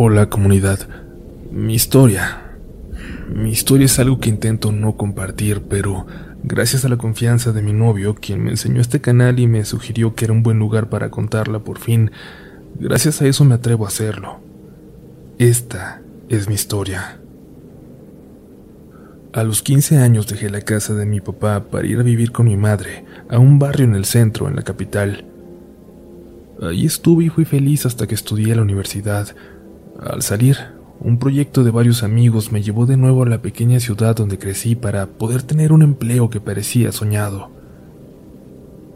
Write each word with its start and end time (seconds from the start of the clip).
Hola 0.00 0.30
comunidad. 0.30 0.78
Mi 1.50 1.74
historia. 1.74 2.52
Mi 3.34 3.50
historia 3.50 3.86
es 3.86 3.98
algo 3.98 4.20
que 4.20 4.28
intento 4.28 4.70
no 4.70 4.96
compartir, 4.96 5.62
pero 5.62 6.06
gracias 6.44 6.84
a 6.84 6.88
la 6.88 6.96
confianza 6.96 7.50
de 7.50 7.62
mi 7.62 7.72
novio, 7.72 8.14
quien 8.14 8.44
me 8.44 8.50
enseñó 8.52 8.80
este 8.80 9.00
canal 9.00 9.40
y 9.40 9.48
me 9.48 9.64
sugirió 9.64 10.14
que 10.14 10.26
era 10.26 10.34
un 10.34 10.44
buen 10.44 10.60
lugar 10.60 10.88
para 10.88 11.10
contarla 11.10 11.58
por 11.58 11.80
fin, 11.80 12.12
gracias 12.78 13.20
a 13.20 13.26
eso 13.26 13.44
me 13.44 13.56
atrevo 13.56 13.86
a 13.86 13.88
hacerlo. 13.88 14.38
Esta 15.40 16.00
es 16.28 16.46
mi 16.46 16.54
historia. 16.54 17.18
A 19.32 19.42
los 19.42 19.62
15 19.62 19.98
años 19.98 20.28
dejé 20.28 20.48
la 20.48 20.60
casa 20.60 20.94
de 20.94 21.06
mi 21.06 21.20
papá 21.20 21.64
para 21.72 21.88
ir 21.88 21.98
a 21.98 22.04
vivir 22.04 22.30
con 22.30 22.46
mi 22.46 22.56
madre 22.56 23.04
a 23.28 23.40
un 23.40 23.58
barrio 23.58 23.86
en 23.86 23.96
el 23.96 24.04
centro, 24.04 24.46
en 24.46 24.54
la 24.54 24.62
capital. 24.62 25.24
Ahí 26.62 26.86
estuve 26.86 27.24
y 27.24 27.28
fui 27.30 27.44
feliz 27.44 27.84
hasta 27.84 28.06
que 28.06 28.14
estudié 28.14 28.52
en 28.52 28.58
la 28.58 28.62
universidad. 28.62 29.34
Al 29.98 30.22
salir, 30.22 30.56
un 31.00 31.18
proyecto 31.18 31.64
de 31.64 31.72
varios 31.72 32.04
amigos 32.04 32.52
me 32.52 32.62
llevó 32.62 32.86
de 32.86 32.96
nuevo 32.96 33.24
a 33.24 33.28
la 33.28 33.42
pequeña 33.42 33.80
ciudad 33.80 34.14
donde 34.14 34.38
crecí 34.38 34.76
para 34.76 35.06
poder 35.06 35.42
tener 35.42 35.72
un 35.72 35.82
empleo 35.82 36.30
que 36.30 36.40
parecía 36.40 36.92
soñado. 36.92 37.50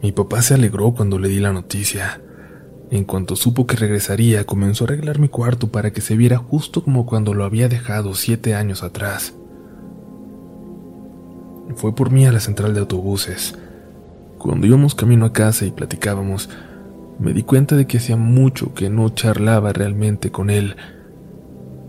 Mi 0.01 0.13
papá 0.13 0.41
se 0.41 0.53
alegró 0.53 0.93
cuando 0.93 1.19
le 1.19 1.27
di 1.27 1.39
la 1.41 1.51
noticia. 1.51 2.21
En 2.89 3.03
cuanto 3.03 3.35
supo 3.35 3.67
que 3.67 3.75
regresaría, 3.75 4.45
comenzó 4.45 4.85
a 4.85 4.87
arreglar 4.87 5.19
mi 5.19 5.27
cuarto 5.27 5.71
para 5.71 5.91
que 5.91 5.99
se 5.99 6.15
viera 6.15 6.37
justo 6.37 6.83
como 6.83 7.05
cuando 7.05 7.33
lo 7.33 7.43
había 7.43 7.67
dejado 7.67 8.15
siete 8.15 8.55
años 8.55 8.81
atrás. 8.81 9.33
Fue 11.75 11.93
por 11.93 12.11
mí 12.11 12.25
a 12.25 12.31
la 12.31 12.39
central 12.39 12.73
de 12.73 12.79
autobuses. 12.79 13.55
Cuando 14.37 14.67
íbamos 14.67 14.95
camino 14.95 15.25
a 15.25 15.33
casa 15.33 15.65
y 15.65 15.71
platicábamos, 15.71 16.49
me 17.23 17.31
di 17.31 17.43
cuenta 17.43 17.77
de 17.77 17.87
que 17.87 17.99
hacía 17.99 18.17
mucho 18.17 18.73
que 18.73 18.89
no 18.89 19.07
charlaba 19.07 19.71
realmente 19.71 20.29
con 20.29 20.49
él, 20.49 20.75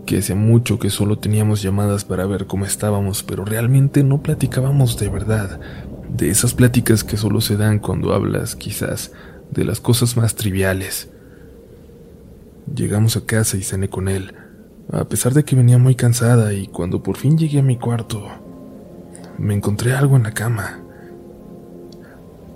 que 0.05 0.19
hacía 0.19 0.35
mucho 0.35 0.79
que 0.79 0.89
solo 0.89 1.19
teníamos 1.19 1.61
llamadas 1.61 2.05
para 2.05 2.25
ver 2.25 2.47
cómo 2.47 2.65
estábamos, 2.65 3.21
pero 3.21 3.43
realmente 3.43 4.01
no 4.01 4.23
platicábamos 4.23 4.97
de 4.97 5.09
verdad, 5.09 5.59
de 6.09 6.29
esas 6.29 6.53
pláticas 6.53 7.03
que 7.03 7.17
solo 7.17 7.41
se 7.41 7.57
dan 7.57 7.79
cuando 7.79 8.13
hablas, 8.13 8.55
quizás, 8.55 9.11
de 9.51 9.65
las 9.65 9.81
cosas 9.81 10.15
más 10.15 10.35
triviales. 10.35 11.09
Llegamos 12.73 13.17
a 13.17 13.25
casa 13.25 13.57
y 13.57 13.63
cené 13.63 13.89
con 13.89 14.07
él, 14.07 14.33
a 14.89 15.03
pesar 15.03 15.33
de 15.33 15.43
que 15.43 15.57
venía 15.57 15.77
muy 15.77 15.95
cansada 15.95 16.53
y 16.53 16.67
cuando 16.67 17.03
por 17.03 17.17
fin 17.17 17.37
llegué 17.37 17.59
a 17.59 17.63
mi 17.63 17.77
cuarto, 17.77 18.25
me 19.37 19.53
encontré 19.53 19.93
algo 19.95 20.15
en 20.15 20.23
la 20.23 20.31
cama. 20.31 20.84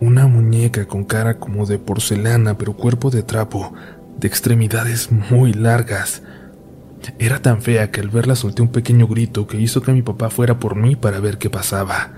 Una 0.01 0.27
muñeca 0.27 0.87
con 0.87 1.03
cara 1.03 1.39
como 1.39 1.65
de 1.65 1.77
porcelana 1.77 2.57
pero 2.57 2.73
cuerpo 2.73 3.09
de 3.09 3.23
trapo, 3.23 3.73
de 4.17 4.27
extremidades 4.27 5.09
muy 5.11 5.53
largas. 5.53 6.21
Era 7.17 7.41
tan 7.41 7.61
fea 7.61 7.91
que 7.91 8.01
al 8.01 8.09
verla 8.09 8.35
solté 8.35 8.61
un 8.61 8.71
pequeño 8.71 9.07
grito 9.07 9.47
que 9.47 9.59
hizo 9.59 9.81
que 9.81 9.91
mi 9.91 10.01
papá 10.01 10.29
fuera 10.29 10.59
por 10.59 10.75
mí 10.75 10.95
para 10.95 11.19
ver 11.19 11.37
qué 11.37 11.49
pasaba. 11.49 12.11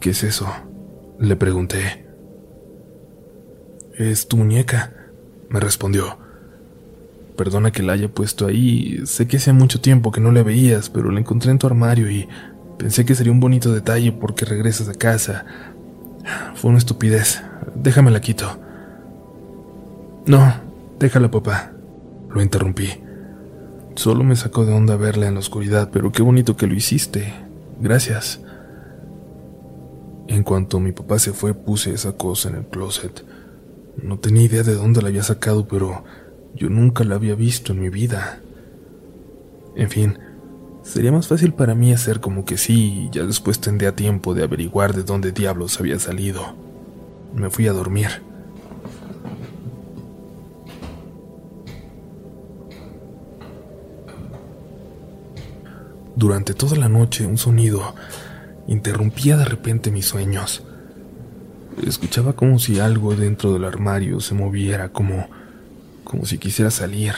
¿Qué 0.00 0.10
es 0.10 0.24
eso? 0.24 0.48
Le 1.20 1.36
pregunté. 1.36 2.06
Es 3.96 4.26
tu 4.26 4.36
muñeca, 4.36 4.92
me 5.48 5.60
respondió. 5.60 6.18
Perdona 7.36 7.70
que 7.70 7.82
la 7.82 7.92
haya 7.92 8.08
puesto 8.08 8.46
ahí, 8.46 9.00
sé 9.06 9.26
que 9.28 9.36
hace 9.36 9.52
mucho 9.52 9.80
tiempo 9.80 10.10
que 10.10 10.20
no 10.20 10.32
la 10.32 10.42
veías, 10.42 10.90
pero 10.90 11.10
la 11.10 11.20
encontré 11.20 11.50
en 11.50 11.58
tu 11.58 11.66
armario 11.66 12.10
y 12.10 12.28
Pensé 12.82 13.04
que 13.04 13.14
sería 13.14 13.30
un 13.30 13.38
bonito 13.38 13.72
detalle 13.72 14.10
porque 14.10 14.44
regresas 14.44 14.88
a 14.88 14.94
casa. 14.94 15.44
Fue 16.56 16.68
una 16.68 16.78
estupidez. 16.78 17.40
Déjame 17.76 18.10
la 18.10 18.20
quito. 18.20 18.58
No, 20.26 20.52
déjala, 20.98 21.30
papá. 21.30 21.70
Lo 22.28 22.42
interrumpí. 22.42 22.88
Solo 23.94 24.24
me 24.24 24.34
sacó 24.34 24.66
de 24.66 24.72
onda 24.72 24.96
verla 24.96 25.28
en 25.28 25.34
la 25.34 25.40
oscuridad, 25.40 25.90
pero 25.92 26.10
qué 26.10 26.22
bonito 26.22 26.56
que 26.56 26.66
lo 26.66 26.74
hiciste. 26.74 27.32
Gracias. 27.80 28.40
En 30.26 30.42
cuanto 30.42 30.80
mi 30.80 30.90
papá 30.90 31.20
se 31.20 31.32
fue, 31.32 31.54
puse 31.54 31.94
esa 31.94 32.14
cosa 32.14 32.48
en 32.48 32.56
el 32.56 32.64
closet. 32.64 33.24
No 34.02 34.18
tenía 34.18 34.42
idea 34.42 34.64
de 34.64 34.74
dónde 34.74 35.02
la 35.02 35.08
había 35.08 35.22
sacado, 35.22 35.68
pero 35.68 36.02
yo 36.56 36.68
nunca 36.68 37.04
la 37.04 37.14
había 37.14 37.36
visto 37.36 37.74
en 37.74 37.80
mi 37.80 37.90
vida. 37.90 38.40
En 39.76 39.88
fin, 39.88 40.18
Sería 40.82 41.12
más 41.12 41.28
fácil 41.28 41.54
para 41.54 41.74
mí 41.74 41.92
hacer 41.92 42.20
como 42.20 42.44
que 42.44 42.58
sí 42.58 43.06
y 43.06 43.10
ya 43.10 43.24
después 43.24 43.60
tendría 43.60 43.94
tiempo 43.94 44.34
de 44.34 44.42
averiguar 44.42 44.94
de 44.94 45.04
dónde 45.04 45.32
diablos 45.32 45.78
había 45.78 45.98
salido. 45.98 46.54
Me 47.34 47.50
fui 47.50 47.66
a 47.68 47.72
dormir. 47.72 48.08
Durante 56.16 56.52
toda 56.54 56.76
la 56.76 56.88
noche 56.88 57.26
un 57.26 57.38
sonido 57.38 57.94
interrumpía 58.66 59.36
de 59.36 59.44
repente 59.44 59.90
mis 59.90 60.06
sueños. 60.06 60.62
Escuchaba 61.86 62.34
como 62.34 62.58
si 62.58 62.80
algo 62.80 63.14
dentro 63.14 63.52
del 63.52 63.64
armario 63.64 64.20
se 64.20 64.34
moviera, 64.34 64.90
como 64.90 65.26
como 66.04 66.26
si 66.26 66.38
quisiera 66.38 66.70
salir. 66.70 67.14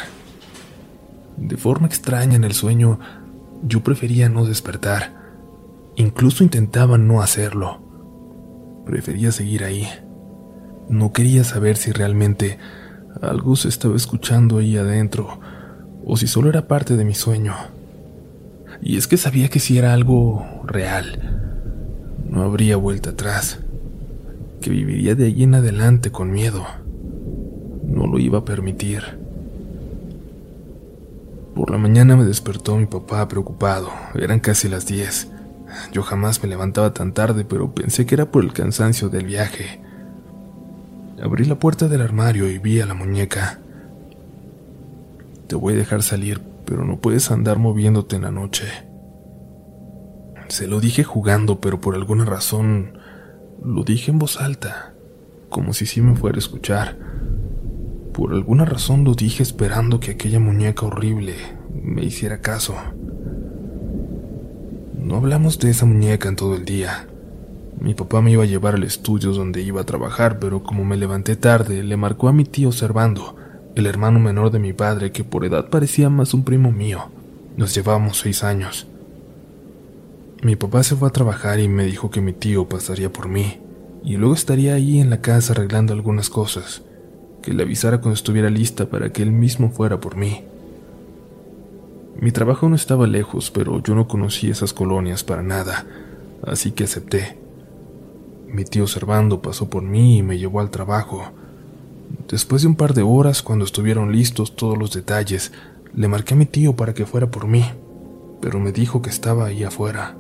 De 1.37 1.57
forma 1.57 1.89
extraña 1.89 2.37
en 2.37 2.45
el 2.45 2.53
sueño 2.53 3.01
yo 3.67 3.83
prefería 3.83 4.29
no 4.29 4.45
despertar. 4.45 5.15
Incluso 5.97 6.45
intentaba 6.45 6.99
no 6.99 7.23
hacerlo. 7.23 7.81
Prefería 8.85 9.33
seguir 9.33 9.65
ahí. 9.65 9.89
No 10.89 11.13
quería 11.13 11.45
saber 11.45 11.77
si 11.77 11.93
realmente 11.93 12.59
algo 13.23 13.57
se 13.57 13.69
estaba 13.69 13.97
escuchando 13.97 14.59
ahí 14.59 14.77
adentro 14.77 15.41
o 16.05 16.17
si 16.17 16.27
solo 16.27 16.51
era 16.51 16.69
parte 16.69 16.97
de 16.97 17.05
mi 17.05 17.15
sueño. 17.15 17.55
Y 18.83 18.99
es 18.99 19.07
que 19.07 19.17
sabía 19.17 19.49
que 19.49 19.61
si 19.61 19.79
era 19.79 19.95
algo 19.95 20.45
real, 20.65 22.21
no 22.29 22.43
habría 22.43 22.77
vuelta 22.77 23.11
atrás, 23.11 23.61
que 24.61 24.71
viviría 24.71 25.15
de 25.15 25.27
ahí 25.27 25.43
en 25.43 25.55
adelante 25.55 26.11
con 26.11 26.31
miedo. 26.31 26.67
No 27.87 28.07
lo 28.07 28.19
iba 28.19 28.41
a 28.41 28.45
permitir. 28.45 29.24
Por 31.55 31.71
la 31.71 31.79
mañana 31.79 32.17
me 32.17 32.25
despertó 32.25 32.77
mi 32.77 32.87
papá 32.87 33.29
preocupado. 33.29 33.91
Eran 34.15 34.41
casi 34.41 34.69
las 34.69 34.87
10. 34.87 35.29
Yo 35.93 36.03
jamás 36.03 36.43
me 36.43 36.49
levantaba 36.49 36.93
tan 36.93 37.13
tarde, 37.13 37.45
pero 37.45 37.73
pensé 37.73 38.07
que 38.07 38.17
era 38.17 38.27
por 38.27 38.43
el 38.43 38.53
cansancio 38.53 39.09
del 39.09 39.27
viaje. 39.27 39.81
Abrí 41.23 41.45
la 41.45 41.59
puerta 41.59 41.87
del 41.87 42.03
armario 42.03 42.51
y 42.51 42.59
vi 42.59 42.81
a 42.81 42.87
la 42.87 42.95
muñeca. 42.95 43.61
Te 45.47 45.55
voy 45.55 45.75
a 45.75 45.77
dejar 45.77 46.03
salir, 46.03 46.41
pero 46.65 46.85
no 46.85 46.99
puedes 46.99 47.31
andar 47.31 47.59
moviéndote 47.59 48.17
en 48.17 48.23
la 48.23 48.33
noche. 48.33 48.67
Se 50.49 50.67
lo 50.67 50.81
dije 50.81 51.05
jugando, 51.05 51.61
pero 51.61 51.81
por 51.81 51.95
alguna 51.95 52.25
razón 52.25 52.99
lo 53.65 53.85
dije 53.85 54.11
en 54.11 54.19
voz 54.19 54.41
alta, 54.41 54.93
como 55.49 55.73
si 55.73 55.87
sí 55.87 56.03
me 56.03 56.17
fuera 56.17 56.37
a 56.37 56.41
escuchar. 56.41 57.14
Por 58.15 58.33
alguna 58.33 58.65
razón 58.65 59.03
lo 59.03 59.17
dije 59.17 59.43
esperando 59.43 59.99
que 59.99 60.13
aquella 60.13 60.39
muñeca 60.39 60.87
horrible 60.87 61.35
me 61.83 62.05
hiciera 62.05 62.41
caso. 62.41 62.77
No 64.97 65.17
hablamos 65.17 65.59
de 65.59 65.71
esa 65.71 65.85
muñeca 65.85 66.29
en 66.29 66.37
todo 66.37 66.55
el 66.55 66.65
día. 66.65 67.09
Mi 67.81 67.93
papá 67.95 68.23
me 68.23 68.31
iba 68.31 68.45
a 68.45 68.47
llevar 68.47 68.77
al 68.77 68.85
estudio 68.85 69.33
donde 69.33 69.63
iba 69.63 69.81
a 69.81 69.85
trabajar, 69.85 70.39
pero 70.39 70.63
como 70.63 70.85
me 70.85 70.97
levanté 70.97 71.35
tarde, 71.35 71.83
le 71.83 71.97
marcó 71.97 72.29
a 72.29 72.33
mi 72.33 72.45
tío 72.45 72.71
Servando, 72.71 73.35
el 73.75 73.85
hermano 73.85 74.21
menor 74.21 74.53
de 74.53 74.61
mi 74.61 74.73
padre, 74.73 75.11
que 75.11 75.25
por 75.25 75.45
edad 75.45 75.69
parecía 75.69 76.09
más 76.09 76.35
un 76.35 76.45
primo 76.45 76.71
mío. 76.71 77.11
Nos 77.57 77.75
llevábamos 77.75 78.21
seis 78.21 78.45
años. 78.45 78.87
Mi 80.41 80.55
papá 80.55 80.85
se 80.85 80.95
fue 80.95 81.09
a 81.09 81.13
trabajar 81.13 81.59
y 81.59 81.67
me 81.67 81.85
dijo 81.85 82.13
que 82.13 82.21
mi 82.21 82.33
tío 82.33 82.69
pasaría 82.69 83.13
por 83.13 83.27
mí, 83.29 83.59
y 84.05 84.19
luego 84.19 84.35
estaría 84.35 84.75
ahí 84.75 85.01
en 85.01 85.11
la 85.11 85.21
casa 85.21 85.53
arreglando 85.53 85.93
algunas 85.93 86.31
cosas 86.31 86.85
que 87.45 87.53
le 87.53 87.63
avisara 87.63 87.99
cuando 87.99 88.15
estuviera 88.15 88.49
lista 88.49 88.87
para 88.87 89.13
que 89.13 89.23
él 89.23 89.31
mismo 89.31 89.71
fuera 89.71 90.01
por 90.01 90.17
mí. 90.17 90.45
Mi 92.19 92.33
trabajo 92.33 92.71
no 92.71 92.75
estaba 92.75 93.07
lejos, 93.07 93.51
pero 93.51 93.83
yo 93.83 93.95
no 93.95 94.09
conocía 94.09 94.51
esas 94.51 94.73
colonias 94.73 95.25
para 95.25 95.43
nada, 95.43 95.85
así 96.47 96.73
que 96.73 96.85
acepté. 96.85 97.37
Mi 98.49 98.65
tío 98.65 98.87
Servando 98.87 99.43
pasó 99.43 99.69
por 99.69 99.83
mí 99.83 100.19
y 100.19 100.23
me 100.23 100.39
llevó 100.39 100.61
al 100.61 100.71
trabajo. 100.71 101.33
Después 102.31 102.63
de 102.63 102.69
un 102.69 102.77
par 102.77 102.95
de 102.95 103.03
horas, 103.03 103.43
cuando 103.43 103.67
estuvieron 103.67 104.11
listos 104.11 104.57
todos 104.57 104.79
los 104.79 104.95
detalles, 104.95 105.53
le 105.95 106.09
marqué 106.09 106.33
a 106.33 106.39
mi 106.39 106.47
tío 106.47 106.75
para 106.75 106.95
que 106.95 107.05
fuera 107.05 107.31
por 107.31 107.47
mí, 107.47 107.63
pero 108.41 108.59
me 108.59 108.73
dijo 108.73 109.03
que 109.03 109.11
estaba 109.11 109.45
ahí 109.45 109.65
afuera. 109.65 110.17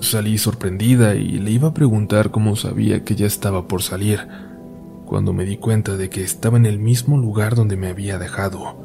Salí 0.00 0.36
sorprendida 0.36 1.14
y 1.14 1.38
le 1.38 1.50
iba 1.50 1.68
a 1.68 1.74
preguntar 1.74 2.30
cómo 2.30 2.56
sabía 2.56 3.04
que 3.04 3.14
ya 3.14 3.26
estaba 3.26 3.66
por 3.66 3.82
salir, 3.82 4.47
cuando 5.08 5.32
me 5.32 5.46
di 5.46 5.56
cuenta 5.56 5.96
de 5.96 6.10
que 6.10 6.22
estaba 6.22 6.58
en 6.58 6.66
el 6.66 6.78
mismo 6.78 7.16
lugar 7.16 7.54
donde 7.54 7.78
me 7.78 7.88
había 7.88 8.18
dejado, 8.18 8.76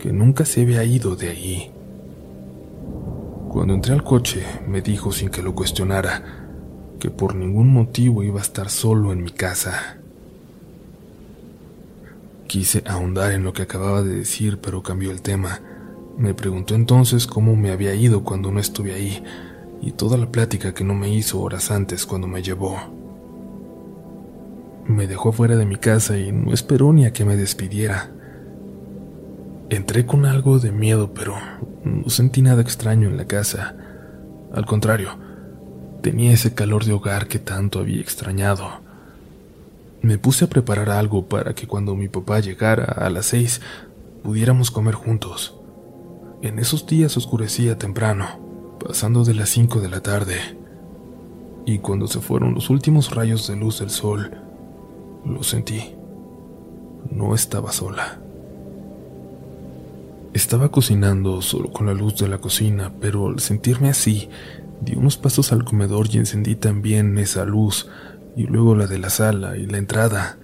que 0.00 0.12
nunca 0.12 0.44
se 0.44 0.62
había 0.62 0.82
ido 0.82 1.14
de 1.14 1.28
allí. 1.28 1.70
Cuando 3.48 3.74
entré 3.74 3.94
al 3.94 4.02
coche, 4.02 4.44
me 4.66 4.82
dijo 4.82 5.12
sin 5.12 5.28
que 5.28 5.40
lo 5.40 5.54
cuestionara 5.54 6.48
que 6.98 7.10
por 7.10 7.36
ningún 7.36 7.72
motivo 7.72 8.24
iba 8.24 8.40
a 8.40 8.42
estar 8.42 8.70
solo 8.70 9.12
en 9.12 9.22
mi 9.22 9.30
casa. 9.30 9.98
Quise 12.48 12.82
ahondar 12.84 13.30
en 13.30 13.44
lo 13.44 13.52
que 13.52 13.62
acababa 13.62 14.02
de 14.02 14.16
decir, 14.16 14.58
pero 14.60 14.82
cambió 14.82 15.12
el 15.12 15.22
tema. 15.22 15.60
Me 16.18 16.34
preguntó 16.34 16.74
entonces 16.74 17.28
cómo 17.28 17.54
me 17.54 17.70
había 17.70 17.94
ido 17.94 18.24
cuando 18.24 18.50
no 18.50 18.58
estuve 18.58 18.94
ahí 18.94 19.22
y 19.80 19.92
toda 19.92 20.18
la 20.18 20.32
plática 20.32 20.74
que 20.74 20.82
no 20.82 20.94
me 20.94 21.08
hizo 21.14 21.40
horas 21.40 21.70
antes 21.70 22.04
cuando 22.04 22.26
me 22.26 22.42
llevó. 22.42 22.99
Me 24.90 25.06
dejó 25.06 25.30
fuera 25.30 25.54
de 25.54 25.66
mi 25.66 25.76
casa 25.76 26.18
y 26.18 26.32
no 26.32 26.52
esperó 26.52 26.92
ni 26.92 27.06
a 27.06 27.12
que 27.12 27.24
me 27.24 27.36
despidiera. 27.36 28.10
Entré 29.68 30.04
con 30.04 30.26
algo 30.26 30.58
de 30.58 30.72
miedo, 30.72 31.14
pero 31.14 31.36
no 31.84 32.10
sentí 32.10 32.42
nada 32.42 32.60
extraño 32.60 33.08
en 33.08 33.16
la 33.16 33.24
casa. 33.26 33.76
Al 34.52 34.66
contrario, 34.66 35.10
tenía 36.02 36.32
ese 36.32 36.54
calor 36.54 36.84
de 36.84 36.92
hogar 36.92 37.28
que 37.28 37.38
tanto 37.38 37.78
había 37.78 38.00
extrañado. 38.00 38.80
Me 40.02 40.18
puse 40.18 40.46
a 40.46 40.48
preparar 40.48 40.90
algo 40.90 41.28
para 41.28 41.54
que 41.54 41.68
cuando 41.68 41.94
mi 41.94 42.08
papá 42.08 42.40
llegara 42.40 42.84
a 42.86 43.10
las 43.10 43.26
seis 43.26 43.60
pudiéramos 44.24 44.72
comer 44.72 44.96
juntos. 44.96 45.54
En 46.42 46.58
esos 46.58 46.84
días 46.88 47.16
oscurecía 47.16 47.78
temprano, 47.78 48.76
pasando 48.84 49.22
de 49.22 49.34
las 49.34 49.50
cinco 49.50 49.80
de 49.80 49.88
la 49.88 50.00
tarde, 50.00 50.58
y 51.64 51.78
cuando 51.78 52.08
se 52.08 52.20
fueron 52.20 52.54
los 52.54 52.70
últimos 52.70 53.14
rayos 53.14 53.46
de 53.46 53.54
luz 53.54 53.78
del 53.78 53.90
sol, 53.90 54.49
lo 55.24 55.42
sentí. 55.42 55.94
No 57.10 57.34
estaba 57.34 57.72
sola. 57.72 58.20
Estaba 60.32 60.70
cocinando 60.70 61.42
solo 61.42 61.72
con 61.72 61.86
la 61.86 61.94
luz 61.94 62.16
de 62.18 62.28
la 62.28 62.38
cocina, 62.38 62.92
pero 63.00 63.28
al 63.28 63.40
sentirme 63.40 63.88
así, 63.88 64.28
di 64.80 64.94
unos 64.94 65.16
pasos 65.16 65.52
al 65.52 65.64
comedor 65.64 66.06
y 66.10 66.18
encendí 66.18 66.54
también 66.54 67.18
esa 67.18 67.44
luz, 67.44 67.88
y 68.36 68.44
luego 68.44 68.76
la 68.76 68.86
de 68.86 68.98
la 68.98 69.10
sala 69.10 69.56
y 69.56 69.66
la 69.66 69.78
entrada. 69.78 70.38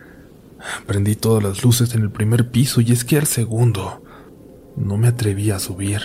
Prendí 0.87 1.15
todas 1.15 1.43
las 1.43 1.63
luces 1.63 1.95
en 1.95 2.03
el 2.03 2.11
primer 2.11 2.51
piso 2.51 2.81
y 2.81 2.91
es 2.91 3.05
que 3.05 3.19
al 3.19 3.27
segundo 3.27 4.03
no 4.77 4.97
me 4.97 5.09
atreví 5.09 5.51
a 5.51 5.59
subir. 5.59 6.01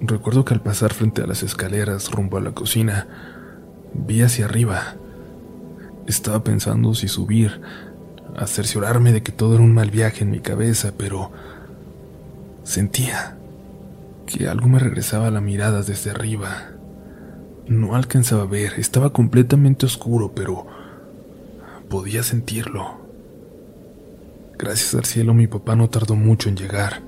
Recuerdo 0.00 0.44
que 0.44 0.54
al 0.54 0.62
pasar 0.62 0.94
frente 0.94 1.22
a 1.22 1.26
las 1.26 1.42
escaleras 1.42 2.10
rumbo 2.10 2.36
a 2.36 2.40
la 2.40 2.52
cocina, 2.52 3.08
vi 3.94 4.22
hacia 4.22 4.44
arriba. 4.44 4.94
Estaba 6.08 6.42
pensando 6.42 6.94
si 6.94 7.06
subir, 7.06 7.60
a 8.36 8.48
cerciorarme 8.48 9.12
de 9.12 9.22
que 9.22 9.30
todo 9.30 9.54
era 9.54 9.62
un 9.62 9.72
mal 9.72 9.90
viaje 9.92 10.24
en 10.24 10.30
mi 10.30 10.40
cabeza, 10.40 10.92
pero 10.96 11.30
Sentía 12.68 13.34
que 14.26 14.46
algo 14.46 14.68
me 14.68 14.78
regresaba 14.78 15.28
a 15.28 15.30
la 15.30 15.40
mirada 15.40 15.80
desde 15.80 16.10
arriba. 16.10 16.72
No 17.66 17.94
alcanzaba 17.94 18.42
a 18.42 18.46
ver, 18.46 18.74
estaba 18.76 19.10
completamente 19.10 19.86
oscuro, 19.86 20.32
pero 20.34 20.66
podía 21.88 22.22
sentirlo. 22.22 23.00
Gracias 24.58 24.94
al 24.94 25.06
cielo 25.06 25.32
mi 25.32 25.46
papá 25.46 25.76
no 25.76 25.88
tardó 25.88 26.14
mucho 26.14 26.50
en 26.50 26.58
llegar. 26.58 27.00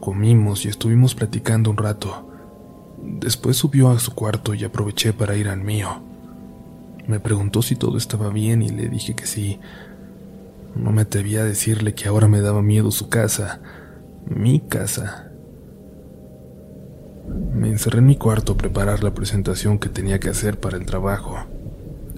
Comimos 0.00 0.64
y 0.64 0.68
estuvimos 0.68 1.14
platicando 1.14 1.68
un 1.68 1.76
rato. 1.76 2.30
Después 3.02 3.58
subió 3.58 3.90
a 3.90 3.98
su 3.98 4.14
cuarto 4.14 4.54
y 4.54 4.64
aproveché 4.64 5.12
para 5.12 5.36
ir 5.36 5.50
al 5.50 5.60
mío. 5.60 6.02
Me 7.06 7.20
preguntó 7.20 7.62
si 7.62 7.76
todo 7.76 7.96
estaba 7.96 8.30
bien 8.30 8.62
y 8.62 8.68
le 8.68 8.88
dije 8.88 9.14
que 9.14 9.26
sí. 9.26 9.58
No 10.74 10.92
me 10.92 11.02
atrevía 11.02 11.40
a 11.40 11.44
decirle 11.44 11.94
que 11.94 12.08
ahora 12.08 12.28
me 12.28 12.40
daba 12.40 12.62
miedo 12.62 12.90
su 12.90 13.08
casa, 13.08 13.60
mi 14.26 14.60
casa. 14.60 15.30
Me 17.54 17.68
encerré 17.68 17.98
en 17.98 18.06
mi 18.06 18.16
cuarto 18.16 18.52
a 18.52 18.56
preparar 18.56 19.02
la 19.02 19.14
presentación 19.14 19.78
que 19.78 19.88
tenía 19.88 20.18
que 20.20 20.30
hacer 20.30 20.58
para 20.58 20.76
el 20.76 20.86
trabajo. 20.86 21.36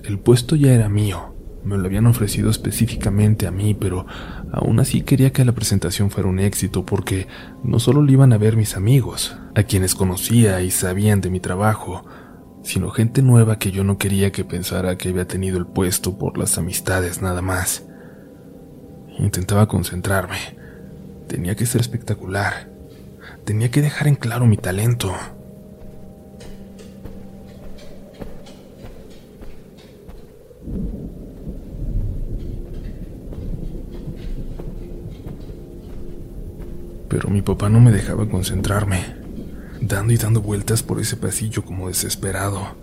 El 0.04 0.18
puesto 0.18 0.54
ya 0.56 0.72
era 0.72 0.88
mío, 0.88 1.34
me 1.64 1.78
lo 1.78 1.86
habían 1.86 2.06
ofrecido 2.06 2.50
específicamente 2.50 3.46
a 3.46 3.50
mí, 3.50 3.74
pero 3.74 4.06
aún 4.52 4.80
así 4.80 5.02
quería 5.02 5.32
que 5.32 5.44
la 5.44 5.52
presentación 5.52 6.10
fuera 6.10 6.28
un 6.28 6.38
éxito 6.38 6.84
porque 6.84 7.26
no 7.62 7.78
solo 7.78 8.02
lo 8.02 8.12
iban 8.12 8.32
a 8.32 8.38
ver 8.38 8.56
mis 8.56 8.76
amigos, 8.76 9.36
a 9.54 9.62
quienes 9.62 9.94
conocía 9.94 10.60
y 10.60 10.70
sabían 10.70 11.22
de 11.22 11.30
mi 11.30 11.40
trabajo, 11.40 12.04
sino 12.64 12.90
gente 12.90 13.22
nueva 13.22 13.60
que 13.60 13.70
yo 13.70 13.84
no 13.84 13.96
quería 13.98 14.32
que 14.32 14.44
pensara 14.44 14.98
que 14.98 15.10
había 15.10 15.28
tenido 15.28 15.58
el 15.58 15.66
puesto 15.66 16.18
por 16.18 16.36
las 16.36 16.58
amistades 16.58 17.22
nada 17.22 17.40
más. 17.40 17.84
Intentaba 19.18 19.68
concentrarme, 19.68 20.38
Tenía 21.28 21.54
que 21.54 21.66
ser 21.66 21.80
espectacular. 21.80 22.68
Tenía 23.44 23.70
que 23.70 23.82
dejar 23.82 24.08
en 24.08 24.14
claro 24.14 24.46
mi 24.46 24.56
talento. 24.56 25.14
Pero 37.08 37.28
mi 37.30 37.42
papá 37.42 37.68
no 37.68 37.80
me 37.80 37.92
dejaba 37.92 38.28
concentrarme, 38.28 39.13
dando 39.86 40.12
y 40.12 40.16
dando 40.16 40.40
vueltas 40.40 40.82
por 40.82 41.00
ese 41.00 41.16
pasillo 41.16 41.64
como 41.64 41.88
desesperado. 41.88 42.74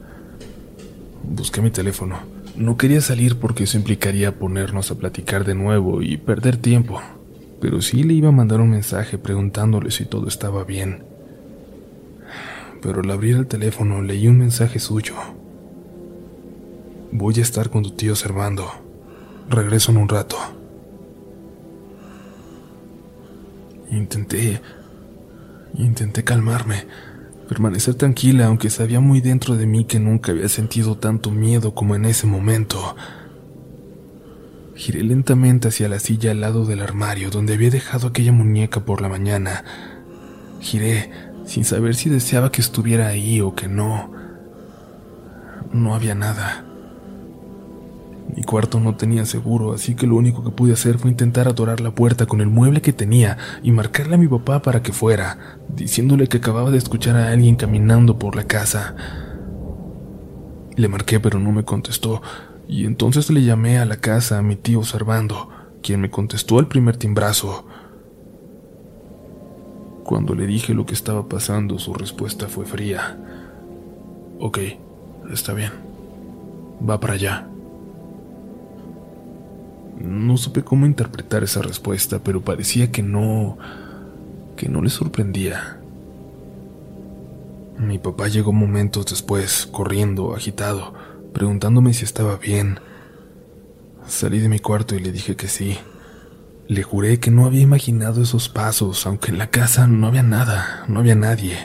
Busqué 1.23 1.61
mi 1.61 1.71
teléfono. 1.71 2.19
No 2.55 2.77
quería 2.77 3.01
salir 3.01 3.37
porque 3.37 3.63
eso 3.63 3.77
implicaría 3.77 4.37
ponernos 4.37 4.91
a 4.91 4.95
platicar 4.95 5.45
de 5.45 5.55
nuevo 5.55 6.01
y 6.01 6.17
perder 6.17 6.57
tiempo 6.57 7.01
pero 7.61 7.79
sí 7.81 8.03
le 8.03 8.15
iba 8.15 8.29
a 8.29 8.33
mandar 8.33 8.59
un 8.59 8.71
mensaje 8.71 9.19
preguntándole 9.19 9.91
si 9.91 10.03
todo 10.05 10.27
estaba 10.27 10.63
bien. 10.63 11.03
Pero 12.81 13.01
al 13.01 13.11
abrir 13.11 13.37
el 13.37 13.45
teléfono 13.45 14.01
leí 14.01 14.27
un 14.27 14.39
mensaje 14.39 14.79
suyo. 14.79 15.13
Voy 17.11 17.35
a 17.37 17.43
estar 17.43 17.69
con 17.69 17.83
tu 17.83 17.91
tío 17.91 18.15
Servando. 18.15 18.67
Regreso 19.47 19.91
en 19.91 19.97
un 19.97 20.09
rato. 20.09 20.37
Intenté... 23.91 24.59
Intenté 25.75 26.23
calmarme, 26.23 26.85
permanecer 27.47 27.95
tranquila, 27.95 28.47
aunque 28.47 28.69
sabía 28.69 28.99
muy 28.99 29.21
dentro 29.21 29.55
de 29.55 29.65
mí 29.65 29.85
que 29.85 29.99
nunca 29.99 30.31
había 30.31 30.49
sentido 30.49 30.97
tanto 30.97 31.31
miedo 31.31 31.73
como 31.73 31.95
en 31.95 32.05
ese 32.05 32.27
momento. 32.27 32.95
Giré 34.75 35.03
lentamente 35.03 35.67
hacia 35.67 35.89
la 35.89 35.99
silla 35.99 36.31
al 36.31 36.41
lado 36.41 36.65
del 36.65 36.81
armario 36.81 37.29
donde 37.29 37.53
había 37.53 37.69
dejado 37.69 38.07
aquella 38.07 38.31
muñeca 38.31 38.85
por 38.85 39.01
la 39.01 39.09
mañana. 39.09 39.63
Giré 40.59 41.11
sin 41.45 41.65
saber 41.65 41.95
si 41.95 42.09
deseaba 42.09 42.51
que 42.51 42.61
estuviera 42.61 43.07
ahí 43.07 43.41
o 43.41 43.53
que 43.53 43.67
no. 43.67 44.11
No 45.71 45.93
había 45.93 46.15
nada. 46.15 46.70
Mi 48.35 48.43
cuarto 48.43 48.79
no 48.79 48.95
tenía 48.95 49.25
seguro, 49.25 49.73
así 49.73 49.95
que 49.95 50.07
lo 50.07 50.15
único 50.15 50.43
que 50.43 50.51
pude 50.51 50.73
hacer 50.73 50.97
fue 50.97 51.11
intentar 51.11 51.47
adorar 51.47 51.81
la 51.81 51.91
puerta 51.91 52.25
con 52.25 52.39
el 52.39 52.47
mueble 52.47 52.81
que 52.81 52.93
tenía 52.93 53.37
y 53.61 53.71
marcarle 53.71 54.15
a 54.15 54.17
mi 54.17 54.27
papá 54.27 54.61
para 54.61 54.81
que 54.81 54.93
fuera, 54.93 55.57
diciéndole 55.67 56.27
que 56.27 56.37
acababa 56.37 56.71
de 56.71 56.77
escuchar 56.77 57.17
a 57.17 57.31
alguien 57.31 57.55
caminando 57.55 58.17
por 58.17 58.35
la 58.35 58.45
casa. 58.45 58.95
Le 60.77 60.87
marqué 60.87 61.19
pero 61.19 61.39
no 61.39 61.51
me 61.51 61.65
contestó, 61.65 62.21
y 62.67 62.85
entonces 62.85 63.29
le 63.29 63.43
llamé 63.43 63.79
a 63.79 63.85
la 63.85 63.97
casa 63.97 64.37
a 64.37 64.41
mi 64.41 64.55
tío 64.55 64.83
Servando, 64.83 65.49
quien 65.83 65.99
me 65.99 66.09
contestó 66.09 66.57
al 66.57 66.69
primer 66.69 66.95
timbrazo. 66.95 67.65
Cuando 70.05 70.35
le 70.35 70.47
dije 70.47 70.73
lo 70.73 70.85
que 70.85 70.93
estaba 70.93 71.27
pasando, 71.27 71.79
su 71.79 71.93
respuesta 71.93 72.47
fue 72.47 72.65
fría. 72.65 73.17
Ok, 74.39 74.59
está 75.31 75.53
bien. 75.53 75.71
Va 76.87 76.99
para 76.99 77.13
allá. 77.13 77.50
No 80.03 80.37
supe 80.37 80.63
cómo 80.63 80.85
interpretar 80.85 81.43
esa 81.43 81.61
respuesta, 81.61 82.19
pero 82.19 82.41
parecía 82.41 82.91
que 82.91 83.03
no... 83.03 83.57
que 84.55 84.69
no 84.69 84.81
le 84.81 84.89
sorprendía. 84.89 85.77
Mi 87.77 87.97
papá 87.97 88.27
llegó 88.27 88.53
momentos 88.53 89.05
después, 89.07 89.67
corriendo, 89.71 90.35
agitado 90.35 90.93
preguntándome 91.31 91.93
si 91.93 92.05
estaba 92.05 92.37
bien. 92.37 92.79
Salí 94.07 94.39
de 94.39 94.49
mi 94.49 94.59
cuarto 94.59 94.95
y 94.95 94.99
le 94.99 95.11
dije 95.11 95.35
que 95.35 95.47
sí. 95.47 95.77
Le 96.67 96.83
juré 96.83 97.19
que 97.19 97.31
no 97.31 97.45
había 97.45 97.61
imaginado 97.61 98.21
esos 98.21 98.49
pasos, 98.49 99.05
aunque 99.05 99.31
en 99.31 99.37
la 99.37 99.47
casa 99.47 99.87
no 99.87 100.07
había 100.07 100.23
nada, 100.23 100.85
no 100.87 100.99
había 100.99 101.15
nadie. 101.15 101.57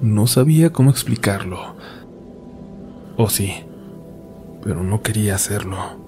No 0.00 0.26
sabía 0.26 0.70
cómo 0.70 0.90
explicarlo. 0.90 1.76
O 3.16 3.28
sí, 3.28 3.52
pero 4.62 4.82
no 4.82 5.02
quería 5.02 5.34
hacerlo. 5.34 5.99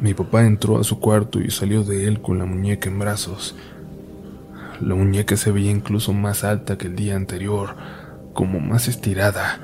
Mi 0.00 0.14
papá 0.14 0.44
entró 0.44 0.78
a 0.78 0.84
su 0.84 1.00
cuarto 1.00 1.40
y 1.40 1.50
salió 1.50 1.82
de 1.82 2.06
él 2.06 2.20
con 2.20 2.38
la 2.38 2.44
muñeca 2.44 2.88
en 2.88 2.98
brazos. 2.98 3.54
La 4.80 4.94
muñeca 4.94 5.36
se 5.36 5.52
veía 5.52 5.70
incluso 5.70 6.12
más 6.12 6.44
alta 6.44 6.76
que 6.76 6.88
el 6.88 6.96
día 6.96 7.16
anterior, 7.16 7.76
como 8.34 8.60
más 8.60 8.88
estirada 8.88 9.58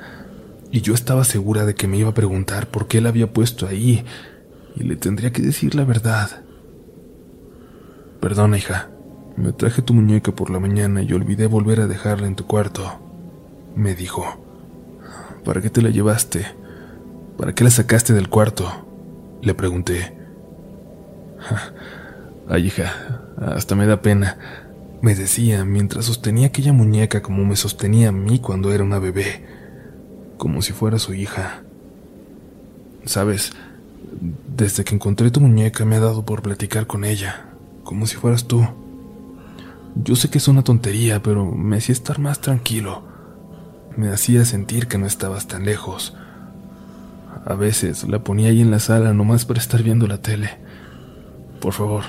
y 0.73 0.81
yo 0.81 0.95
estaba 0.95 1.23
segura 1.23 1.67
de 1.67 1.75
que 1.75 1.87
me 1.87 1.97
iba 1.97 2.09
a 2.09 2.15
preguntar 2.15 2.65
por 2.65 2.87
qué 2.87 2.99
la 2.99 3.09
había 3.09 3.31
puesto 3.31 3.67
ahí 3.67 4.03
y 4.75 4.83
le 4.83 4.95
tendría 4.95 5.31
que 5.31 5.43
decir 5.43 5.75
la 5.75 5.85
verdad. 5.85 6.41
Perdona, 8.19 8.57
hija, 8.57 8.89
me 9.37 9.53
traje 9.53 9.83
tu 9.83 9.93
muñeca 9.93 10.31
por 10.31 10.49
la 10.49 10.59
mañana 10.59 11.03
y 11.03 11.13
olvidé 11.13 11.45
volver 11.45 11.79
a 11.79 11.85
dejarla 11.85 12.25
en 12.25 12.35
tu 12.35 12.47
cuarto, 12.47 12.91
me 13.75 13.93
dijo. 13.93 14.25
¿Para 15.45 15.61
qué 15.61 15.69
te 15.69 15.83
la 15.83 15.91
llevaste? 15.91 16.47
¿Para 17.37 17.53
qué 17.53 17.63
la 17.63 17.69
sacaste 17.69 18.13
del 18.13 18.29
cuarto? 18.29 19.37
Le 19.43 19.53
pregunté. 19.53 20.22
Ay, 22.47 22.67
hija, 22.67 23.21
hasta 23.37 23.75
me 23.75 23.85
da 23.85 24.01
pena, 24.01 24.37
me 25.01 25.15
decía 25.15 25.65
mientras 25.65 26.05
sostenía 26.05 26.47
aquella 26.47 26.73
muñeca 26.73 27.21
como 27.21 27.45
me 27.45 27.55
sostenía 27.55 28.09
a 28.09 28.11
mí 28.11 28.39
cuando 28.39 28.71
era 28.73 28.83
una 28.83 28.99
bebé, 28.99 29.45
como 30.37 30.61
si 30.61 30.73
fuera 30.73 30.99
su 30.99 31.13
hija. 31.13 31.63
Sabes, 33.05 33.51
desde 34.55 34.83
que 34.83 34.95
encontré 34.95 35.31
tu 35.31 35.41
muñeca 35.41 35.85
me 35.85 35.97
ha 35.97 35.99
dado 35.99 36.25
por 36.25 36.41
platicar 36.41 36.87
con 36.87 37.03
ella, 37.03 37.47
como 37.83 38.07
si 38.07 38.15
fueras 38.15 38.45
tú. 38.45 38.65
Yo 39.95 40.15
sé 40.15 40.29
que 40.29 40.37
es 40.37 40.47
una 40.47 40.63
tontería, 40.63 41.21
pero 41.21 41.45
me 41.45 41.77
hacía 41.77 41.93
estar 41.93 42.19
más 42.19 42.39
tranquilo. 42.39 43.03
Me 43.95 44.09
hacía 44.09 44.43
sentir 44.43 44.87
que 44.87 44.97
no 44.97 45.05
estabas 45.05 45.47
tan 45.47 45.65
lejos. 45.65 46.15
A 47.45 47.53
veces 47.55 48.07
la 48.07 48.23
ponía 48.23 48.49
ahí 48.49 48.61
en 48.61 48.71
la 48.71 48.79
sala 48.79 49.13
nomás 49.13 49.45
para 49.45 49.59
estar 49.59 49.83
viendo 49.83 50.07
la 50.07 50.19
tele. 50.19 50.62
Por 51.63 51.71
favor, 51.71 52.03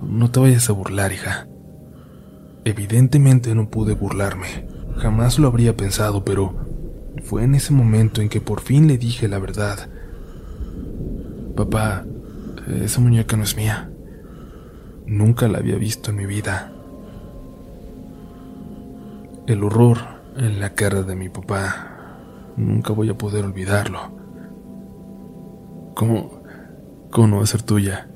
no 0.00 0.30
te 0.30 0.40
vayas 0.40 0.70
a 0.70 0.72
burlar, 0.72 1.12
hija. 1.12 1.46
Evidentemente 2.64 3.54
no 3.54 3.68
pude 3.68 3.92
burlarme. 3.92 4.66
Jamás 4.96 5.38
lo 5.38 5.46
habría 5.46 5.76
pensado, 5.76 6.24
pero 6.24 6.54
fue 7.22 7.44
en 7.44 7.54
ese 7.54 7.74
momento 7.74 8.22
en 8.22 8.30
que 8.30 8.40
por 8.40 8.62
fin 8.62 8.88
le 8.88 8.96
dije 8.96 9.28
la 9.28 9.38
verdad. 9.38 9.90
Papá, 11.54 12.06
esa 12.82 13.02
muñeca 13.02 13.36
no 13.36 13.42
es 13.42 13.58
mía. 13.58 13.90
Nunca 15.04 15.48
la 15.48 15.58
había 15.58 15.76
visto 15.76 16.10
en 16.10 16.16
mi 16.16 16.24
vida. 16.24 16.72
El 19.46 19.64
horror 19.64 19.98
en 20.38 20.60
la 20.60 20.70
cara 20.70 21.02
de 21.02 21.14
mi 21.14 21.28
papá. 21.28 22.16
Nunca 22.56 22.94
voy 22.94 23.10
a 23.10 23.18
poder 23.18 23.44
olvidarlo. 23.44 24.00
¿Cómo, 25.94 26.42
cómo 27.10 27.26
no 27.28 27.36
va 27.36 27.42
a 27.42 27.46
ser 27.46 27.60
tuya? 27.60 28.08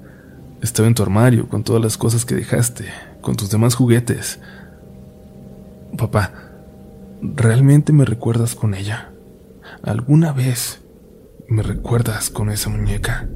Estaba 0.62 0.88
en 0.88 0.94
tu 0.94 1.02
armario 1.02 1.48
con 1.48 1.62
todas 1.62 1.82
las 1.82 1.96
cosas 1.96 2.24
que 2.24 2.34
dejaste, 2.34 2.84
con 3.20 3.36
tus 3.36 3.50
demás 3.50 3.74
juguetes. 3.74 4.40
Papá, 5.96 6.32
¿realmente 7.22 7.92
me 7.92 8.04
recuerdas 8.04 8.54
con 8.54 8.74
ella? 8.74 9.12
¿Alguna 9.82 10.32
vez 10.32 10.80
me 11.48 11.62
recuerdas 11.62 12.30
con 12.30 12.50
esa 12.50 12.70
muñeca? 12.70 13.28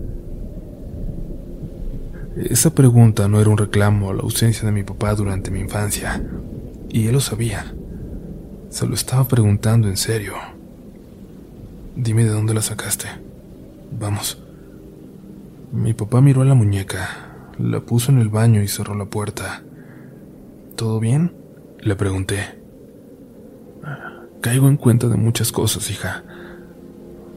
Esa 2.36 2.74
pregunta 2.74 3.28
no 3.28 3.40
era 3.40 3.50
un 3.50 3.58
reclamo 3.58 4.10
a 4.10 4.14
la 4.14 4.22
ausencia 4.22 4.64
de 4.64 4.72
mi 4.72 4.82
papá 4.82 5.14
durante 5.14 5.50
mi 5.50 5.60
infancia, 5.60 6.22
y 6.88 7.06
él 7.06 7.12
lo 7.12 7.20
sabía. 7.20 7.72
Se 8.70 8.86
lo 8.86 8.94
estaba 8.94 9.28
preguntando 9.28 9.88
en 9.88 9.96
serio. 9.96 10.34
Dime 11.94 12.24
de 12.24 12.30
dónde 12.30 12.54
la 12.54 12.62
sacaste. 12.62 13.06
Vamos. 13.98 14.42
Mi 15.72 15.94
papá 15.94 16.20
miró 16.20 16.42
a 16.42 16.44
la 16.44 16.54
muñeca, 16.54 17.08
la 17.58 17.80
puso 17.80 18.12
en 18.12 18.18
el 18.18 18.28
baño 18.28 18.62
y 18.62 18.68
cerró 18.68 18.94
la 18.94 19.06
puerta. 19.06 19.62
¿Todo 20.76 21.00
bien? 21.00 21.34
Le 21.80 21.96
pregunté. 21.96 22.60
Caigo 24.42 24.68
en 24.68 24.76
cuenta 24.76 25.08
de 25.08 25.16
muchas 25.16 25.50
cosas, 25.50 25.90
hija. 25.90 26.24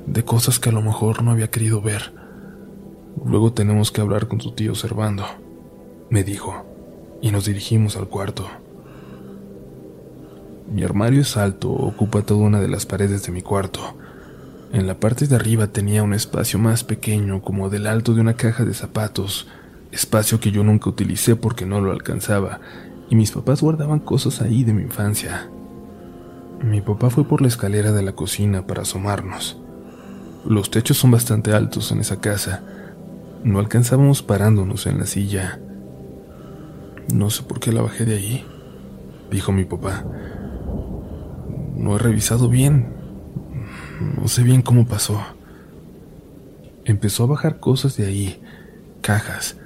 De 0.05 0.25
cosas 0.25 0.59
que 0.59 0.67
a 0.67 0.73
lo 0.73 0.81
mejor 0.81 1.23
no 1.23 1.31
había 1.31 1.49
querido 1.49 1.81
ver. 1.81 2.13
Luego 3.25 3.53
tenemos 3.53 3.89
que 3.93 4.01
hablar 4.01 4.27
con 4.27 4.39
tu 4.39 4.51
tío 4.51 4.75
Servando, 4.75 5.23
me 6.09 6.25
dijo, 6.25 6.65
y 7.21 7.31
nos 7.31 7.45
dirigimos 7.45 7.95
al 7.95 8.09
cuarto. 8.09 8.49
Mi 10.69 10.83
armario 10.83 11.21
es 11.21 11.37
alto, 11.37 11.71
ocupa 11.71 12.23
toda 12.23 12.41
una 12.41 12.59
de 12.59 12.67
las 12.67 12.85
paredes 12.85 13.25
de 13.25 13.31
mi 13.31 13.41
cuarto. 13.41 13.95
En 14.73 14.87
la 14.87 14.99
parte 14.99 15.27
de 15.27 15.35
arriba 15.35 15.67
tenía 15.67 16.03
un 16.03 16.13
espacio 16.13 16.59
más 16.59 16.83
pequeño, 16.83 17.41
como 17.41 17.69
del 17.69 17.87
alto 17.87 18.13
de 18.13 18.21
una 18.21 18.35
caja 18.35 18.65
de 18.65 18.73
zapatos, 18.73 19.47
espacio 19.91 20.39
que 20.39 20.51
yo 20.51 20.63
nunca 20.63 20.89
utilicé 20.89 21.35
porque 21.35 21.65
no 21.65 21.79
lo 21.81 21.91
alcanzaba, 21.91 22.59
y 23.09 23.15
mis 23.15 23.31
papás 23.31 23.61
guardaban 23.61 23.99
cosas 23.99 24.41
ahí 24.41 24.63
de 24.63 24.73
mi 24.73 24.81
infancia. 24.81 25.49
Mi 26.63 26.81
papá 26.81 27.09
fue 27.09 27.25
por 27.25 27.41
la 27.41 27.47
escalera 27.47 27.91
de 27.91 28.01
la 28.01 28.13
cocina 28.13 28.65
para 28.65 28.81
asomarnos. 28.81 29.57
Los 30.45 30.71
techos 30.71 30.97
son 30.97 31.11
bastante 31.11 31.53
altos 31.53 31.91
en 31.91 31.99
esa 31.99 32.19
casa. 32.19 32.63
No 33.43 33.59
alcanzábamos 33.59 34.23
parándonos 34.23 34.87
en 34.87 34.99
la 34.99 35.05
silla. 35.05 35.59
No 37.13 37.29
sé 37.29 37.43
por 37.43 37.59
qué 37.59 37.71
la 37.71 37.81
bajé 37.81 38.05
de 38.05 38.15
ahí, 38.15 38.45
dijo 39.31 39.51
mi 39.51 39.65
papá. 39.65 40.05
No 41.75 41.95
he 41.95 41.99
revisado 41.99 42.49
bien, 42.49 42.94
no 44.05 44.27
sé 44.27 44.43
bien 44.43 44.61
cómo 44.61 44.85
pasó. 44.85 45.19
Empezó 46.83 47.23
a 47.23 47.27
bajar 47.27 47.59
cosas 47.59 47.97
de 47.97 48.05
ahí, 48.05 48.41
cajas, 49.01 49.57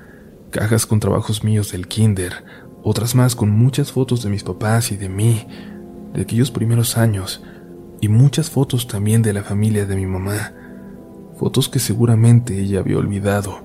cajas 0.51 0.85
con 0.85 0.99
trabajos 0.99 1.43
míos 1.43 1.71
del 1.71 1.87
kinder, 1.87 2.45
otras 2.83 3.15
más 3.15 3.35
con 3.35 3.49
muchas 3.49 3.91
fotos 3.91 4.23
de 4.23 4.29
mis 4.29 4.43
papás 4.43 4.91
y 4.91 4.97
de 4.97 5.09
mí, 5.09 5.45
de 6.13 6.21
aquellos 6.21 6.51
primeros 6.51 6.97
años, 6.97 7.43
y 8.01 8.07
muchas 8.07 8.49
fotos 8.49 8.87
también 8.87 9.21
de 9.21 9.33
la 9.33 9.43
familia 9.43 9.85
de 9.85 9.95
mi 9.95 10.05
mamá, 10.05 10.53
fotos 11.37 11.67
que 11.67 11.79
seguramente 11.79 12.57
ella 12.57 12.79
había 12.79 12.97
olvidado, 12.97 13.63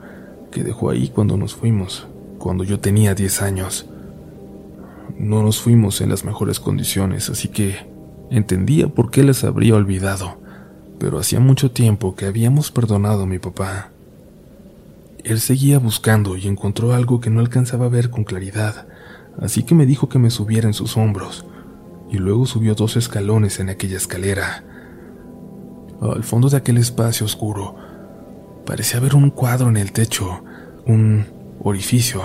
que 0.50 0.64
dejó 0.64 0.90
ahí 0.90 1.09
cuando 1.09 1.37
nos 1.37 1.54
fuimos, 1.54 2.09
cuando 2.38 2.64
yo 2.64 2.81
tenía 2.81 3.14
10 3.14 3.43
años. 3.43 3.88
No 5.16 5.43
nos 5.43 5.61
fuimos 5.61 6.00
en 6.00 6.09
las 6.09 6.25
mejores 6.25 6.59
condiciones, 6.59 7.31
así 7.31 7.49
que 7.49 7.88
entendía 8.31 8.88
por 8.88 9.11
qué 9.12 9.23
las 9.23 9.45
habría 9.45 9.76
olvidado 9.76 10.44
pero 11.04 11.18
hacía 11.18 11.38
mucho 11.38 11.70
tiempo 11.70 12.16
que 12.16 12.25
habíamos 12.25 12.70
perdonado 12.70 13.25
a 13.25 13.26
mi 13.26 13.38
papá. 13.38 13.90
Él 15.23 15.38
seguía 15.38 15.78
buscando 15.78 16.38
y 16.38 16.49
encontró 16.49 16.94
algo 16.94 17.20
que 17.20 17.28
no 17.28 17.40
alcanzaba 17.40 17.84
a 17.84 17.90
ver 17.90 18.08
con 18.08 18.25
claridad, 18.25 18.87
así 19.38 19.64
que 19.64 19.75
me 19.75 19.84
dijo 19.84 20.08
que 20.08 20.18
me 20.18 20.30
subiera 20.30 20.66
en 20.66 20.73
sus 20.73 20.96
hombros, 20.96 21.44
y 22.11 22.16
luego 22.16 22.46
subió 22.46 22.75
dos 22.75 22.96
escalones 22.96 23.61
en 23.61 23.68
aquella 23.68 23.99
escalera. 23.99 24.64
Al 26.00 26.25
fondo 26.25 26.49
de 26.49 26.56
aquel 26.56 26.78
espacio 26.78 27.26
oscuro 27.26 27.76
parecía 28.64 28.96
haber 28.96 29.14
un 29.14 29.28
cuadro 29.28 29.68
en 29.68 29.76
el 29.76 29.92
techo, 29.92 30.42
un 30.87 31.26
orificio. 31.61 32.23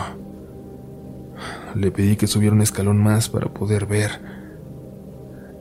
Le 1.75 1.91
pedí 1.91 2.15
que 2.15 2.27
subiera 2.27 2.55
un 2.55 2.61
escalón 2.61 3.03
más 3.03 3.27
para 3.27 3.53
poder 3.53 3.87
ver. 3.87 4.21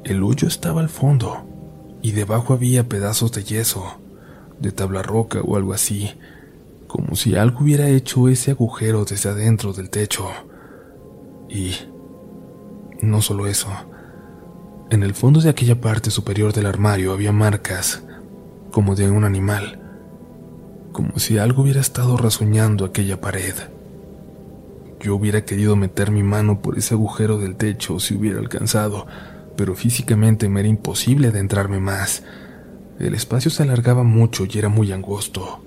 El 0.04 0.22
hoyo 0.22 0.46
estaba 0.46 0.80
al 0.80 0.88
fondo 0.88 1.47
y 2.02 2.12
debajo 2.12 2.54
había 2.54 2.88
pedazos 2.88 3.32
de 3.32 3.44
yeso, 3.44 3.98
de 4.60 4.72
tabla 4.72 5.02
roca 5.02 5.40
o 5.40 5.56
algo 5.56 5.72
así, 5.72 6.12
como 6.86 7.16
si 7.16 7.36
algo 7.36 7.60
hubiera 7.60 7.88
hecho 7.88 8.28
ese 8.28 8.52
agujero 8.52 9.04
desde 9.04 9.30
adentro 9.30 9.72
del 9.72 9.90
techo. 9.90 10.28
Y 11.48 11.74
no 13.02 13.22
solo 13.22 13.46
eso, 13.46 13.68
en 14.90 15.02
el 15.02 15.14
fondo 15.14 15.40
de 15.40 15.50
aquella 15.50 15.80
parte 15.80 16.10
superior 16.10 16.52
del 16.52 16.66
armario 16.66 17.12
había 17.12 17.32
marcas, 17.32 18.02
como 18.70 18.94
de 18.94 19.10
un 19.10 19.24
animal, 19.24 19.80
como 20.92 21.18
si 21.18 21.38
algo 21.38 21.62
hubiera 21.62 21.80
estado 21.80 22.16
rasuñando 22.16 22.84
aquella 22.84 23.20
pared. 23.20 23.54
Yo 25.00 25.14
hubiera 25.14 25.44
querido 25.44 25.76
meter 25.76 26.10
mi 26.10 26.22
mano 26.22 26.60
por 26.60 26.76
ese 26.76 26.94
agujero 26.94 27.38
del 27.38 27.56
techo 27.56 28.00
si 28.00 28.14
hubiera 28.14 28.38
alcanzado, 28.40 29.06
pero 29.58 29.74
físicamente 29.74 30.48
me 30.48 30.60
era 30.60 30.68
imposible 30.68 31.28
adentrarme 31.28 31.80
más. 31.80 32.22
El 33.00 33.12
espacio 33.14 33.50
se 33.50 33.64
alargaba 33.64 34.04
mucho 34.04 34.44
y 34.48 34.56
era 34.56 34.68
muy 34.68 34.92
angosto. 34.92 35.64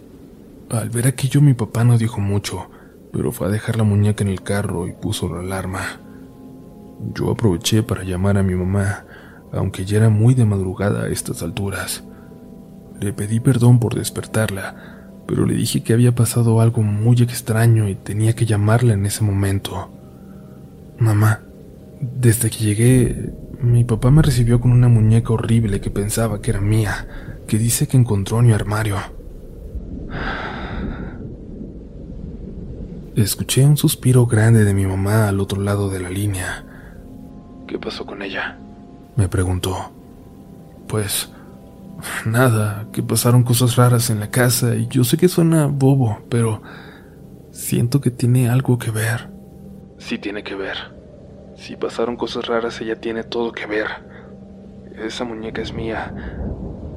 Al 0.70 0.90
ver 0.90 1.08
aquello 1.08 1.42
mi 1.42 1.54
papá 1.54 1.84
no 1.84 1.98
dijo 1.98 2.22
mucho, 2.22 2.70
pero 3.12 3.34
fue 3.34 3.48
a 3.48 3.50
dejar 3.52 3.76
la 3.76 3.84
muñeca 3.84 4.24
en 4.24 4.30
el 4.30 4.44
carro 4.44 4.88
y 4.88 4.94
puso 4.94 5.28
la 5.28 5.42
alarma. 5.42 6.00
Yo 7.14 7.32
aproveché 7.32 7.84
para 7.84 8.04
llamar 8.04 8.38
a 8.38 8.44
mi 8.44 8.56
mamá, 8.56 9.04
aunque 9.52 9.84
ya 9.84 9.98
era 9.98 10.10
muy 10.10 10.36
de 10.36 10.46
madrugada 10.46 11.04
a 11.04 11.10
estas 11.10 11.44
alturas. 11.44 12.06
Le 13.02 13.12
pedí 13.12 13.42
perdón 13.42 13.80
por 13.80 13.96
despertarla, 13.96 15.12
pero 15.28 15.46
le 15.46 15.56
dije 15.56 15.84
que 15.84 15.92
había 15.92 16.16
pasado 16.16 16.62
algo 16.62 16.82
muy 16.82 17.22
extraño 17.22 17.90
y 17.90 17.96
tenía 17.96 18.38
que 18.38 18.46
llamarla 18.46 18.94
en 18.94 19.06
ese 19.06 19.26
momento. 19.26 19.92
Mamá, 20.98 21.42
desde 22.00 22.50
que 22.50 22.58
llegué 22.58 23.41
mi 23.62 23.84
papá 23.84 24.10
me 24.10 24.22
recibió 24.22 24.60
con 24.60 24.72
una 24.72 24.88
muñeca 24.88 25.34
horrible 25.34 25.82
que 25.82 25.90
pensaba 25.90 26.42
que 26.42 26.52
era 26.52 26.62
mía, 26.62 27.08
que 27.48 27.58
dice 27.58 27.88
que 27.88 27.98
encontró 27.98 28.40
en 28.40 28.48
mi 28.48 28.54
armario. 28.54 28.98
Escuché 33.16 33.66
un 33.66 33.78
suspiro 33.78 34.26
grande 34.26 34.64
de 34.64 34.74
mi 34.74 34.86
mamá 34.86 35.28
al 35.28 35.40
otro 35.40 35.62
lado 35.62 35.90
de 35.90 36.00
la 36.00 36.10
línea. 36.10 36.66
¿Qué 37.68 37.78
pasó 37.78 38.06
con 38.06 38.22
ella? 38.22 38.58
Me 39.16 39.28
preguntó. 39.28 39.92
Pues 40.88 41.30
nada, 42.26 42.88
que 42.92 43.04
pasaron 43.04 43.44
cosas 43.44 43.76
raras 43.76 44.10
en 44.10 44.20
la 44.20 44.32
casa 44.32 44.76
y 44.76 44.88
yo 44.88 45.04
sé 45.04 45.18
que 45.18 45.28
suena 45.28 45.68
bobo, 45.68 46.20
pero 46.30 46.62
siento 47.52 48.02
que 48.02 48.12
tiene 48.12 48.50
algo 48.50 48.80
que 48.80 48.92
ver. 48.92 49.30
Sí 50.00 50.18
tiene 50.18 50.44
que 50.44 50.56
ver. 50.56 51.01
Si 51.62 51.76
pasaron 51.76 52.16
cosas 52.16 52.48
raras, 52.48 52.82
ella 52.82 53.00
tiene 53.00 53.24
todo 53.24 53.52
que 53.52 53.68
ver. 53.68 53.86
Esa 54.98 55.26
muñeca 55.26 55.62
es 55.62 55.72
mía. 55.72 56.12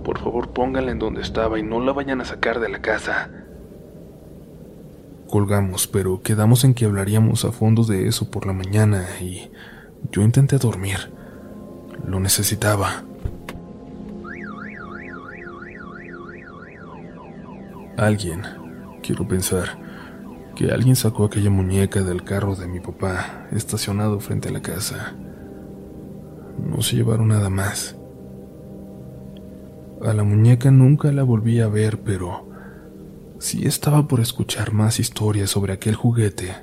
Por 0.02 0.18
favor, 0.18 0.54
pónganla 0.54 0.90
en 0.90 0.98
donde 0.98 1.20
estaba 1.20 1.58
y 1.58 1.62
no 1.62 1.80
la 1.80 1.92
vayan 1.92 2.22
a 2.22 2.24
sacar 2.24 2.60
de 2.60 2.70
la 2.70 2.80
casa. 2.80 3.28
colgamos, 5.28 5.86
pero 5.86 6.22
quedamos 6.22 6.64
en 6.64 6.72
que 6.72 6.86
hablaríamos 6.86 7.44
a 7.44 7.52
fondo 7.52 7.84
de 7.84 8.08
eso 8.08 8.30
por 8.30 8.46
la 8.46 8.54
mañana 8.54 9.04
y 9.20 9.50
yo 10.10 10.22
intenté 10.22 10.56
dormir. 10.56 11.12
Lo 12.06 12.18
necesitaba. 12.18 13.04
Alguien, 17.98 18.42
quiero 19.02 19.28
pensar, 19.28 19.76
que 20.54 20.70
alguien 20.70 20.96
sacó 20.96 21.24
aquella 21.24 21.50
muñeca 21.50 22.02
del 22.02 22.24
carro 22.24 22.54
de 22.54 22.66
mi 22.66 22.80
papá 22.80 23.48
estacionado 23.52 24.20
frente 24.20 24.48
a 24.48 24.52
la 24.52 24.62
casa. 24.62 25.14
No 26.58 26.82
se 26.82 26.96
llevaron 26.96 27.28
nada 27.28 27.50
más. 27.50 27.96
A 30.02 30.12
la 30.12 30.22
muñeca 30.22 30.70
nunca 30.70 31.10
la 31.12 31.22
volví 31.22 31.60
a 31.60 31.68
ver, 31.68 32.00
pero 32.02 32.48
sí 33.38 33.66
estaba 33.66 34.06
por 34.06 34.20
escuchar 34.20 34.72
más 34.72 35.00
historias 35.00 35.50
sobre 35.50 35.72
aquel 35.72 35.94
juguete 35.94 36.54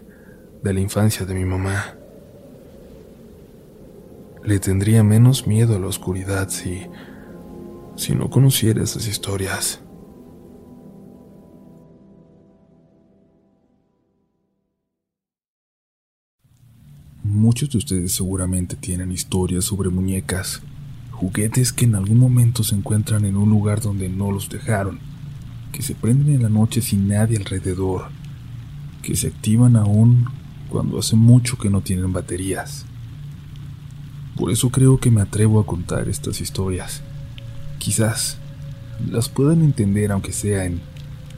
de 0.64 0.74
la 0.74 0.80
infancia 0.80 1.26
de 1.26 1.34
mi 1.34 1.46
mamá. 1.46 1.96
Le 4.44 4.60
tendría 4.60 5.04
menos 5.04 5.48
miedo 5.48 5.76
a 5.76 5.80
la 5.80 5.88
oscuridad 5.88 6.50
si 6.50 6.88
si 7.96 8.16
no 8.16 8.30
conociera 8.30 8.84
esas 8.84 9.08
historias. 9.08 9.81
Muchos 17.24 17.70
de 17.70 17.78
ustedes 17.78 18.14
seguramente 18.14 18.76
tienen 18.76 19.12
historias 19.12 19.66
sobre 19.66 19.92
muñecas, 19.92 20.64
juguetes 21.12 21.72
que 21.72 21.86
en 21.86 21.94
algún 21.94 22.18
momento 22.18 22.64
se 22.64 22.74
encuentran 22.74 23.26
en 23.26 23.38
un 23.38 23.48
lugar 23.48 23.80
donde 23.80 24.10
no 24.10 24.32
los 24.32 24.50
dejaron, 24.50 24.98
que 25.72 25.84
se 25.84 25.94
prenden 25.94 26.34
en 26.34 26.42
la 26.42 26.50
noche 26.50 26.82
sin 26.82 27.08
nadie 27.08 27.38
alrededor, 27.38 28.06
que 29.04 29.16
se 29.16 29.28
activan 29.28 29.76
aún 29.76 30.26
cuando 30.68 30.98
hace 30.98 31.16
mucho 31.16 31.60
que 31.60 31.70
no 31.70 31.82
tienen 31.82 32.12
baterías. 32.12 32.88
Por 34.36 34.50
eso 34.50 34.72
creo 34.72 35.00
que 35.00 35.12
me 35.12 35.22
atrevo 35.22 35.60
a 35.60 35.66
contar 35.68 36.10
estas 36.10 36.42
historias. 36.42 37.04
Quizás 37.78 38.40
las 39.08 39.30
puedan 39.30 39.62
entender 39.62 40.12
aunque 40.12 40.32
sea 40.32 40.66
en 40.66 40.82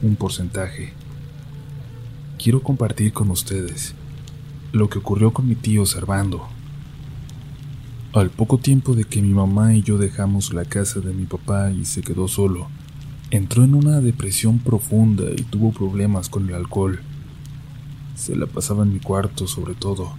un 0.00 0.16
porcentaje. 0.16 0.94
Quiero 2.38 2.62
compartir 2.62 3.12
con 3.12 3.30
ustedes 3.30 3.94
lo 4.74 4.88
que 4.88 4.98
ocurrió 4.98 5.32
con 5.32 5.46
mi 5.46 5.54
tío 5.54 5.86
Servando. 5.86 6.48
Al 8.12 8.30
poco 8.30 8.58
tiempo 8.58 8.96
de 8.96 9.04
que 9.04 9.22
mi 9.22 9.32
mamá 9.32 9.72
y 9.76 9.82
yo 9.82 9.98
dejamos 9.98 10.52
la 10.52 10.64
casa 10.64 10.98
de 10.98 11.14
mi 11.14 11.26
papá 11.26 11.70
y 11.70 11.84
se 11.84 12.02
quedó 12.02 12.26
solo, 12.26 12.66
entró 13.30 13.62
en 13.62 13.76
una 13.76 14.00
depresión 14.00 14.58
profunda 14.58 15.26
y 15.30 15.42
tuvo 15.42 15.70
problemas 15.70 16.28
con 16.28 16.48
el 16.48 16.56
alcohol. 16.56 17.00
Se 18.16 18.34
la 18.34 18.46
pasaba 18.46 18.82
en 18.82 18.92
mi 18.92 18.98
cuarto 18.98 19.46
sobre 19.46 19.74
todo, 19.74 20.12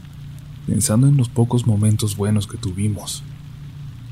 pensando 0.66 1.08
en 1.08 1.18
los 1.18 1.28
pocos 1.28 1.68
momentos 1.68 2.16
buenos 2.16 2.48
que 2.48 2.58
tuvimos. 2.58 3.24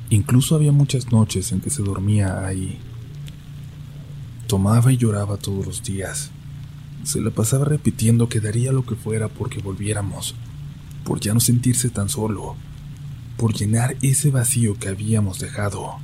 Incluso 0.09 0.55
había 0.55 0.73
muchas 0.73 1.09
noches 1.13 1.53
en 1.53 1.61
que 1.61 1.69
se 1.69 1.83
dormía 1.83 2.45
ahí. 2.45 2.79
Tomaba 4.47 4.91
y 4.91 4.97
lloraba 4.97 5.37
todos 5.37 5.65
los 5.65 5.83
días, 5.83 6.31
se 7.03 7.19
la 7.19 7.31
pasaba 7.31 7.65
repitiendo 7.65 8.29
que 8.29 8.39
daría 8.39 8.71
lo 8.71 8.85
que 8.85 8.95
fuera 8.95 9.27
porque 9.27 9.59
volviéramos, 9.61 10.35
por 11.03 11.19
ya 11.19 11.33
no 11.33 11.39
sentirse 11.39 11.89
tan 11.89 12.09
solo, 12.09 12.55
por 13.37 13.53
llenar 13.53 13.97
ese 14.01 14.31
vacío 14.31 14.75
que 14.79 14.87
habíamos 14.87 15.39
dejado. 15.39 15.97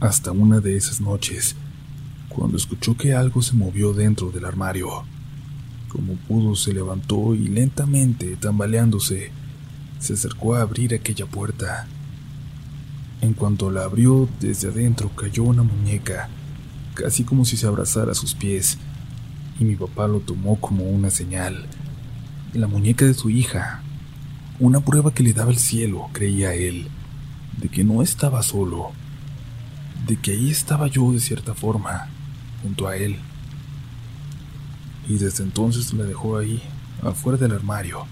Hasta 0.00 0.32
una 0.32 0.58
de 0.60 0.76
esas 0.76 1.00
noches, 1.00 1.54
cuando 2.28 2.56
escuchó 2.56 2.96
que 2.96 3.14
algo 3.14 3.40
se 3.42 3.54
movió 3.54 3.92
dentro 3.92 4.30
del 4.32 4.44
armario. 4.44 5.04
Como 5.88 6.14
pudo, 6.14 6.56
se 6.56 6.72
levantó 6.72 7.34
y 7.34 7.46
lentamente, 7.46 8.34
tambaleándose, 8.36 9.30
se 10.00 10.14
acercó 10.14 10.56
a 10.56 10.62
abrir 10.62 10.94
aquella 10.94 11.26
puerta. 11.26 11.86
En 13.20 13.34
cuanto 13.34 13.70
la 13.70 13.84
abrió, 13.84 14.28
desde 14.40 14.68
adentro 14.68 15.10
cayó 15.14 15.44
una 15.44 15.62
muñeca 15.62 16.28
casi 16.94 17.24
como 17.24 17.44
si 17.44 17.56
se 17.56 17.66
abrazara 17.66 18.12
a 18.12 18.16
sus 18.16 18.34
pies, 18.34 18.78
y 19.58 19.64
mi 19.64 19.76
papá 19.76 20.08
lo 20.08 20.20
tomó 20.20 20.60
como 20.60 20.84
una 20.84 21.10
señal. 21.10 21.66
La 22.52 22.66
muñeca 22.66 23.04
de 23.04 23.14
su 23.14 23.30
hija, 23.30 23.82
una 24.60 24.80
prueba 24.80 25.14
que 25.14 25.22
le 25.22 25.32
daba 25.32 25.50
el 25.50 25.58
cielo, 25.58 26.08
creía 26.12 26.54
él, 26.54 26.88
de 27.58 27.68
que 27.68 27.84
no 27.84 28.02
estaba 28.02 28.42
solo, 28.42 28.90
de 30.06 30.16
que 30.16 30.32
ahí 30.32 30.50
estaba 30.50 30.86
yo 30.86 31.12
de 31.12 31.20
cierta 31.20 31.54
forma, 31.54 32.08
junto 32.62 32.88
a 32.88 32.96
él. 32.96 33.16
Y 35.08 35.14
desde 35.14 35.42
entonces 35.42 35.92
la 35.94 36.04
dejó 36.04 36.38
ahí, 36.38 36.62
afuera 37.02 37.38
del 37.38 37.52
armario, 37.52 38.06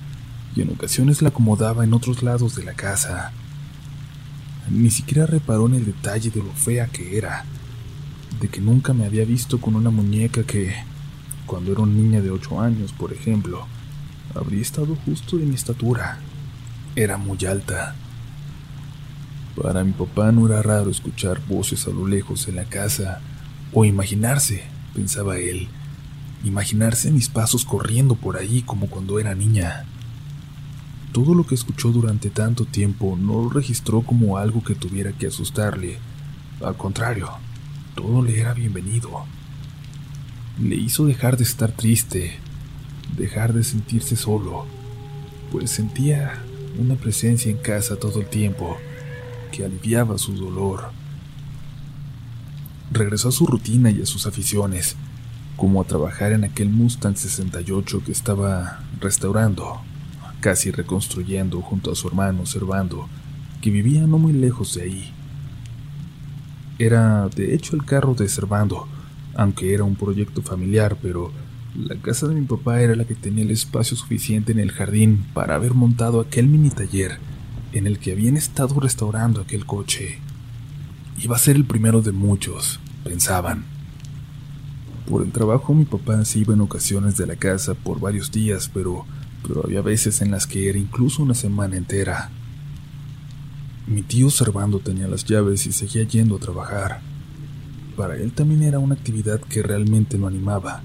y 0.57 0.62
en 0.62 0.71
ocasiones 0.71 1.23
la 1.23 1.29
acomodaba 1.29 1.85
en 1.85 1.95
otros 1.95 2.23
lados 2.23 2.57
de 2.57 2.64
la 2.64 2.75
casa. 2.75 3.33
Ni 4.69 4.90
siquiera 4.90 5.27
reparó 5.27 5.66
en 5.66 5.75
el 5.75 5.85
detalle 5.85 6.31
de 6.31 6.43
lo 6.43 6.53
fea 6.53 6.87
que 6.87 7.16
era, 7.16 7.45
de 8.40 8.48
que 8.48 8.61
nunca 8.61 8.94
me 8.94 9.05
había 9.05 9.24
visto 9.24 9.61
con 9.61 9.76
una 9.76 9.90
muñeca 9.90 10.44
que, 10.44 10.74
cuando 11.46 11.72
era 11.72 11.83
una 11.83 11.92
niña 11.92 12.20
de 12.22 12.31
ocho 12.31 12.61
años, 12.61 12.92
por 12.92 13.12
ejemplo, 13.12 13.66
habría 14.35 14.62
estado 14.62 14.96
justo 15.05 15.37
de 15.37 15.44
mi 15.44 15.55
estatura. 15.55 16.18
Era 16.96 17.18
muy 17.18 17.38
alta. 17.44 17.94
Para 19.61 19.85
mi 19.85 19.92
papá 19.92 20.33
no 20.33 20.46
era 20.46 20.62
raro 20.62 20.90
escuchar 20.90 21.40
voces 21.46 21.87
a 21.87 21.90
lo 21.90 22.07
lejos 22.07 22.48
en 22.48 22.57
la 22.57 22.64
casa, 22.64 23.20
o 23.72 23.85
imaginarse, 23.85 24.64
pensaba 24.94 25.37
él, 25.37 25.68
imaginarse 26.42 27.11
mis 27.11 27.29
pasos 27.29 27.64
corriendo 27.66 28.14
por 28.14 28.38
ahí 28.38 28.62
como 28.62 28.87
cuando 28.87 29.20
era 29.20 29.35
niña. 29.35 29.85
Todo 31.12 31.35
lo 31.35 31.44
que 31.44 31.57
escuchó 31.57 31.90
durante 31.90 32.31
tanto 32.31 32.64
tiempo 32.64 33.18
no 33.20 33.42
lo 33.42 33.50
registró 33.50 34.00
como 34.00 34.38
algo 34.38 34.64
que 34.64 34.74
tuviera 34.74 35.12
que 35.12 35.26
asustarle. 35.26 35.98
Al 36.64 36.76
contrario, 36.76 37.31
todo 37.94 38.22
le 38.22 38.40
era 38.40 38.55
bienvenido. 38.55 39.24
Le 40.61 40.76
hizo 40.76 41.07
dejar 41.07 41.37
de 41.37 41.44
estar 41.44 41.72
triste, 41.72 42.38
dejar 43.16 43.53
de 43.53 43.64
sentirse 43.64 44.16
solo, 44.16 44.66
pues 45.50 45.70
sentía 45.70 46.42
una 46.79 46.94
presencia 46.94 47.50
en 47.50 47.59
casa 47.59 47.96
todo 47.96 48.20
el 48.20 48.26
tiempo 48.26 48.76
que 49.53 49.64
aliviaba 49.64 50.18
su 50.18 50.35
dolor. 50.35 50.90
Regresó 52.92 53.29
a 53.29 53.33
su 53.33 53.46
rutina 53.46 53.90
y 53.90 54.03
a 54.03 54.07
sus 54.07 54.26
aficiones, 54.26 54.96
como 55.57 55.81
a 55.81 55.85
trabajar 55.85 56.33
en 56.33 56.44
aquel 56.44 56.70
Mustang 56.70 57.16
68 57.16 58.03
que 58.05 58.12
estaba 58.12 58.83
restaurando, 59.00 59.81
casi 60.40 60.70
reconstruyendo 60.70 61.61
junto 61.61 61.92
a 61.92 61.94
su 61.94 62.09
hermano 62.09 62.46
Servando, 62.46 63.09
que 63.61 63.70
vivía 63.70 64.07
no 64.07 64.18
muy 64.18 64.33
lejos 64.33 64.74
de 64.74 64.83
ahí. 64.83 65.12
Era, 66.81 67.29
de 67.29 67.55
hecho, 67.55 67.77
el 67.77 67.85
carro 67.85 68.14
de 68.14 68.27
Servando, 68.27 68.88
aunque 69.35 69.75
era 69.75 69.85
un 69.85 69.97
proyecto 69.97 70.40
familiar, 70.40 70.97
pero 71.03 71.31
la 71.77 71.95
casa 71.97 72.27
de 72.27 72.35
mi 72.35 72.47
papá 72.47 72.81
era 72.81 72.97
la 72.97 73.05
que 73.05 73.14
tenía 73.14 73.45
el 73.45 73.51
espacio 73.51 73.99
suficiente 73.99 74.53
en 74.53 74.59
el 74.59 74.73
jardín 74.73 75.27
para 75.35 75.57
haber 75.57 75.75
montado 75.75 76.21
aquel 76.21 76.47
mini 76.47 76.71
taller 76.71 77.19
en 77.75 77.87
el 77.87 77.99
que 77.99 78.12
habían 78.12 78.38
estado 78.38 78.81
restaurando 78.81 79.43
aquel 79.43 79.66
coche. 79.66 80.21
Iba 81.23 81.37
a 81.37 81.38
ser 81.38 81.57
el 81.57 81.66
primero 81.66 82.01
de 82.01 82.12
muchos, 82.12 82.81
pensaban. 83.05 83.66
Por 85.07 85.23
el 85.23 85.33
trabajo 85.33 85.75
mi 85.75 85.85
papá 85.85 86.25
se 86.25 86.38
iba 86.38 86.55
en 86.55 86.62
ocasiones 86.62 87.19
de 87.19 87.27
la 87.27 87.37
casa 87.37 87.75
por 87.75 88.01
varios 88.01 88.33
días, 88.33 88.71
pero, 88.73 89.05
pero 89.47 89.66
había 89.66 89.83
veces 89.83 90.23
en 90.23 90.31
las 90.31 90.47
que 90.47 90.71
era 90.71 90.79
incluso 90.79 91.23
una 91.23 91.35
semana 91.35 91.77
entera. 91.77 92.31
Mi 93.87 94.03
tío 94.03 94.31
Servando 94.31 94.79
tenía 94.79 95.09
las 95.09 95.25
llaves 95.25 95.66
y 95.66 95.73
seguía 95.73 96.05
yendo 96.05 96.37
a 96.37 96.40
trabajar. 96.40 97.01
Para 97.97 98.16
él 98.16 98.33
también 98.33 98.62
era 98.62 98.79
una 98.79 98.95
actividad 98.95 99.40
que 99.40 99.62
realmente 99.62 100.16
lo 100.19 100.27
animaba, 100.27 100.83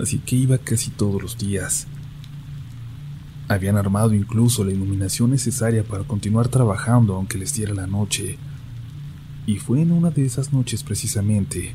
así 0.00 0.18
que 0.18 0.36
iba 0.36 0.58
casi 0.58 0.90
todos 0.90 1.22
los 1.22 1.38
días. 1.38 1.86
Habían 3.48 3.76
armado 3.76 4.14
incluso 4.14 4.64
la 4.64 4.72
iluminación 4.72 5.30
necesaria 5.30 5.84
para 5.84 6.04
continuar 6.04 6.48
trabajando 6.48 7.14
aunque 7.14 7.38
les 7.38 7.54
diera 7.54 7.74
la 7.74 7.86
noche. 7.86 8.38
Y 9.46 9.58
fue 9.58 9.82
en 9.82 9.92
una 9.92 10.10
de 10.10 10.24
esas 10.24 10.52
noches 10.52 10.82
precisamente, 10.82 11.74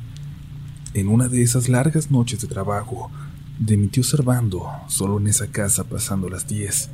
en 0.93 1.07
una 1.07 1.27
de 1.27 1.43
esas 1.43 1.69
largas 1.69 2.09
noches 2.09 2.41
de 2.41 2.47
trabajo, 2.47 3.11
de 3.59 3.77
mi 3.77 3.87
tío 3.87 4.03
Servando, 4.03 4.67
solo 4.87 5.19
en 5.19 5.27
esa 5.27 5.47
casa 5.47 5.83
pasando 5.83 6.29
las 6.29 6.47
diez, 6.47 6.89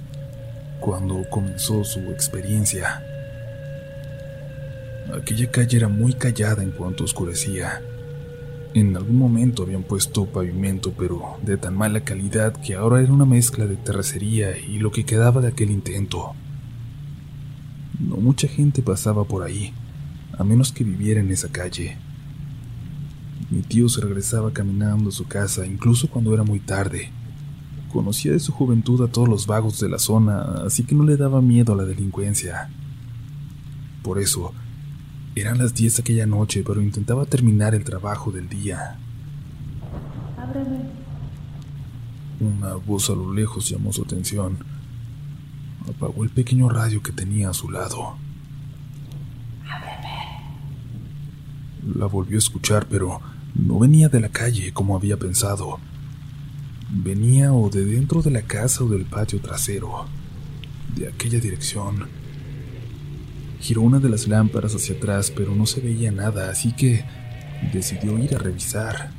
cuando 0.82 1.24
comenzó 1.30 1.84
su 1.84 2.00
experiencia. 2.12 3.15
Aquella 5.14 5.52
calle 5.52 5.78
era 5.78 5.88
muy 5.88 6.14
callada 6.14 6.64
en 6.64 6.72
cuanto 6.72 7.04
oscurecía. 7.04 7.82
En 8.74 8.98
algún 8.98 9.18
momento 9.18 9.64
habían 9.64 9.84
puesto 9.84 10.26
pavimento, 10.26 10.94
pero 10.98 11.38
de 11.44 11.58
tan 11.58 11.76
mala 11.76 12.02
calidad 12.02 12.54
que 12.54 12.76
ahora 12.76 13.02
era 13.02 13.14
una 13.14 13.26
mezcla 13.26 13.66
de 13.68 13.78
terracería 13.78 14.58
y 14.58 14.80
lo 14.80 14.92
que 14.92 15.06
quedaba 15.06 15.42
de 15.42 15.50
aquel 15.50 15.72
intento. 15.72 16.34
No 18.00 18.18
mucha 18.18 18.48
gente 18.48 18.82
pasaba 18.82 19.24
por 19.24 19.44
ahí, 19.44 19.74
a 20.38 20.44
menos 20.44 20.72
que 20.72 20.84
viviera 20.84 21.22
en 21.22 21.32
esa 21.32 21.50
calle. 21.50 21.98
Mi 23.50 23.62
tío 23.62 23.88
se 23.88 24.02
regresaba 24.02 24.52
caminando 24.52 25.10
a 25.10 25.14
su 25.14 25.26
casa, 25.26 25.66
incluso 25.66 26.10
cuando 26.10 26.34
era 26.34 26.44
muy 26.44 26.60
tarde. 26.60 27.12
Conocía 27.94 28.34
de 28.34 28.40
su 28.40 28.52
juventud 28.52 29.02
a 29.04 29.12
todos 29.12 29.30
los 29.30 29.48
vagos 29.48 29.80
de 29.80 29.88
la 29.88 30.00
zona, 30.00 30.42
así 30.66 30.84
que 30.84 30.96
no 30.96 31.06
le 31.06 31.16
daba 31.16 31.42
miedo 31.42 31.74
a 31.74 31.78
la 31.78 31.86
delincuencia. 31.86 32.70
Por 34.04 34.20
eso, 34.20 34.54
eran 35.36 35.58
las 35.58 35.74
10 35.74 36.00
aquella 36.00 36.26
noche, 36.26 36.64
pero 36.66 36.82
intentaba 36.82 37.26
terminar 37.26 37.76
el 37.76 37.84
trabajo 37.84 38.32
del 38.32 38.48
día. 38.48 38.98
Ábreme. 40.38 40.80
Una 42.40 42.76
voz 42.76 43.10
a 43.10 43.16
lo 43.16 43.34
lejos 43.34 43.70
llamó 43.70 43.92
su 43.92 44.04
atención. 44.04 44.58
Apagó 45.90 46.24
el 46.24 46.30
pequeño 46.30 46.70
radio 46.70 47.04
que 47.04 47.12
tenía 47.12 47.50
a 47.50 47.54
su 47.54 47.70
lado. 47.70 48.16
Ábreme. 49.70 50.16
La 51.98 52.06
volvió 52.06 52.38
a 52.38 52.40
escuchar, 52.40 52.88
pero 52.90 53.22
no 53.56 53.80
venía 53.80 54.08
de 54.08 54.22
la 54.22 54.30
calle 54.30 54.72
como 54.74 54.96
había 54.96 55.18
pensado. 55.18 55.80
Venía 56.90 57.52
o 57.52 57.70
de 57.70 57.84
dentro 57.84 58.22
de 58.22 58.32
la 58.32 58.44
casa 58.44 58.86
o 58.86 58.88
del 58.88 59.04
patio 59.04 59.42
trasero, 59.42 60.06
de 60.96 61.10
aquella 61.10 61.40
dirección. 61.42 62.08
Giró 63.66 63.82
una 63.82 64.00
de 64.00 64.10
las 64.10 64.28
lámparas 64.28 64.76
hacia 64.76 64.96
atrás, 64.96 65.32
pero 65.36 65.56
no 65.56 65.66
se 65.66 65.82
veía 65.82 66.12
nada, 66.12 66.52
así 66.52 66.72
que 66.74 67.04
decidió 67.74 68.20
ir 68.20 68.36
a 68.36 68.38
revisar. 68.38 69.10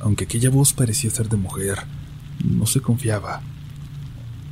Aunque 0.00 0.24
aquella 0.24 0.50
voz 0.50 0.72
parecía 0.72 1.08
ser 1.08 1.28
de 1.28 1.36
mujer, 1.36 1.78
no 2.44 2.66
se 2.66 2.80
confiaba. 2.80 3.40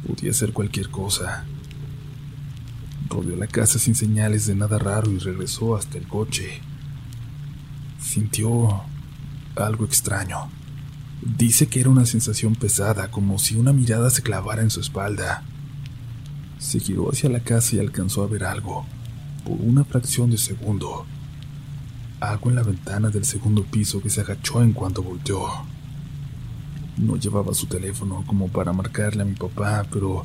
Podía 0.06 0.32
ser 0.32 0.52
cualquier 0.52 0.88
cosa. 0.88 1.46
Rodeó 3.08 3.34
la 3.34 3.48
casa 3.48 3.80
sin 3.80 3.96
señales 3.96 4.46
de 4.46 4.54
nada 4.54 4.78
raro 4.78 5.10
y 5.10 5.18
regresó 5.18 5.74
hasta 5.74 5.98
el 5.98 6.06
coche 6.06 6.60
sintió 8.00 8.82
algo 9.56 9.84
extraño. 9.84 10.48
Dice 11.22 11.66
que 11.66 11.80
era 11.80 11.90
una 11.90 12.06
sensación 12.06 12.54
pesada, 12.54 13.10
como 13.10 13.38
si 13.40 13.56
una 13.56 13.72
mirada 13.72 14.10
se 14.10 14.22
clavara 14.22 14.62
en 14.62 14.70
su 14.70 14.80
espalda. 14.80 15.42
Se 16.60 16.78
giró 16.78 17.10
hacia 17.10 17.28
la 17.28 17.40
casa 17.40 17.74
y 17.74 17.78
alcanzó 17.80 18.22
a 18.22 18.28
ver 18.28 18.44
algo, 18.44 18.86
por 19.44 19.58
una 19.60 19.82
fracción 19.82 20.30
de 20.30 20.38
segundo. 20.38 21.04
Algo 22.20 22.50
en 22.50 22.54
la 22.54 22.62
ventana 22.62 23.10
del 23.10 23.24
segundo 23.24 23.64
piso 23.64 24.00
que 24.00 24.10
se 24.10 24.20
agachó 24.20 24.62
en 24.62 24.72
cuanto 24.72 25.02
volteó. 25.02 25.48
No 26.98 27.16
llevaba 27.16 27.52
su 27.52 27.66
teléfono 27.66 28.22
como 28.24 28.46
para 28.46 28.72
marcarle 28.72 29.22
a 29.22 29.26
mi 29.26 29.34
papá, 29.34 29.84
pero 29.90 30.24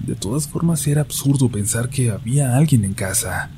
de 0.00 0.14
todas 0.14 0.48
formas 0.48 0.86
era 0.86 1.02
absurdo 1.02 1.50
pensar 1.50 1.90
que 1.90 2.10
había 2.10 2.56
alguien 2.56 2.86
en 2.86 2.94
casa. 2.94 3.50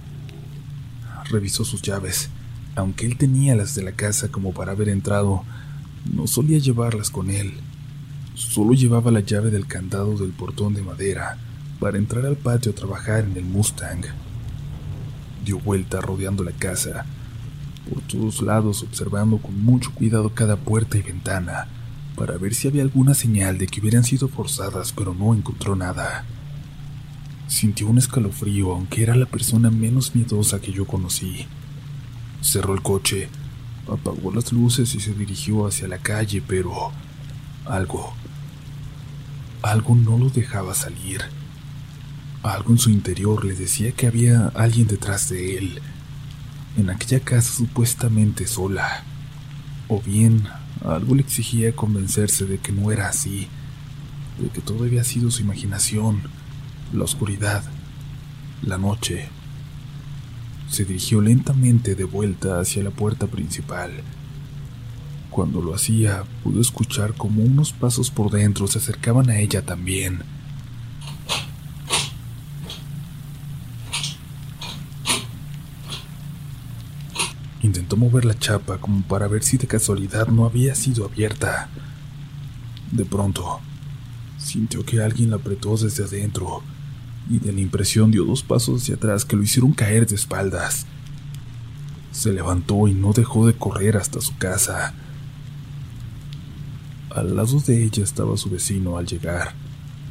Revisó 1.31 1.65
sus 1.65 1.81
llaves 1.81 2.31
aunque 2.77 3.07
él 3.07 3.17
tenía 3.17 3.55
las 3.55 3.75
de 3.75 3.83
la 3.83 3.93
casa 3.93 4.29
como 4.29 4.53
para 4.53 4.73
haber 4.73 4.89
entrado, 4.89 5.45
no 6.13 6.27
solía 6.27 6.59
llevarlas 6.59 7.11
con 7.11 7.31
él. 7.31 7.55
Solo 8.35 8.73
llevaba 8.73 9.13
la 9.13 9.21
llave 9.21 9.51
del 9.51 9.67
candado 9.67 10.17
del 10.17 10.33
portón 10.33 10.75
de 10.75 10.83
madera 10.83 11.39
para 11.85 11.99
entrar 11.99 12.25
al 12.25 12.37
patio 12.37 12.73
a 12.73 12.75
trabajar 12.75 13.25
en 13.25 13.37
el 13.37 13.45
Mustang. 13.45 14.07
Dio 15.45 15.59
vuelta 15.59 16.01
rodeando 16.01 16.43
la 16.43 16.53
casa, 16.53 17.05
por 17.91 18.01
todos 18.05 18.41
lados 18.41 18.83
observando 18.83 19.37
con 19.37 19.63
mucho 19.63 19.93
cuidado 19.93 20.31
cada 20.31 20.57
puerta 20.57 20.97
y 20.97 21.03
ventana, 21.03 21.69
para 22.17 22.39
ver 22.39 22.55
si 22.55 22.69
había 22.69 22.81
alguna 22.81 23.13
señal 23.13 23.59
de 23.59 23.67
que 23.67 23.83
hubieran 23.83 24.03
sido 24.03 24.29
forzadas, 24.29 24.95
pero 24.95 25.13
no 25.13 25.35
encontró 25.35 25.77
nada. 25.77 26.25
Sintió 27.49 27.87
un 27.89 27.99
escalofrío, 27.99 28.73
aunque 28.73 29.03
era 29.03 29.15
la 29.15 29.27
persona 29.27 29.71
menos 29.71 30.15
miedosa 30.15 30.63
que 30.63 30.73
yo 30.73 30.87
conocí. 30.87 31.45
Cerró 32.41 32.73
el 32.73 32.81
coche, 32.81 33.29
apagó 33.93 34.33
las 34.33 34.55
luces 34.55 34.95
y 34.95 35.01
se 35.01 35.13
dirigió 35.13 35.67
hacia 35.67 35.87
la 35.87 35.99
calle, 35.99 36.43
pero 36.49 36.93
algo, 37.67 38.15
algo 39.61 39.95
no 39.95 40.17
lo 40.17 40.31
dejaba 40.31 40.73
salir. 40.73 41.44
Algo 42.45 42.73
en 42.73 42.79
su 42.79 42.91
interior 42.91 43.43
le 43.43 43.55
decía 43.55 43.93
que 43.93 44.07
había 44.07 44.49
alguien 44.49 44.87
detrás 44.87 45.31
de 45.31 45.57
él, 45.57 45.81
en 46.77 46.91
aquella 46.91 47.21
casa 47.21 47.51
supuestamente 47.51 48.47
sola. 48.47 49.03
O 49.89 50.03
bien, 50.03 50.47
algo 50.85 51.15
le 51.15 51.23
exigía 51.23 51.75
convencerse 51.75 52.45
de 52.45 52.59
que 52.59 52.71
no 52.71 52.93
era 52.93 53.09
así, 53.09 53.49
de 54.39 54.51
que 54.51 54.61
todo 54.61 54.85
había 54.85 55.05
sido 55.05 55.31
su 55.31 55.41
imaginación, 55.41 56.21
la 56.93 57.05
oscuridad, 57.05 57.65
la 58.63 58.77
noche 58.77 59.31
se 60.69 60.85
dirigió 60.85 61.23
lentamente 61.23 61.95
de 61.95 62.05
vuelta 62.05 62.61
hacia 62.61 62.83
la 62.83 62.91
puerta 62.91 63.27
principal. 63.27 63.91
Cuando 65.31 65.63
lo 65.63 65.75
hacía, 65.75 66.25
pudo 66.43 66.61
escuchar 66.61 67.15
como 67.15 67.43
unos 67.43 67.73
pasos 67.73 68.11
por 68.11 68.31
dentro 68.31 68.67
se 68.67 68.81
acercaban 68.81 69.31
a 69.31 69.39
ella 69.39 69.63
también. 69.63 70.34
Intentó 77.75 77.97
mover 77.97 78.25
la 78.25 78.39
chapa 78.39 78.79
como 78.79 79.03
para 79.03 79.27
ver 79.27 79.43
si 79.43 79.57
de 79.57 79.67
casualidad 79.67 80.29
no 80.29 80.45
había 80.45 80.77
sido 80.77 81.05
abierta. 81.07 81.69
De 82.93 83.05
pronto, 83.05 83.59
sintió 84.39 84.85
que 84.85 85.03
alguien 85.03 85.31
la 85.31 85.37
apretó 85.37 85.77
desde 85.77 86.05
adentro 86.05 86.63
y 87.29 87.41
de 87.41 87.53
la 87.53 87.61
impresión 87.61 88.13
dio 88.13 88.25
dos 88.25 88.45
pasos 88.45 88.81
hacia 88.83 88.95
atrás 88.95 89.25
que 89.25 89.35
lo 89.35 89.43
hicieron 89.43 89.73
caer 89.73 90.07
de 90.07 90.15
espaldas. 90.15 90.87
Se 92.13 92.33
levantó 92.33 92.87
y 92.87 92.95
no 92.95 93.13
dejó 93.13 93.45
de 93.45 93.55
correr 93.55 93.97
hasta 93.97 94.21
su 94.21 94.37
casa. 94.37 94.95
Al 97.11 97.35
lado 97.35 97.59
de 97.59 97.83
ella 97.83 98.05
estaba 98.05 98.37
su 98.37 98.51
vecino 98.51 98.99
al 98.99 99.07
llegar, 99.07 99.53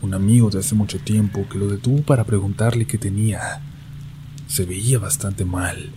un 0.02 0.14
amigo 0.14 0.50
de 0.50 0.60
hace 0.60 0.76
mucho 0.76 1.00
tiempo 1.00 1.48
que 1.50 1.60
lo 1.60 1.68
detuvo 1.68 2.02
para 2.02 2.26
preguntarle 2.26 2.86
qué 2.86 2.98
tenía. 2.98 3.62
Se 4.48 4.66
veía 4.66 5.00
bastante 5.00 5.46
mal. 5.46 5.94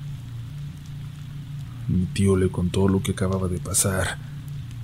Mi 1.89 2.07
tío 2.07 2.37
le 2.37 2.49
contó 2.49 2.89
lo 2.89 3.01
que 3.01 3.13
acababa 3.13 3.47
de 3.49 3.59
pasar. 3.59 4.19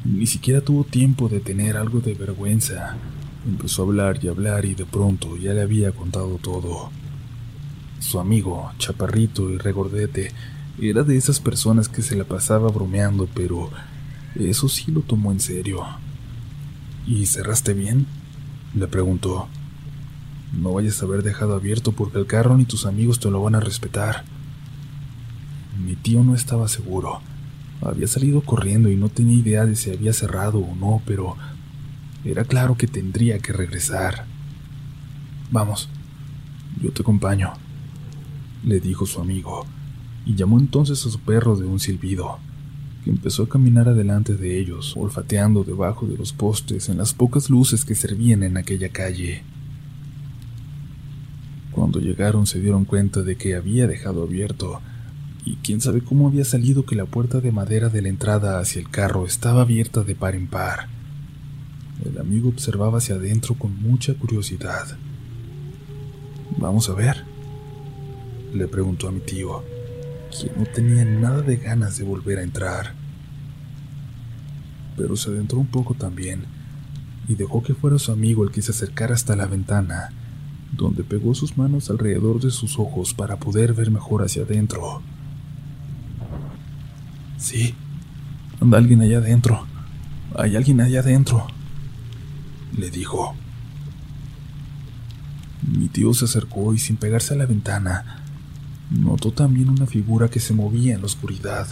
Ni 0.05 0.27
siquiera 0.27 0.61
tuvo 0.61 0.85
tiempo 0.85 1.29
de 1.29 1.41
tener 1.41 1.77
algo 1.77 2.01
de 2.01 2.15
vergüenza. 2.15 2.97
Empezó 3.47 3.83
a 3.83 3.87
hablar 3.87 4.19
y 4.23 4.29
hablar 4.29 4.65
y 4.65 4.75
de 4.75 4.87
pronto 4.87 5.37
ya 5.37 5.53
le 5.53 5.63
había 5.63 5.91
contado 5.93 6.39
todo. 6.39 6.91
Su 7.99 8.21
amigo, 8.21 8.71
chaparrito 8.79 9.51
y 9.51 9.59
regordete, 9.59 10.31
era 10.81 11.03
de 11.03 11.17
esas 11.17 11.41
personas 11.41 11.89
que 11.89 12.03
se 12.03 12.17
la 12.17 12.25
pasaba 12.25 12.69
bromeando, 12.69 13.29
pero 13.35 13.71
eso 14.37 14.69
sí 14.69 14.91
lo 14.91 15.01
tomó 15.01 15.33
en 15.33 15.41
serio. 15.41 15.85
¿Y 17.07 17.27
cerraste 17.27 17.75
bien? 17.75 18.07
Le 18.75 18.87
preguntó. 18.87 19.49
No 20.53 20.73
vayas 20.73 21.03
a 21.03 21.07
haber 21.07 21.23
dejado 21.23 21.55
abierto 21.55 21.93
porque 21.93 22.19
el 22.19 22.27
carro 22.27 22.57
ni 22.57 22.65
tus 22.65 22.87
amigos 22.87 23.19
te 23.19 23.31
lo 23.31 23.43
van 23.43 23.57
a 23.57 23.61
respetar. 23.61 24.25
Mi 25.79 25.97
tío 25.97 26.23
no 26.23 26.35
estaba 26.35 26.69
seguro. 26.69 27.21
Había 27.81 28.07
salido 28.07 28.43
corriendo 28.43 28.91
y 28.91 28.97
no 28.97 29.09
tenía 29.09 29.39
idea 29.39 29.67
de 29.67 29.77
si 29.77 29.91
había 29.91 30.13
cerrado 30.13 30.59
o 30.59 30.75
no, 30.77 31.03
pero 31.07 31.37
era 32.25 32.45
claro 32.45 32.77
que 32.77 32.87
tendría 32.87 33.39
que 33.41 33.53
regresar. 33.53 34.25
Vamos, 35.51 35.89
yo 36.81 36.93
te 36.93 37.03
acompaño, 37.03 37.53
le 38.65 38.81
dijo 38.81 39.07
su 39.07 39.21
amigo, 39.21 39.67
y 40.25 40.35
llamó 40.35 40.59
entonces 40.59 41.05
a 41.05 41.11
su 41.11 41.19
perro 41.19 41.57
de 41.57 41.67
un 41.67 41.81
silbido, 41.81 42.39
que 43.05 43.11
empezó 43.11 43.43
a 43.43 43.49
caminar 43.49 43.89
adelante 43.89 44.37
de 44.37 44.61
ellos, 44.61 44.95
olfateando 44.97 45.65
debajo 45.65 46.07
de 46.07 46.17
los 46.17 46.33
postes 46.33 46.89
en 46.89 46.99
las 46.99 47.13
pocas 47.13 47.51
luces 47.51 47.85
que 47.85 47.97
servían 47.97 48.45
en 48.45 48.57
aquella 48.57 48.91
calle. 48.91 49.43
Cuando 51.73 51.99
llegaron 51.99 52.47
se 52.47 52.61
dieron 52.61 52.85
cuenta 52.85 53.23
de 53.23 53.37
que 53.37 53.57
había 53.57 53.87
dejado 53.87 54.23
abierto, 54.23 54.81
y 55.45 55.57
quién 55.57 55.81
sabe 55.81 56.03
cómo 56.03 56.29
había 56.29 56.45
salido 56.45 56.87
que 56.87 56.95
la 56.95 57.07
puerta 57.07 57.41
de 57.41 57.53
madera 57.53 57.89
de 57.89 58.03
la 58.03 58.09
entrada 58.09 58.59
hacia 58.59 58.81
el 58.81 58.89
carro 58.89 59.27
estaba 59.27 59.63
abierta 59.63 60.05
de 60.05 60.15
par 60.15 60.35
en 60.35 60.47
par. 60.47 60.89
El 62.05 62.19
amigo 62.19 62.49
observaba 62.49 62.99
hacia 62.99 63.17
adentro 63.17 63.55
con 63.55 63.81
mucha 63.81 64.15
curiosidad. 64.15 64.97
Vamos 66.59 66.89
a 66.89 66.95
ver, 66.95 67.25
le 68.55 68.69
preguntó 68.69 69.09
a 69.09 69.13
mi 69.13 69.21
tío, 69.21 69.65
quien 70.31 70.53
no 70.57 70.65
tenía 70.65 71.05
nada 71.05 71.43
de 71.43 71.57
ganas 71.57 71.99
de 71.99 72.05
volver 72.05 72.39
a 72.39 72.43
entrar. 72.43 72.95
Pero 74.97 75.17
se 75.17 75.31
adentró 75.31 75.59
un 75.59 75.67
poco 75.67 75.95
también 75.95 76.45
y 77.29 77.35
dejó 77.35 77.63
que 77.63 77.75
fuera 77.75 77.99
su 77.99 78.13
amigo 78.13 78.45
el 78.45 78.51
que 78.51 78.63
se 78.63 78.73
acercara 78.73 79.15
hasta 79.15 79.37
la 79.37 79.47
ventana, 79.47 80.11
donde 80.77 81.05
pegó 81.05 81.35
sus 81.35 81.57
manos 81.57 81.91
alrededor 81.91 82.41
de 82.41 82.51
sus 82.51 82.79
ojos 82.79 83.15
para 83.15 83.39
poder 83.39 83.75
ver 83.75 83.91
mejor 83.91 84.23
hacia 84.23 84.43
adentro. 84.43 85.03
Sí, 87.43 87.75
anda 88.61 88.79
alguien 88.79 89.01
allá 89.03 89.19
adentro. 89.19 89.67
Hay 90.37 90.55
alguien 90.55 90.81
allá 90.81 91.01
adentro 91.01 91.47
le 92.77 92.91
dijo. 92.91 93.35
Mi 95.63 95.89
tío 95.89 96.15
se 96.15 96.25
acercó 96.25 96.73
y 96.73 96.79
sin 96.79 96.97
pegarse 96.97 97.35
a 97.35 97.37
la 97.37 97.47
ventana, 97.47 98.23
notó 98.91 99.33
también 99.33 99.69
una 99.69 99.87
figura 99.87 100.29
que 100.29 100.41
se 100.41 100.55
movía 100.55 100.95
en 100.95 101.01
la 101.01 101.07
oscuridad. 101.07 101.67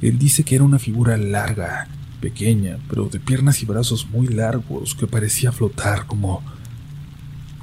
Él 0.00 0.18
dice 0.18 0.44
que 0.44 0.56
era 0.56 0.64
una 0.64 0.78
figura 0.78 1.16
larga, 1.16 1.88
pequeña, 2.20 2.78
pero 2.88 3.06
de 3.06 3.20
piernas 3.20 3.62
y 3.62 3.66
brazos 3.66 4.08
muy 4.08 4.28
largos 4.28 4.94
que 4.94 5.06
parecía 5.06 5.52
flotar 5.52 6.06
como 6.06 6.42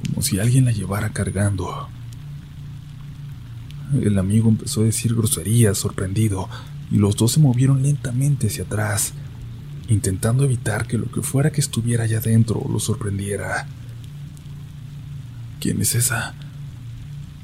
como 0.06 0.22
si 0.22 0.38
alguien 0.38 0.64
la 0.64 0.72
llevara 0.72 1.10
cargando. 1.10 1.88
El 3.92 4.18
amigo 4.18 4.48
empezó 4.48 4.82
a 4.82 4.84
decir 4.84 5.14
groserías, 5.14 5.78
sorprendido, 5.78 6.48
y 6.90 6.96
los 6.96 7.16
dos 7.16 7.32
se 7.32 7.40
movieron 7.40 7.82
lentamente 7.82 8.46
hacia 8.46 8.64
atrás, 8.64 9.12
intentando 9.88 10.44
evitar 10.44 10.86
que 10.86 10.98
lo 10.98 11.10
que 11.10 11.22
fuera 11.22 11.50
que 11.50 11.60
estuviera 11.60 12.04
allá 12.04 12.18
adentro 12.18 12.64
lo 12.70 12.78
sorprendiera. 12.78 13.66
¿Quién 15.58 15.80
es 15.80 15.94
esa? 15.94 16.34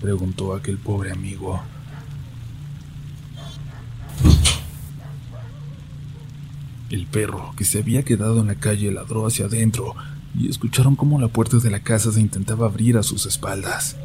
preguntó 0.01 0.55
aquel 0.55 0.79
pobre 0.79 1.11
amigo. 1.11 1.61
El 6.91 7.07
perro, 7.07 7.53
que 7.57 7.65
se 7.65 7.81
había 7.81 8.05
quedado 8.05 8.41
en 8.41 8.47
la 8.47 8.55
calle, 8.55 8.93
ladró 8.93 9.27
hacia 9.27 9.47
adentro 9.47 9.97
y 10.39 10.49
escucharon 10.49 10.95
cómo 10.95 11.21
la 11.21 11.29
puerta 11.29 11.57
de 11.57 11.71
la 11.71 11.81
casa 11.81 12.13
se 12.13 12.21
intentaba 12.21 12.67
abrir 12.67 12.97
a 12.97 13.03
sus 13.03 13.27
espaldas. 13.27 13.97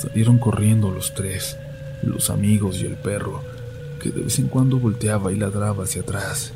Salieron 0.00 0.38
corriendo 0.38 0.90
los 0.90 1.14
tres, 1.14 1.56
los 2.02 2.30
amigos 2.30 2.80
y 2.80 2.86
el 2.86 2.96
perro, 2.96 3.42
que 4.00 4.10
de 4.10 4.22
vez 4.22 4.38
en 4.38 4.48
cuando 4.48 4.78
volteaba 4.78 5.32
y 5.32 5.36
ladraba 5.36 5.84
hacia 5.84 6.02
atrás. 6.02 6.52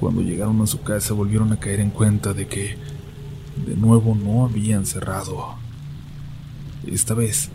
Cuando 0.00 0.22
llegaron 0.22 0.60
a 0.60 0.66
su 0.66 0.82
casa 0.82 1.14
volvieron 1.14 1.52
a 1.52 1.60
caer 1.60 1.80
en 1.80 1.90
cuenta 1.90 2.32
de 2.32 2.46
que 2.46 2.76
de 3.66 3.76
nuevo 3.76 4.14
no 4.14 4.44
habían 4.44 4.84
cerrado. 4.84 5.54
Esta 6.86 7.14
vez, 7.14 7.50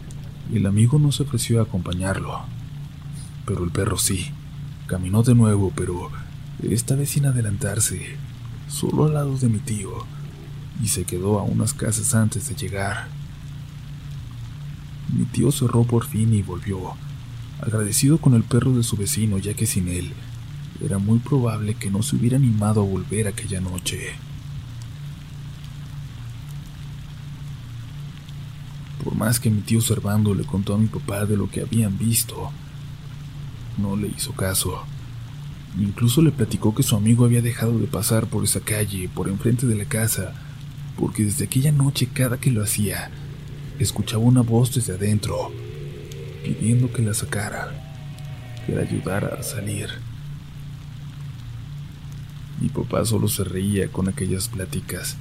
el 0.54 0.66
amigo 0.66 0.98
no 0.98 1.12
se 1.12 1.24
ofreció 1.24 1.60
a 1.60 1.64
acompañarlo 1.64 2.46
pero 3.50 3.64
el 3.64 3.72
perro 3.72 3.98
sí. 3.98 4.28
Caminó 4.86 5.24
de 5.24 5.34
nuevo, 5.34 5.74
pero 5.76 6.12
esta 6.62 6.96
vez 6.96 7.10
sin 7.10 7.26
adelantarse, 7.26 8.16
solo 8.68 9.06
al 9.06 9.16
lado 9.16 9.36
de 9.40 9.50
mi 9.50 9.58
tío, 9.58 9.90
y 10.84 10.88
se 10.88 11.04
quedó 11.04 11.40
a 11.40 11.44
unas 11.44 11.74
casas 11.74 12.14
antes 12.14 12.48
de 12.48 12.56
llegar. 12.56 13.08
Mi 15.18 15.26
tío 15.26 15.52
cerró 15.52 15.84
por 15.84 16.06
fin 16.06 16.34
y 16.34 16.42
volvió, 16.42 16.94
agradecido 17.62 18.20
con 18.20 18.34
el 18.34 18.44
perro 18.44 18.74
de 18.74 18.84
su 18.84 18.96
vecino, 18.96 19.38
ya 19.38 19.54
que 19.54 19.66
sin 19.66 19.88
él 19.88 20.14
era 20.82 20.98
muy 20.98 21.20
probable 21.20 21.74
que 21.76 21.90
no 21.90 22.02
se 22.04 22.16
hubiera 22.16 22.38
animado 22.38 22.82
a 22.82 22.86
volver 22.86 23.28
aquella 23.28 23.60
noche. 23.60 24.14
Por 29.04 29.16
más 29.16 29.40
que 29.40 29.50
mi 29.50 29.62
tío 29.62 29.82
Servando 29.82 30.34
le 30.34 30.44
contó 30.44 30.76
a 30.76 30.78
mi 30.78 30.88
papá 30.88 31.26
de 31.26 31.38
lo 31.38 31.50
que 31.50 31.62
habían 31.62 31.98
visto, 31.98 32.52
no 33.78 33.96
le 33.96 34.08
hizo 34.08 34.34
caso. 34.34 34.84
Incluso 35.78 36.22
le 36.22 36.32
platicó 36.32 36.74
que 36.74 36.84
su 36.84 36.96
amigo 36.96 37.26
había 37.26 37.42
dejado 37.42 37.78
de 37.78 37.88
pasar 37.88 38.28
por 38.28 38.44
esa 38.44 38.60
calle, 38.60 39.10
por 39.14 39.30
enfrente 39.30 39.68
de 39.68 39.76
la 39.76 39.86
casa, 39.86 40.34
porque 40.98 41.24
desde 41.24 41.46
aquella 41.46 41.72
noche 41.72 42.10
cada 42.12 42.38
que 42.38 42.52
lo 42.52 42.64
hacía, 42.64 43.12
escuchaba 43.80 44.24
una 44.24 44.42
voz 44.42 44.74
desde 44.76 44.94
adentro, 44.94 45.52
pidiendo 46.44 46.92
que 46.92 47.02
la 47.02 47.14
sacara, 47.14 47.72
que 48.66 48.76
la 48.76 48.82
ayudara 48.82 49.38
a 49.40 49.44
salir. 49.44 49.90
Mi 52.62 52.68
papá 52.70 53.06
solo 53.06 53.28
se 53.30 53.46
reía 53.46 53.88
con 53.88 54.10
aquellas 54.10 54.50
pláticas, 54.50 55.16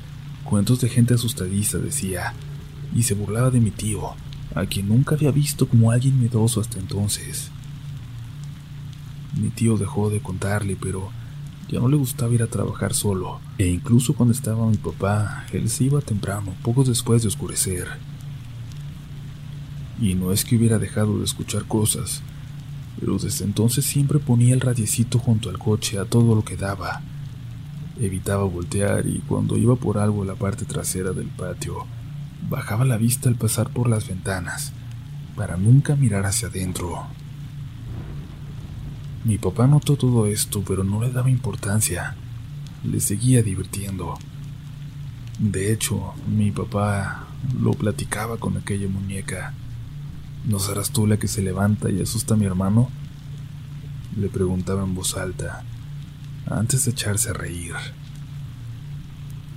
cuentos 0.45 0.81
de 0.81 0.89
gente 0.89 1.15
asustadiza 1.15 1.79
decía, 1.79 2.35
y 2.95 3.05
se 3.05 3.15
burlaba 3.15 3.51
de 3.51 3.61
mi 3.61 3.71
tío, 3.71 4.15
a 4.55 4.67
quien 4.67 4.89
nunca 4.89 5.15
había 5.15 5.31
visto 5.31 5.69
como 5.69 5.93
alguien 5.93 6.19
miedoso 6.19 6.61
hasta 6.61 6.81
entonces. 6.81 7.51
Mi 9.41 9.51
tío 9.51 9.77
dejó 9.77 10.11
de 10.11 10.21
contarle, 10.21 10.77
pero 10.81 11.11
ya 11.69 11.79
no 11.79 11.89
le 11.89 11.97
gustaba 11.97 12.35
ir 12.35 12.43
a 12.43 12.49
trabajar 12.49 12.93
solo, 12.93 13.41
e 13.59 13.69
incluso 13.69 14.15
cuando 14.15 14.33
estaba 14.33 14.67
mi 14.67 14.79
papá, 14.79 15.45
él 15.53 15.69
se 15.69 15.85
iba 15.85 16.01
temprano, 16.01 16.55
poco 16.63 16.83
después 16.83 17.23
de 17.23 17.29
oscurecer. 17.29 17.87
Y 20.01 20.15
no 20.15 20.33
es 20.33 20.45
que 20.45 20.57
hubiera 20.57 20.79
dejado 20.79 21.19
de 21.19 21.25
escuchar 21.25 21.65
cosas, 21.65 22.23
pero 23.01 23.19
desde 23.19 23.45
entonces 23.45 23.85
siempre 23.85 24.19
ponía 24.19 24.55
el 24.55 24.61
radiecito 24.61 25.19
junto 25.19 25.51
al 25.51 25.59
coche 25.59 25.99
a 25.99 26.05
todo 26.05 26.35
lo 26.35 26.45
que 26.45 26.57
daba. 26.57 27.01
Evitaba 28.01 28.45
voltear 28.45 29.07
y 29.07 29.19
cuando 29.27 29.57
iba 29.57 29.77
por 29.77 29.99
algo 29.99 30.23
a 30.23 30.27
la 30.27 30.35
parte 30.35 30.65
trasera 30.65 31.13
del 31.13 31.29
patio, 31.29 31.87
bajaba 32.49 32.85
la 32.85 32.97
vista 32.97 33.29
al 33.29 33.35
pasar 33.35 33.71
por 33.71 33.89
las 33.89 34.09
ventanas, 34.09 34.73
para 35.37 35.57
nunca 35.57 35.97
mirar 35.97 36.27
hacia 36.27 36.49
adentro. 36.49 37.07
Mi 39.25 39.37
papá 39.37 39.67
notó 39.67 39.97
todo 39.97 40.27
esto, 40.27 40.63
pero 40.67 40.85
no 40.85 41.01
le 41.01 41.11
daba 41.11 41.29
importancia. 41.29 42.17
Le 42.85 43.01
seguía 43.01 43.43
divirtiendo. 43.43 44.17
De 45.39 45.73
hecho, 45.73 46.15
mi 46.29 46.51
papá 46.51 47.27
lo 47.61 47.73
platicaba 47.73 48.39
con 48.39 48.57
aquella 48.57 48.89
muñeca. 48.89 49.55
¿No 50.47 50.59
serás 50.59 50.91
tú 50.91 51.07
la 51.07 51.19
que 51.19 51.29
se 51.29 51.43
levanta 51.43 51.91
y 51.91 52.01
asusta 52.01 52.35
a 52.35 52.37
mi 52.37 52.47
hermano? 52.47 52.89
Le 54.17 54.29
preguntaba 54.29 54.83
en 54.83 54.95
voz 54.95 55.17
alta, 55.17 55.65
antes 56.47 56.85
de 56.85 56.93
echarse 56.93 57.31
a 57.31 57.35
reír. 57.35 57.75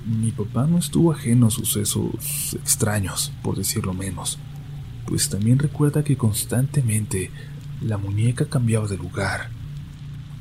Mi 0.06 0.32
papá 0.32 0.66
no 0.66 0.78
estuvo 0.78 1.12
ajeno 1.12 1.48
a 1.48 1.52
sucesos 1.52 2.56
extraños, 2.56 3.32
por 3.44 3.56
decirlo 3.56 3.94
menos, 3.94 4.40
pues 5.06 5.30
también 5.30 5.60
recuerda 5.60 6.04
que 6.04 6.18
constantemente 6.18 7.32
la 7.82 7.98
muñeca 7.98 8.46
cambiaba 8.46 8.88
de 8.88 8.98
lugar 8.98 9.50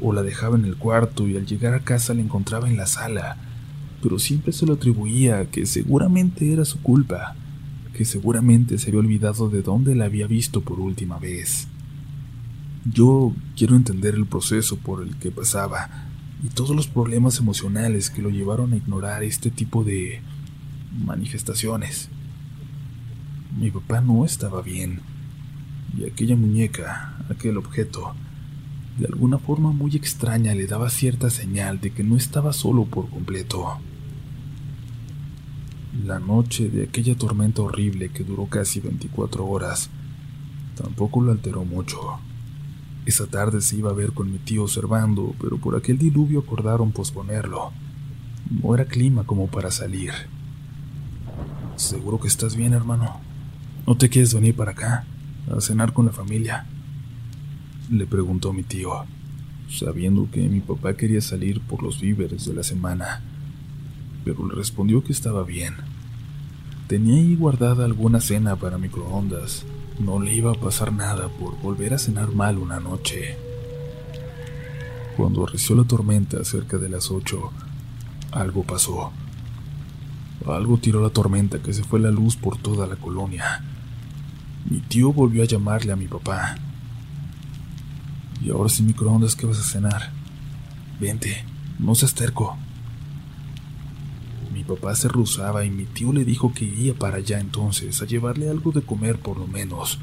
o 0.00 0.12
la 0.12 0.22
dejaba 0.22 0.56
en 0.56 0.64
el 0.64 0.76
cuarto 0.76 1.28
y 1.28 1.36
al 1.36 1.46
llegar 1.46 1.74
a 1.74 1.80
casa 1.80 2.14
la 2.14 2.22
encontraba 2.22 2.68
en 2.68 2.76
la 2.76 2.86
sala, 2.86 3.36
pero 4.02 4.18
siempre 4.18 4.52
se 4.52 4.66
lo 4.66 4.74
atribuía 4.74 5.46
que 5.50 5.66
seguramente 5.66 6.52
era 6.52 6.64
su 6.64 6.80
culpa, 6.80 7.36
que 8.00 8.06
seguramente 8.06 8.78
se 8.78 8.88
había 8.88 9.00
olvidado 9.00 9.50
de 9.50 9.60
dónde 9.60 9.94
la 9.94 10.06
había 10.06 10.26
visto 10.26 10.62
por 10.62 10.80
última 10.80 11.18
vez. 11.18 11.68
Yo 12.90 13.34
quiero 13.58 13.76
entender 13.76 14.14
el 14.14 14.24
proceso 14.24 14.78
por 14.78 15.02
el 15.02 15.16
que 15.16 15.30
pasaba 15.30 16.08
y 16.42 16.48
todos 16.48 16.74
los 16.74 16.86
problemas 16.86 17.40
emocionales 17.40 18.08
que 18.08 18.22
lo 18.22 18.30
llevaron 18.30 18.72
a 18.72 18.76
ignorar 18.76 19.22
este 19.22 19.50
tipo 19.50 19.84
de 19.84 20.22
manifestaciones. 21.04 22.08
Mi 23.58 23.70
papá 23.70 24.00
no 24.00 24.24
estaba 24.24 24.62
bien, 24.62 25.00
y 25.94 26.06
aquella 26.06 26.36
muñeca, 26.36 27.22
aquel 27.28 27.58
objeto, 27.58 28.14
de 28.98 29.08
alguna 29.08 29.36
forma 29.36 29.72
muy 29.72 29.94
extraña 29.94 30.54
le 30.54 30.66
daba 30.66 30.88
cierta 30.88 31.28
señal 31.28 31.82
de 31.82 31.90
que 31.90 32.02
no 32.02 32.16
estaba 32.16 32.54
solo 32.54 32.86
por 32.86 33.10
completo. 33.10 33.78
La 35.92 36.20
noche 36.20 36.68
de 36.68 36.84
aquella 36.84 37.16
tormenta 37.16 37.62
horrible 37.62 38.10
que 38.10 38.22
duró 38.22 38.46
casi 38.46 38.78
24 38.80 39.44
horas 39.44 39.90
tampoco 40.76 41.20
lo 41.20 41.32
alteró 41.32 41.64
mucho. 41.64 41.98
Esa 43.06 43.26
tarde 43.26 43.60
se 43.60 43.76
iba 43.76 43.90
a 43.90 43.94
ver 43.94 44.12
con 44.12 44.30
mi 44.30 44.38
tío 44.38 44.62
observando, 44.62 45.34
pero 45.40 45.58
por 45.58 45.76
aquel 45.76 45.98
diluvio 45.98 46.40
acordaron 46.40 46.92
posponerlo. 46.92 47.72
No 48.50 48.74
era 48.74 48.84
clima 48.84 49.24
como 49.24 49.48
para 49.48 49.70
salir. 49.70 50.12
¿Seguro 51.76 52.20
que 52.20 52.28
estás 52.28 52.54
bien, 52.54 52.72
hermano? 52.72 53.20
¿No 53.86 53.96
te 53.96 54.08
quieres 54.08 54.32
venir 54.32 54.54
para 54.54 54.72
acá 54.72 55.06
a 55.50 55.60
cenar 55.60 55.92
con 55.92 56.06
la 56.06 56.12
familia? 56.12 56.66
le 57.90 58.06
preguntó 58.06 58.52
mi 58.52 58.62
tío, 58.62 58.92
sabiendo 59.68 60.30
que 60.30 60.48
mi 60.48 60.60
papá 60.60 60.96
quería 60.96 61.20
salir 61.20 61.60
por 61.60 61.82
los 61.82 62.00
víveres 62.00 62.46
de 62.46 62.54
la 62.54 62.62
semana, 62.62 63.20
pero 64.24 64.46
le 64.46 64.54
respondió 64.54 65.02
que 65.02 65.12
estaba 65.12 65.44
bien. 65.44 65.76
Tenía 66.86 67.16
ahí 67.16 67.36
guardada 67.36 67.84
alguna 67.84 68.20
cena 68.20 68.56
para 68.56 68.78
microondas, 68.78 69.64
no 69.98 70.18
le 70.20 70.34
iba 70.34 70.52
a 70.52 70.60
pasar 70.60 70.92
nada 70.92 71.28
por 71.28 71.60
volver 71.60 71.94
a 71.94 71.98
cenar 71.98 72.32
mal 72.32 72.58
una 72.58 72.80
noche. 72.80 73.36
Cuando 75.16 75.44
arreció 75.44 75.76
la 75.76 75.84
tormenta 75.84 76.42
cerca 76.44 76.78
de 76.78 76.88
las 76.88 77.10
ocho, 77.10 77.52
algo 78.32 78.64
pasó. 78.64 79.12
Algo 80.46 80.78
tiró 80.78 81.02
la 81.02 81.10
tormenta 81.10 81.62
que 81.62 81.72
se 81.72 81.84
fue 81.84 82.00
la 82.00 82.10
luz 82.10 82.36
por 82.36 82.56
toda 82.56 82.86
la 82.86 82.96
colonia. 82.96 83.62
Mi 84.68 84.80
tío 84.80 85.12
volvió 85.12 85.42
a 85.42 85.46
llamarle 85.46 85.92
a 85.92 85.96
mi 85.96 86.08
papá, 86.08 86.56
y 88.42 88.50
ahora 88.50 88.70
sin 88.70 88.86
microondas, 88.86 89.36
¿qué 89.36 89.46
vas 89.46 89.58
a 89.58 89.62
cenar? 89.62 90.10
Vente, 90.98 91.44
no 91.78 91.94
seas 91.94 92.14
terco. 92.14 92.56
Mi 94.52 94.64
papá 94.64 94.94
se 94.94 95.08
rusaba 95.08 95.64
y 95.64 95.70
mi 95.70 95.84
tío 95.84 96.12
le 96.12 96.24
dijo 96.24 96.52
que 96.52 96.64
iría 96.64 96.94
para 96.94 97.18
allá 97.18 97.40
entonces, 97.40 98.02
a 98.02 98.06
llevarle 98.06 98.48
algo 98.48 98.72
de 98.72 98.82
comer 98.82 99.18
por 99.18 99.38
lo 99.38 99.46
menos. 99.46 99.98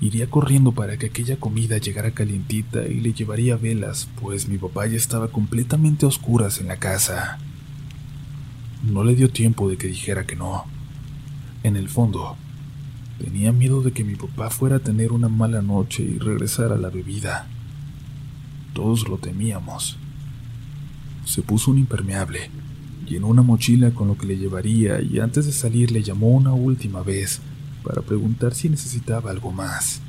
Iría 0.00 0.28
corriendo 0.28 0.72
para 0.72 0.98
que 0.98 1.06
aquella 1.06 1.38
comida 1.38 1.78
llegara 1.78 2.10
calientita 2.10 2.86
y 2.86 3.00
le 3.00 3.12
llevaría 3.14 3.56
velas, 3.56 4.08
pues 4.20 4.48
mi 4.48 4.58
papá 4.58 4.86
ya 4.86 4.96
estaba 4.96 5.28
completamente 5.28 6.04
a 6.04 6.08
oscuras 6.08 6.60
en 6.60 6.68
la 6.68 6.76
casa. 6.76 7.38
No 8.82 9.04
le 9.04 9.14
dio 9.14 9.30
tiempo 9.30 9.68
de 9.70 9.78
que 9.78 9.86
dijera 9.86 10.26
que 10.26 10.36
no. 10.36 10.64
En 11.62 11.76
el 11.76 11.88
fondo, 11.88 12.36
Tenía 13.18 13.50
miedo 13.50 13.80
de 13.80 13.92
que 13.92 14.04
mi 14.04 14.14
papá 14.14 14.50
fuera 14.50 14.76
a 14.76 14.80
tener 14.80 15.12
una 15.12 15.28
mala 15.28 15.62
noche 15.62 16.02
y 16.02 16.18
regresar 16.18 16.72
a 16.72 16.76
la 16.76 16.90
bebida. 16.90 17.46
Todos 18.74 19.08
lo 19.08 19.16
temíamos. 19.16 19.96
Se 21.24 21.40
puso 21.42 21.70
un 21.70 21.78
impermeable, 21.78 22.50
llenó 23.06 23.28
una 23.28 23.42
mochila 23.42 23.90
con 23.92 24.08
lo 24.08 24.18
que 24.18 24.26
le 24.26 24.36
llevaría 24.36 25.00
y 25.00 25.20
antes 25.20 25.46
de 25.46 25.52
salir 25.52 25.90
le 25.90 26.02
llamó 26.02 26.28
una 26.28 26.52
última 26.52 27.02
vez 27.02 27.40
para 27.82 28.02
preguntar 28.02 28.54
si 28.54 28.68
necesitaba 28.68 29.30
algo 29.30 29.52
más. 29.52 30.00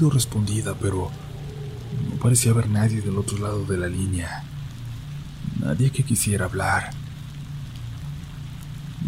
Respondida, 0.00 0.74
pero 0.80 1.10
no 2.10 2.16
parecía 2.16 2.52
haber 2.52 2.68
nadie 2.68 3.00
del 3.00 3.16
otro 3.18 3.38
lado 3.38 3.64
de 3.64 3.78
la 3.78 3.86
línea. 3.86 4.44
Nadie 5.60 5.90
que 5.90 6.02
quisiera 6.02 6.46
hablar. 6.46 6.90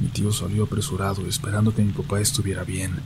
Mi 0.00 0.08
tío 0.08 0.32
salió 0.32 0.64
apresurado, 0.64 1.26
esperando 1.26 1.74
que 1.74 1.82
mi 1.82 1.92
papá 1.92 2.20
estuviera 2.20 2.64
bien. 2.64 2.96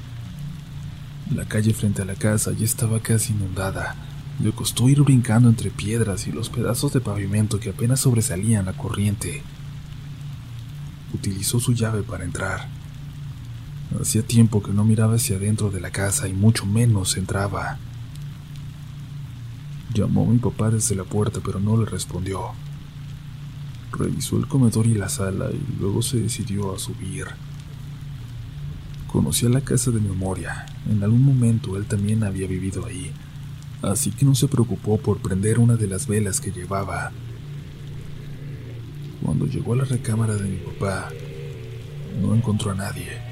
La 1.35 1.47
calle 1.47 1.73
frente 1.73 2.03
a 2.03 2.05
la 2.05 2.14
casa 2.14 2.53
ya 2.53 2.64
estaba 2.64 3.01
casi 3.01 3.33
inundada. 3.33 3.95
Le 4.43 4.53
costó 4.53 4.88
ir 4.88 5.03
brincando 5.03 5.49
entre 5.49 5.71
piedras 5.71 6.27
y 6.27 6.33
los 6.33 6.49
pedazos 6.49 6.93
de 6.93 7.01
pavimento 7.01 7.61
que 7.61 7.71
apenas 7.71 8.01
sobresalían 8.01 8.66
la 8.66 8.73
corriente 8.73 9.43
utilizó 11.12 11.61
su 11.61 11.75
llave 11.75 12.03
para 12.03 12.25
entrar. 12.25 12.80
Hacía 13.98 14.22
tiempo 14.22 14.62
que 14.62 14.72
no 14.72 14.85
miraba 14.85 15.16
hacia 15.16 15.37
adentro 15.37 15.70
de 15.70 15.81
la 15.81 15.90
casa 15.90 16.29
y 16.29 16.33
mucho 16.33 16.64
menos 16.64 17.16
entraba. 17.16 17.79
Llamó 19.92 20.22
a 20.22 20.33
mi 20.33 20.38
papá 20.38 20.70
desde 20.70 20.94
la 20.94 21.05
puerta, 21.05 21.40
pero 21.44 21.59
no 21.59 21.76
le 21.76 21.85
respondió. 21.85 22.50
Revisó 23.90 24.37
el 24.37 24.46
comedor 24.46 24.87
y 24.87 24.94
la 24.94 25.09
sala 25.09 25.50
y 25.50 25.81
luego 25.81 26.03
se 26.03 26.18
decidió 26.18 26.72
a 26.72 26.79
subir. 26.79 27.26
Conocía 29.09 29.48
la 29.48 29.62
casa 29.62 29.90
de 29.90 30.00
memoria. 30.00 30.66
En 30.88 31.03
algún 31.03 31.24
momento 31.24 31.76
él 31.76 31.87
también 31.87 32.22
había 32.22 32.46
vivido 32.46 32.87
ahí, 32.87 33.11
así 33.83 34.12
que 34.12 34.24
no 34.24 34.37
se 34.37 34.46
preocupó 34.46 34.98
por 34.98 35.18
prender 35.18 35.59
una 35.59 35.74
de 35.74 35.88
las 35.88 36.07
velas 36.07 36.40
que 36.40 36.53
llevaba. 36.53 37.11
Cuando 39.20 39.46
llegó 39.46 39.72
a 39.72 39.76
la 39.79 39.85
recámara 39.85 40.37
de 40.37 40.48
mi 40.48 40.59
papá, 40.59 41.11
no 42.22 42.35
encontró 42.37 42.70
a 42.70 42.74
nadie, 42.74 43.30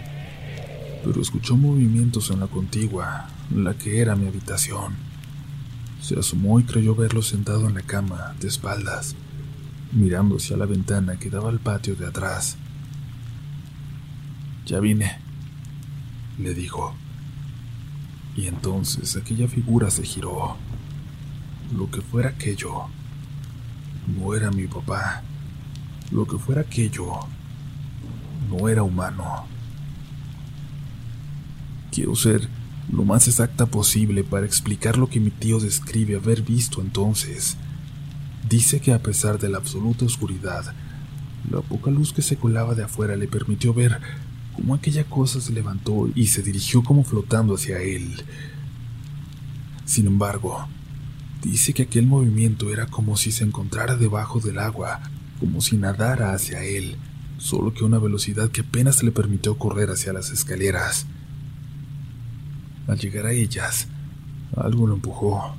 pero 1.08 1.22
escuchó 1.22 1.56
movimientos 1.56 2.28
en 2.28 2.40
la 2.40 2.48
contigua, 2.48 3.30
la 3.50 3.72
que 3.72 4.02
era 4.02 4.14
mi 4.14 4.26
habitación. 4.26 4.92
Se 6.02 6.18
asomó 6.18 6.60
y 6.60 6.64
creyó 6.64 6.94
verlo 6.94 7.22
sentado 7.22 7.66
en 7.66 7.72
la 7.72 7.80
cama, 7.80 8.34
de 8.38 8.48
espaldas, 8.48 9.16
mirando 9.90 10.36
hacia 10.36 10.58
la 10.58 10.66
ventana 10.66 11.18
que 11.18 11.30
daba 11.30 11.48
al 11.48 11.60
patio 11.60 11.96
de 11.96 12.06
atrás. 12.06 12.58
Ya 14.66 14.80
vine, 14.80 15.18
le 16.36 16.52
dijo. 16.52 16.94
Y 18.36 18.46
entonces 18.46 19.16
aquella 19.16 19.48
figura 19.48 19.90
se 19.90 20.02
giró. 20.02 20.58
Lo 21.74 21.90
que 21.90 22.02
fuera 22.02 22.28
aquello, 22.28 22.82
no 24.06 24.34
era 24.34 24.50
mi 24.50 24.66
papá. 24.66 25.22
Lo 26.10 26.26
que 26.26 26.36
fuera 26.36 26.60
aquello 26.60 27.20
no 28.50 28.68
era 28.68 28.82
humano. 28.82 29.57
Quiero 31.98 32.14
ser 32.14 32.48
lo 32.92 33.04
más 33.04 33.26
exacta 33.26 33.66
posible 33.66 34.22
para 34.22 34.46
explicar 34.46 34.96
lo 34.96 35.08
que 35.08 35.18
mi 35.18 35.30
tío 35.30 35.58
describe 35.58 36.14
haber 36.14 36.42
visto 36.42 36.80
entonces. 36.80 37.56
Dice 38.48 38.78
que 38.78 38.92
a 38.92 39.02
pesar 39.02 39.40
de 39.40 39.48
la 39.48 39.58
absoluta 39.58 40.04
oscuridad, 40.04 40.76
la 41.50 41.60
poca 41.60 41.90
luz 41.90 42.12
que 42.12 42.22
se 42.22 42.36
colaba 42.36 42.76
de 42.76 42.84
afuera 42.84 43.16
le 43.16 43.26
permitió 43.26 43.74
ver 43.74 43.98
cómo 44.54 44.76
aquella 44.76 45.02
cosa 45.06 45.40
se 45.40 45.52
levantó 45.52 46.08
y 46.14 46.28
se 46.28 46.44
dirigió 46.44 46.84
como 46.84 47.02
flotando 47.02 47.56
hacia 47.56 47.80
él. 47.80 48.22
Sin 49.84 50.06
embargo, 50.06 50.68
dice 51.42 51.72
que 51.72 51.82
aquel 51.82 52.06
movimiento 52.06 52.72
era 52.72 52.86
como 52.86 53.16
si 53.16 53.32
se 53.32 53.42
encontrara 53.42 53.96
debajo 53.96 54.38
del 54.38 54.60
agua, 54.60 55.00
como 55.40 55.60
si 55.60 55.76
nadara 55.76 56.32
hacia 56.32 56.62
él, 56.62 56.94
solo 57.38 57.74
que 57.74 57.82
a 57.82 57.88
una 57.88 57.98
velocidad 57.98 58.52
que 58.52 58.60
apenas 58.60 59.02
le 59.02 59.10
permitió 59.10 59.58
correr 59.58 59.90
hacia 59.90 60.12
las 60.12 60.30
escaleras. 60.30 61.08
Al 62.88 62.98
llegar 62.98 63.26
a 63.26 63.32
ellas, 63.32 63.86
algo 64.56 64.86
lo 64.86 64.94
empujó. 64.94 65.54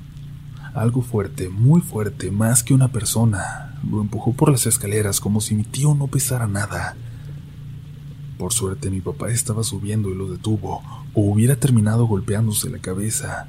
Algo 0.74 1.02
fuerte, 1.02 1.50
muy 1.50 1.80
fuerte, 1.80 2.32
más 2.32 2.64
que 2.64 2.74
una 2.74 2.92
persona. 2.92 3.80
Lo 3.90 4.02
empujó 4.02 4.34
por 4.34 4.52
las 4.52 4.66
escaleras 4.66 5.20
como 5.20 5.40
si 5.40 5.56
mi 5.56 5.64
tío 5.64 5.94
no 5.94 6.08
pesara 6.08 6.48
nada. 6.48 6.96
Por 8.40 8.52
suerte 8.52 8.90
mi 8.90 9.00
papá 9.00 9.30
estaba 9.30 9.64
subiendo 9.64 10.10
y 10.10 10.16
lo 10.16 10.32
detuvo, 10.32 10.82
o 11.14 11.22
hubiera 11.22 11.56
terminado 11.56 12.08
golpeándose 12.08 12.70
la 12.70 12.80
cabeza. 12.80 13.48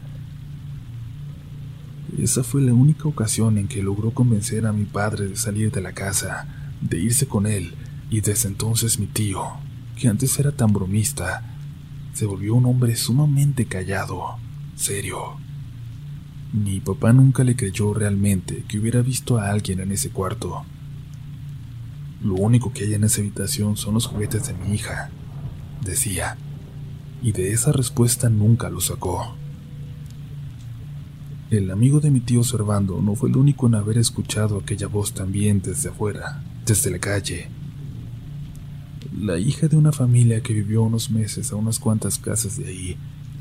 Esa 2.18 2.42
fue 2.42 2.60
la 2.60 2.74
única 2.74 3.08
ocasión 3.08 3.56
en 3.56 3.66
que 3.66 3.82
logró 3.82 4.10
convencer 4.10 4.66
a 4.66 4.72
mi 4.72 4.84
padre 4.84 5.26
de 5.26 5.36
salir 5.36 5.70
de 5.70 5.80
la 5.80 5.92
casa, 5.92 6.48
de 6.80 6.98
irse 6.98 7.26
con 7.26 7.46
él, 7.46 7.74
y 8.10 8.20
desde 8.20 8.48
entonces 8.48 8.98
mi 8.98 9.06
tío, 9.06 9.42
que 9.96 10.08
antes 10.08 10.38
era 10.38 10.52
tan 10.52 10.72
bromista, 10.72 11.59
se 12.12 12.26
volvió 12.26 12.54
un 12.54 12.66
hombre 12.66 12.96
sumamente 12.96 13.66
callado, 13.66 14.36
serio. 14.74 15.36
Mi 16.52 16.80
papá 16.80 17.12
nunca 17.12 17.44
le 17.44 17.54
creyó 17.54 17.94
realmente 17.94 18.64
que 18.66 18.78
hubiera 18.78 19.02
visto 19.02 19.38
a 19.38 19.50
alguien 19.50 19.80
en 19.80 19.92
ese 19.92 20.10
cuarto. 20.10 20.64
Lo 22.22 22.34
único 22.34 22.72
que 22.72 22.84
hay 22.84 22.94
en 22.94 23.04
esa 23.04 23.20
habitación 23.20 23.76
son 23.76 23.94
los 23.94 24.06
juguetes 24.06 24.48
de 24.48 24.54
mi 24.54 24.74
hija, 24.74 25.10
decía, 25.82 26.36
y 27.22 27.32
de 27.32 27.52
esa 27.52 27.72
respuesta 27.72 28.28
nunca 28.28 28.68
lo 28.68 28.80
sacó. 28.80 29.36
El 31.50 31.70
amigo 31.70 32.00
de 32.00 32.10
mi 32.10 32.20
tío 32.20 32.44
Servando 32.44 33.00
no 33.00 33.16
fue 33.16 33.28
el 33.28 33.36
único 33.36 33.66
en 33.66 33.74
haber 33.74 33.98
escuchado 33.98 34.58
aquella 34.58 34.86
voz 34.86 35.14
también 35.14 35.60
desde 35.62 35.88
afuera, 35.88 36.44
desde 36.64 36.90
la 36.90 36.98
calle. 36.98 37.48
La 39.18 39.38
hija 39.38 39.68
de 39.68 39.76
una 39.76 39.92
familia 39.92 40.42
que 40.42 40.52
vivió 40.52 40.82
unos 40.82 41.10
meses 41.10 41.52
a 41.52 41.56
unas 41.56 41.78
cuantas 41.78 42.18
casas 42.18 42.58
de 42.58 42.66
ahí 42.66 42.96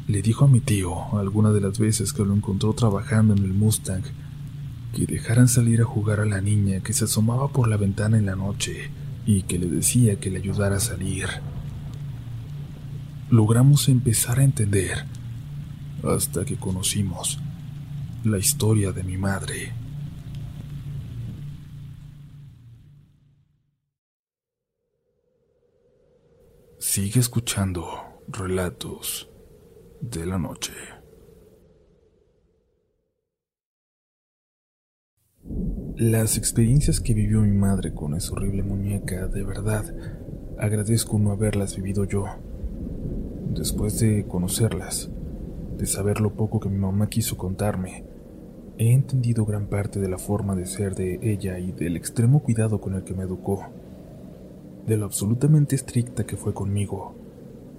le 0.07 0.23
dijo 0.23 0.45
a 0.45 0.47
mi 0.47 0.59
tío, 0.59 1.15
alguna 1.17 1.51
de 1.51 1.61
las 1.61 1.77
veces 1.77 2.13
que 2.13 2.25
lo 2.25 2.33
encontró 2.33 2.73
trabajando 2.73 3.35
en 3.35 3.43
el 3.43 3.53
Mustang, 3.53 4.01
que 4.95 5.05
dejaran 5.05 5.47
salir 5.47 5.81
a 5.81 5.85
jugar 5.85 6.19
a 6.19 6.25
la 6.25 6.41
niña 6.41 6.79
que 6.79 6.93
se 6.93 7.05
asomaba 7.05 7.49
por 7.49 7.67
la 7.67 7.77
ventana 7.77 8.17
en 8.17 8.25
la 8.25 8.35
noche 8.35 8.89
y 9.27 9.43
que 9.43 9.59
le 9.59 9.67
decía 9.67 10.19
que 10.19 10.31
le 10.31 10.39
ayudara 10.39 10.77
a 10.77 10.79
salir. 10.79 11.27
Logramos 13.29 13.87
empezar 13.87 14.39
a 14.39 14.43
entender 14.43 15.05
hasta 16.03 16.43
que 16.45 16.55
conocimos 16.55 17.37
la 18.23 18.39
historia 18.39 18.91
de 18.91 19.03
mi 19.03 19.17
madre. 19.17 19.73
Sigue 26.91 27.19
escuchando 27.19 27.85
relatos 28.27 29.29
de 30.01 30.25
la 30.25 30.39
noche. 30.39 30.73
Las 35.97 36.35
experiencias 36.35 36.99
que 36.99 37.13
vivió 37.13 37.41
mi 37.41 37.55
madre 37.55 37.93
con 37.93 38.15
esa 38.15 38.31
horrible 38.33 38.63
muñeca, 38.63 39.27
de 39.27 39.43
verdad, 39.43 39.85
agradezco 40.57 41.19
no 41.19 41.31
haberlas 41.31 41.75
vivido 41.75 42.05
yo. 42.05 42.25
Después 43.53 43.99
de 43.99 44.25
conocerlas, 44.25 45.11
de 45.77 45.85
saber 45.85 46.19
lo 46.19 46.33
poco 46.33 46.59
que 46.59 46.69
mi 46.69 46.79
mamá 46.79 47.07
quiso 47.07 47.37
contarme, 47.37 48.03
he 48.79 48.93
entendido 48.93 49.45
gran 49.45 49.67
parte 49.67 49.99
de 49.99 50.09
la 50.09 50.17
forma 50.17 50.55
de 50.55 50.65
ser 50.65 50.95
de 50.95 51.19
ella 51.21 51.59
y 51.59 51.71
del 51.71 51.95
extremo 51.95 52.41
cuidado 52.41 52.81
con 52.81 52.95
el 52.95 53.03
que 53.03 53.13
me 53.13 53.25
educó, 53.25 53.67
de 54.85 54.97
lo 54.97 55.05
absolutamente 55.05 55.75
estricta 55.75 56.25
que 56.25 56.37
fue 56.37 56.53
conmigo, 56.53 57.15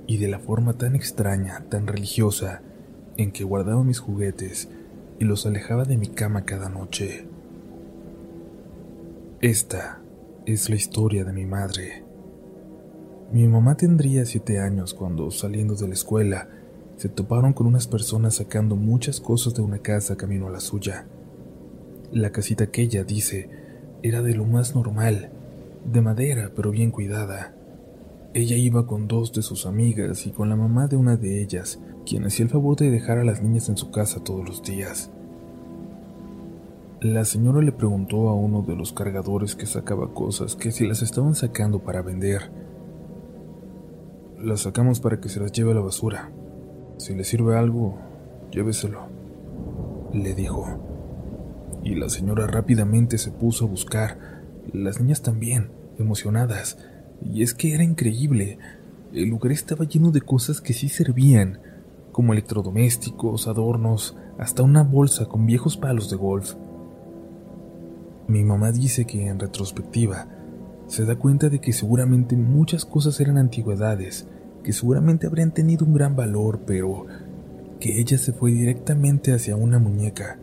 y 0.07 0.18
de 0.18 0.28
la 0.28 0.38
forma 0.38 0.74
tan 0.74 0.94
extraña, 0.94 1.64
tan 1.68 1.86
religiosa, 1.86 2.62
en 3.16 3.32
que 3.32 3.44
guardaba 3.44 3.84
mis 3.84 3.98
juguetes 3.98 4.68
y 5.18 5.24
los 5.24 5.46
alejaba 5.46 5.84
de 5.84 5.96
mi 5.96 6.09
cama 6.09 6.44
cada 6.44 6.68
noche. 6.68 7.26
Esta 9.40 10.01
es 10.46 10.68
la 10.68 10.76
historia 10.76 11.24
de 11.24 11.32
mi 11.32 11.46
madre. 11.46 12.05
Mi 13.32 13.46
mamá 13.46 13.76
tendría 13.76 14.24
siete 14.24 14.59
años 14.59 14.94
cuando, 14.94 15.30
saliendo 15.30 15.74
de 15.74 15.88
la 15.88 15.94
escuela, 15.94 16.48
se 16.96 17.09
toparon 17.09 17.53
con 17.53 17.66
unas 17.66 17.86
personas 17.86 18.34
sacando 18.34 18.76
muchas 18.76 19.20
cosas 19.20 19.55
de 19.55 19.62
una 19.62 19.78
casa 19.78 20.16
camino 20.16 20.48
a 20.48 20.51
la 20.51 20.61
suya. 20.61 21.07
La 22.12 22.32
casita 22.32 22.64
aquella, 22.64 23.05
dice, 23.05 23.48
era 24.03 24.20
de 24.20 24.34
lo 24.34 24.44
más 24.44 24.74
normal, 24.74 25.30
de 25.85 26.01
madera 26.01 26.53
pero 26.55 26.70
bien 26.70 26.91
cuidada. 26.91 27.55
Ella 28.33 28.57
iba 28.57 28.87
con 28.87 29.09
dos 29.09 29.33
de 29.33 29.43
sus 29.43 29.66
amigas 29.66 30.26
y 30.26 30.31
con 30.31 30.49
la 30.49 30.57
mamá 30.57 30.87
de 30.87 30.97
una 30.97 31.16
de 31.16 31.43
ellas, 31.43 31.81
quien 32.07 32.24
hacía 32.24 32.45
el 32.45 32.51
favor 32.51 32.76
de 32.76 32.91
dejar 32.91 33.18
a 33.18 33.24
las 33.24 33.43
niñas 33.43 33.68
en 33.68 33.76
su 33.76 33.91
casa 33.91 34.22
todos 34.22 34.47
los 34.47 34.62
días. 34.62 35.11
La 37.01 37.24
señora 37.24 37.62
le 37.62 37.72
preguntó 37.72 38.28
a 38.28 38.35
uno 38.35 38.62
de 38.62 38.76
los 38.76 38.93
cargadores 38.93 39.57
que 39.57 39.64
sacaba 39.64 40.12
cosas 40.12 40.55
que 40.55 40.70
si 40.70 40.87
las 40.87 41.01
estaban 41.01 41.35
sacando 41.35 41.78
para 41.78 42.03
vender. 42.03 42.53
Las 44.39 44.61
sacamos 44.61 45.01
para 45.01 45.18
que 45.18 45.31
se 45.31 45.41
las 45.41 45.51
lleve 45.51 45.72
a 45.72 45.74
la 45.74 45.81
basura. 45.81 46.31
Si 46.99 47.14
le 47.14 47.24
sirve 47.24 47.57
algo, 47.57 47.97
lléveselo, 48.53 49.01
le 50.12 50.35
dijo. 50.35 50.66
Y 51.83 51.95
la 51.95 52.11
señora 52.11 52.47
rápidamente 52.47 53.16
se 53.16 53.31
puso 53.31 53.64
a 53.64 53.68
buscar, 53.68 54.39
las 54.72 55.00
niñas 55.00 55.22
también, 55.22 55.70
emocionadas. 55.98 56.78
Y 57.22 57.42
es 57.42 57.54
que 57.54 57.74
era 57.74 57.84
increíble. 57.84 58.58
El 59.12 59.28
lugar 59.28 59.52
estaba 59.52 59.84
lleno 59.84 60.11
de 60.11 60.20
cosas 60.20 60.61
que 60.61 60.72
sí 60.72 60.88
servían, 60.88 61.61
como 62.12 62.32
electrodomésticos, 62.32 63.48
adornos, 63.48 64.16
hasta 64.38 64.62
una 64.62 64.82
bolsa 64.82 65.26
con 65.26 65.46
viejos 65.46 65.76
palos 65.76 66.11
de 66.11 66.16
golf. 66.16 66.54
Mi 68.28 68.44
mamá 68.44 68.72
dice 68.72 69.06
que 69.06 69.26
en 69.26 69.38
retrospectiva 69.38 70.28
se 70.86 71.04
da 71.04 71.16
cuenta 71.16 71.48
de 71.48 71.61
que 71.61 71.72
seguramente 71.72 72.36
muchas 72.36 72.84
cosas 72.84 73.20
eran 73.20 73.38
antigüedades, 73.38 74.28
que 74.62 74.72
seguramente 74.72 75.26
habrían 75.26 75.52
tenido 75.52 75.86
un 75.86 75.94
gran 75.94 76.16
valor, 76.16 76.61
pero 76.66 77.06
que 77.78 78.00
ella 78.00 78.18
se 78.18 78.32
fue 78.32 78.52
directamente 78.52 79.32
hacia 79.32 79.56
una 79.56 79.78
muñeca, 79.78 80.38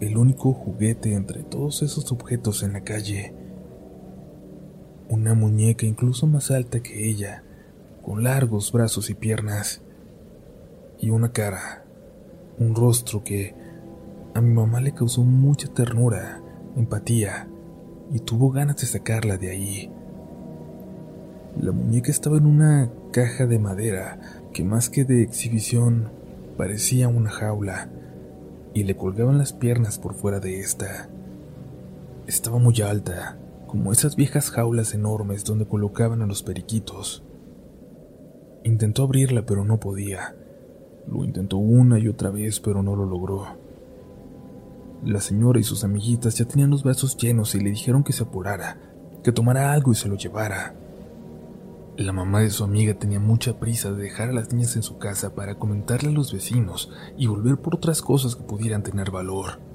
el 0.00 0.16
único 0.16 0.52
juguete 0.52 1.14
entre 1.14 1.42
todos 1.42 1.82
esos 1.82 2.10
objetos 2.12 2.62
en 2.62 2.72
la 2.72 2.80
calle. 2.82 3.34
Una 5.10 5.34
muñeca 5.34 5.86
incluso 5.86 6.28
más 6.28 6.52
alta 6.52 6.84
que 6.84 7.08
ella, 7.08 7.42
con 8.00 8.22
largos 8.22 8.70
brazos 8.70 9.10
y 9.10 9.14
piernas, 9.14 9.82
y 11.00 11.10
una 11.10 11.32
cara, 11.32 11.84
un 12.60 12.76
rostro 12.76 13.24
que 13.24 13.56
a 14.34 14.40
mi 14.40 14.54
mamá 14.54 14.80
le 14.80 14.94
causó 14.94 15.24
mucha 15.24 15.66
ternura 15.66 16.40
empatía, 16.76 17.48
y 18.12 18.20
tuvo 18.20 18.52
ganas 18.52 18.76
de 18.76 18.86
sacarla 18.86 19.36
de 19.36 19.50
ahí. 19.50 19.92
La 21.60 21.72
muñeca 21.72 22.12
estaba 22.12 22.38
en 22.38 22.46
una 22.46 22.92
caja 23.10 23.48
de 23.48 23.58
madera 23.58 24.20
que 24.52 24.62
más 24.62 24.90
que 24.90 25.04
de 25.04 25.22
exhibición 25.22 26.12
parecía 26.56 27.08
una 27.08 27.30
jaula, 27.30 27.90
y 28.74 28.84
le 28.84 28.96
colgaban 28.96 29.38
las 29.38 29.52
piernas 29.52 29.98
por 29.98 30.14
fuera 30.14 30.38
de 30.38 30.60
esta. 30.60 31.08
Estaba 32.28 32.58
muy 32.58 32.80
alta, 32.80 33.36
como 33.70 33.92
esas 33.92 34.16
viejas 34.16 34.50
jaulas 34.50 34.94
enormes 34.94 35.44
donde 35.44 35.64
colocaban 35.64 36.22
a 36.22 36.26
los 36.26 36.42
periquitos. 36.42 37.22
Intentó 38.64 39.04
abrirla 39.04 39.46
pero 39.46 39.64
no 39.64 39.78
podía. 39.78 40.34
Lo 41.06 41.22
intentó 41.22 41.56
una 41.58 42.00
y 42.00 42.08
otra 42.08 42.30
vez 42.30 42.58
pero 42.58 42.82
no 42.82 42.96
lo 42.96 43.06
logró. 43.06 43.46
La 45.04 45.20
señora 45.20 45.60
y 45.60 45.62
sus 45.62 45.84
amiguitas 45.84 46.34
ya 46.34 46.46
tenían 46.46 46.70
los 46.70 46.82
brazos 46.82 47.16
llenos 47.16 47.54
y 47.54 47.60
le 47.60 47.70
dijeron 47.70 48.02
que 48.02 48.12
se 48.12 48.24
apurara, 48.24 48.76
que 49.22 49.30
tomara 49.30 49.72
algo 49.72 49.92
y 49.92 49.94
se 49.94 50.08
lo 50.08 50.16
llevara. 50.16 50.74
La 51.96 52.12
mamá 52.12 52.40
de 52.40 52.50
su 52.50 52.64
amiga 52.64 52.94
tenía 52.94 53.20
mucha 53.20 53.60
prisa 53.60 53.92
de 53.92 54.02
dejar 54.02 54.30
a 54.30 54.32
las 54.32 54.52
niñas 54.52 54.74
en 54.74 54.82
su 54.82 54.98
casa 54.98 55.36
para 55.36 55.60
comentarle 55.60 56.08
a 56.08 56.12
los 56.12 56.32
vecinos 56.32 56.90
y 57.16 57.28
volver 57.28 57.58
por 57.58 57.76
otras 57.76 58.02
cosas 58.02 58.34
que 58.34 58.42
pudieran 58.42 58.82
tener 58.82 59.12
valor. 59.12 59.69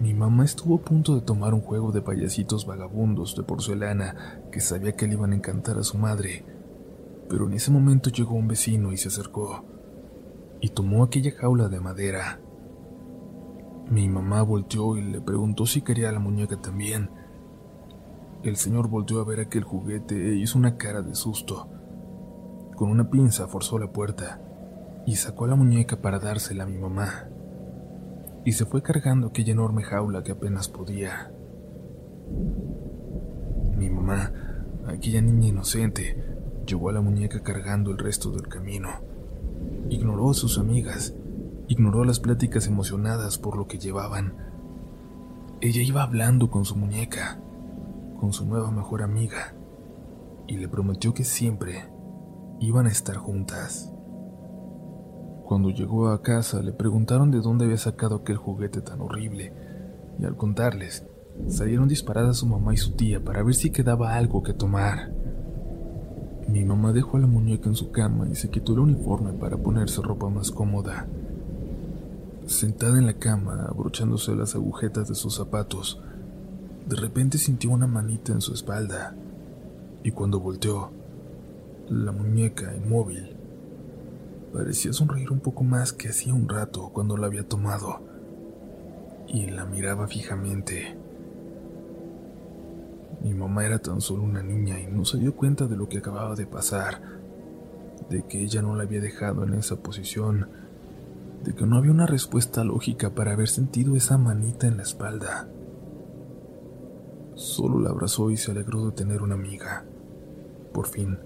Mi 0.00 0.12
mamá 0.12 0.44
estuvo 0.44 0.76
a 0.76 0.80
punto 0.80 1.14
de 1.14 1.20
tomar 1.20 1.54
un 1.54 1.60
juego 1.60 1.92
de 1.92 2.02
payasitos 2.02 2.66
vagabundos 2.66 3.36
de 3.36 3.42
porcelana 3.42 4.42
que 4.50 4.60
sabía 4.60 4.96
que 4.96 5.06
le 5.06 5.14
iban 5.14 5.32
a 5.32 5.36
encantar 5.36 5.78
a 5.78 5.84
su 5.84 5.98
madre, 5.98 6.44
pero 7.28 7.46
en 7.46 7.54
ese 7.54 7.70
momento 7.70 8.10
llegó 8.10 8.34
un 8.34 8.48
vecino 8.48 8.92
y 8.92 8.96
se 8.96 9.08
acercó 9.08 9.64
y 10.60 10.70
tomó 10.70 11.04
aquella 11.04 11.32
jaula 11.32 11.68
de 11.68 11.80
madera 11.80 12.40
mi 13.90 14.08
mamá 14.08 14.42
volteó 14.42 14.96
y 14.96 15.02
le 15.02 15.20
preguntó 15.20 15.66
si 15.66 15.82
quería 15.82 16.10
la 16.10 16.18
muñeca 16.18 16.56
también. 16.56 17.10
El 18.42 18.56
señor 18.56 18.88
volteó 18.88 19.20
a 19.20 19.24
ver 19.24 19.40
aquel 19.40 19.62
juguete 19.62 20.32
e 20.32 20.36
hizo 20.36 20.58
una 20.58 20.76
cara 20.76 21.02
de 21.02 21.14
susto. 21.14 21.68
Con 22.76 22.90
una 22.90 23.10
pinza 23.10 23.46
forzó 23.46 23.78
la 23.78 23.92
puerta 23.92 24.40
y 25.06 25.16
sacó 25.16 25.46
la 25.46 25.54
muñeca 25.54 26.00
para 26.00 26.18
dársela 26.18 26.64
a 26.64 26.66
mi 26.66 26.78
mamá. 26.78 27.28
Y 28.44 28.52
se 28.52 28.66
fue 28.66 28.82
cargando 28.82 29.28
aquella 29.28 29.52
enorme 29.52 29.82
jaula 29.82 30.22
que 30.22 30.32
apenas 30.32 30.68
podía. 30.68 31.32
Mi 33.76 33.88
mamá, 33.90 34.32
aquella 34.86 35.20
niña 35.20 35.48
inocente, 35.48 36.22
llevó 36.66 36.90
a 36.90 36.92
la 36.92 37.00
muñeca 37.00 37.42
cargando 37.42 37.90
el 37.90 37.98
resto 37.98 38.30
del 38.30 38.48
camino. 38.48 38.90
Ignoró 39.88 40.30
a 40.30 40.34
sus 40.34 40.58
amigas 40.58 41.14
Ignoró 41.66 42.04
las 42.04 42.20
pláticas 42.20 42.66
emocionadas 42.66 43.38
por 43.38 43.56
lo 43.56 43.66
que 43.66 43.78
llevaban. 43.78 44.34
Ella 45.62 45.80
iba 45.80 46.02
hablando 46.02 46.50
con 46.50 46.66
su 46.66 46.76
muñeca, 46.76 47.40
con 48.20 48.34
su 48.34 48.44
nueva 48.44 48.70
mejor 48.70 49.02
amiga, 49.02 49.54
y 50.46 50.58
le 50.58 50.68
prometió 50.68 51.14
que 51.14 51.24
siempre 51.24 51.88
iban 52.60 52.86
a 52.86 52.90
estar 52.90 53.16
juntas. 53.16 53.93
Cuando 55.54 55.70
llegó 55.70 56.08
a 56.08 56.20
casa 56.20 56.60
le 56.62 56.72
preguntaron 56.72 57.30
de 57.30 57.40
dónde 57.40 57.66
había 57.66 57.78
sacado 57.78 58.16
aquel 58.16 58.36
juguete 58.36 58.80
tan 58.80 59.00
horrible, 59.00 59.52
y 60.18 60.24
al 60.24 60.36
contarles, 60.36 61.06
salieron 61.46 61.86
disparadas 61.86 62.38
su 62.38 62.46
mamá 62.46 62.74
y 62.74 62.76
su 62.76 62.96
tía 62.96 63.22
para 63.22 63.44
ver 63.44 63.54
si 63.54 63.70
quedaba 63.70 64.16
algo 64.16 64.42
que 64.42 64.52
tomar. 64.52 65.12
Mi 66.48 66.64
mamá 66.64 66.92
dejó 66.92 67.18
a 67.18 67.20
la 67.20 67.28
muñeca 67.28 67.68
en 67.68 67.76
su 67.76 67.92
cama 67.92 68.28
y 68.28 68.34
se 68.34 68.50
quitó 68.50 68.72
el 68.72 68.80
uniforme 68.80 69.32
para 69.34 69.56
ponerse 69.56 70.02
ropa 70.02 70.28
más 70.28 70.50
cómoda. 70.50 71.06
Sentada 72.46 72.98
en 72.98 73.06
la 73.06 73.14
cama, 73.14 73.66
abrochándose 73.68 74.34
las 74.34 74.56
agujetas 74.56 75.06
de 75.06 75.14
sus 75.14 75.36
zapatos, 75.36 76.02
de 76.88 76.96
repente 76.96 77.38
sintió 77.38 77.70
una 77.70 77.86
manita 77.86 78.32
en 78.32 78.40
su 78.40 78.54
espalda, 78.54 79.14
y 80.02 80.10
cuando 80.10 80.40
volteó, 80.40 80.90
la 81.88 82.10
muñeca 82.10 82.74
inmóvil 82.74 83.33
parecía 84.54 84.92
sonreír 84.92 85.32
un 85.32 85.40
poco 85.40 85.64
más 85.64 85.92
que 85.92 86.10
hacía 86.10 86.32
un 86.32 86.48
rato 86.48 86.90
cuando 86.92 87.16
la 87.16 87.26
había 87.26 87.42
tomado, 87.42 88.00
y 89.26 89.46
la 89.50 89.64
miraba 89.64 90.06
fijamente. 90.06 90.96
Mi 93.20 93.34
mamá 93.34 93.66
era 93.66 93.80
tan 93.80 94.00
solo 94.00 94.22
una 94.22 94.44
niña 94.44 94.78
y 94.78 94.86
no 94.86 95.04
se 95.04 95.18
dio 95.18 95.34
cuenta 95.34 95.66
de 95.66 95.76
lo 95.76 95.88
que 95.88 95.98
acababa 95.98 96.36
de 96.36 96.46
pasar, 96.46 97.02
de 98.08 98.22
que 98.26 98.42
ella 98.42 98.62
no 98.62 98.76
la 98.76 98.84
había 98.84 99.00
dejado 99.00 99.42
en 99.42 99.54
esa 99.54 99.82
posición, 99.82 100.48
de 101.42 101.52
que 101.52 101.66
no 101.66 101.76
había 101.76 101.90
una 101.90 102.06
respuesta 102.06 102.62
lógica 102.62 103.10
para 103.10 103.32
haber 103.32 103.48
sentido 103.48 103.96
esa 103.96 104.18
manita 104.18 104.68
en 104.68 104.76
la 104.76 104.84
espalda. 104.84 105.48
Solo 107.34 107.80
la 107.80 107.90
abrazó 107.90 108.30
y 108.30 108.36
se 108.36 108.52
alegró 108.52 108.86
de 108.86 108.92
tener 108.92 109.20
una 109.20 109.34
amiga. 109.34 109.84
Por 110.72 110.86
fin, 110.86 111.18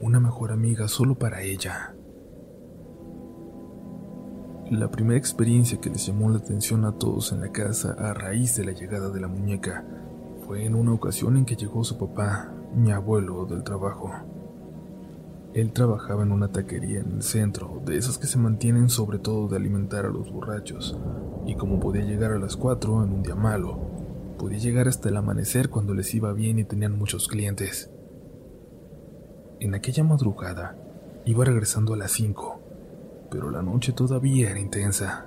una 0.00 0.20
mejor 0.20 0.52
amiga 0.52 0.88
solo 0.88 1.14
para 1.14 1.42
ella. 1.42 1.94
La 4.72 4.90
primera 4.90 5.18
experiencia 5.18 5.78
que 5.82 5.90
les 5.90 6.06
llamó 6.06 6.30
la 6.30 6.38
atención 6.38 6.86
a 6.86 6.92
todos 6.92 7.30
en 7.32 7.42
la 7.42 7.52
casa 7.52 7.94
a 7.98 8.14
raíz 8.14 8.56
de 8.56 8.64
la 8.64 8.72
llegada 8.72 9.10
de 9.10 9.20
la 9.20 9.28
muñeca 9.28 9.84
fue 10.46 10.64
en 10.64 10.74
una 10.74 10.94
ocasión 10.94 11.36
en 11.36 11.44
que 11.44 11.56
llegó 11.56 11.84
su 11.84 11.98
papá, 11.98 12.50
mi 12.74 12.90
abuelo, 12.90 13.44
del 13.44 13.64
trabajo. 13.64 14.10
Él 15.52 15.74
trabajaba 15.74 16.22
en 16.22 16.32
una 16.32 16.52
taquería 16.52 17.00
en 17.00 17.12
el 17.12 17.22
centro, 17.22 17.82
de 17.84 17.98
esas 17.98 18.16
que 18.16 18.26
se 18.26 18.38
mantienen 18.38 18.88
sobre 18.88 19.18
todo 19.18 19.46
de 19.46 19.56
alimentar 19.56 20.06
a 20.06 20.10
los 20.10 20.32
borrachos, 20.32 20.98
y 21.44 21.54
como 21.54 21.78
podía 21.78 22.06
llegar 22.06 22.32
a 22.32 22.38
las 22.38 22.56
4 22.56 23.04
en 23.04 23.12
un 23.12 23.22
día 23.22 23.34
malo, 23.34 23.78
podía 24.38 24.56
llegar 24.56 24.88
hasta 24.88 25.10
el 25.10 25.18
amanecer 25.18 25.68
cuando 25.68 25.92
les 25.92 26.14
iba 26.14 26.32
bien 26.32 26.58
y 26.58 26.64
tenían 26.64 26.96
muchos 26.96 27.28
clientes. 27.28 27.90
En 29.60 29.74
aquella 29.74 30.02
madrugada, 30.02 30.78
iba 31.26 31.44
regresando 31.44 31.92
a 31.92 31.98
las 31.98 32.12
5, 32.12 32.61
pero 33.32 33.50
la 33.50 33.62
noche 33.62 33.92
todavía 33.92 34.50
era 34.50 34.60
intensa. 34.60 35.24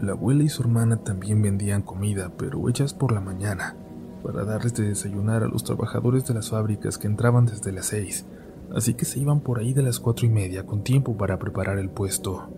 La 0.00 0.12
abuela 0.12 0.42
y 0.42 0.48
su 0.48 0.62
hermana 0.62 0.96
también 0.96 1.40
vendían 1.40 1.82
comida, 1.82 2.32
pero 2.36 2.68
hechas 2.68 2.92
por 2.92 3.12
la 3.12 3.20
mañana, 3.20 3.76
para 4.24 4.44
darles 4.44 4.74
de 4.74 4.88
desayunar 4.88 5.44
a 5.44 5.48
los 5.48 5.62
trabajadores 5.62 6.26
de 6.26 6.34
las 6.34 6.50
fábricas 6.50 6.98
que 6.98 7.06
entraban 7.06 7.46
desde 7.46 7.70
las 7.70 7.86
seis, 7.86 8.26
así 8.74 8.94
que 8.94 9.04
se 9.04 9.20
iban 9.20 9.40
por 9.40 9.60
ahí 9.60 9.72
de 9.72 9.84
las 9.84 10.00
cuatro 10.00 10.26
y 10.26 10.30
media 10.30 10.66
con 10.66 10.82
tiempo 10.82 11.16
para 11.16 11.38
preparar 11.38 11.78
el 11.78 11.88
puesto. 11.88 12.48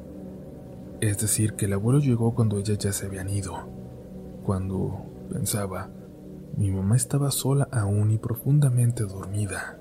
Es 1.03 1.19
decir, 1.19 1.53
que 1.53 1.67
el 1.67 1.75
abuelo 1.75 1.99
llegó 2.01 2.35
cuando 2.35 2.59
ellas 2.59 2.79
ya 2.79 2.93
se 2.95 3.07
habían 3.07 3.29
ido. 3.29 3.69
Cuando, 4.43 5.05
pensaba, 5.31 5.91
mi 6.57 6.71
mamá 6.71 6.97
estaba 6.97 7.31
sola 7.31 7.69
aún 7.71 8.11
y 8.13 8.17
profundamente 8.17 9.05
dormida. 9.05 9.79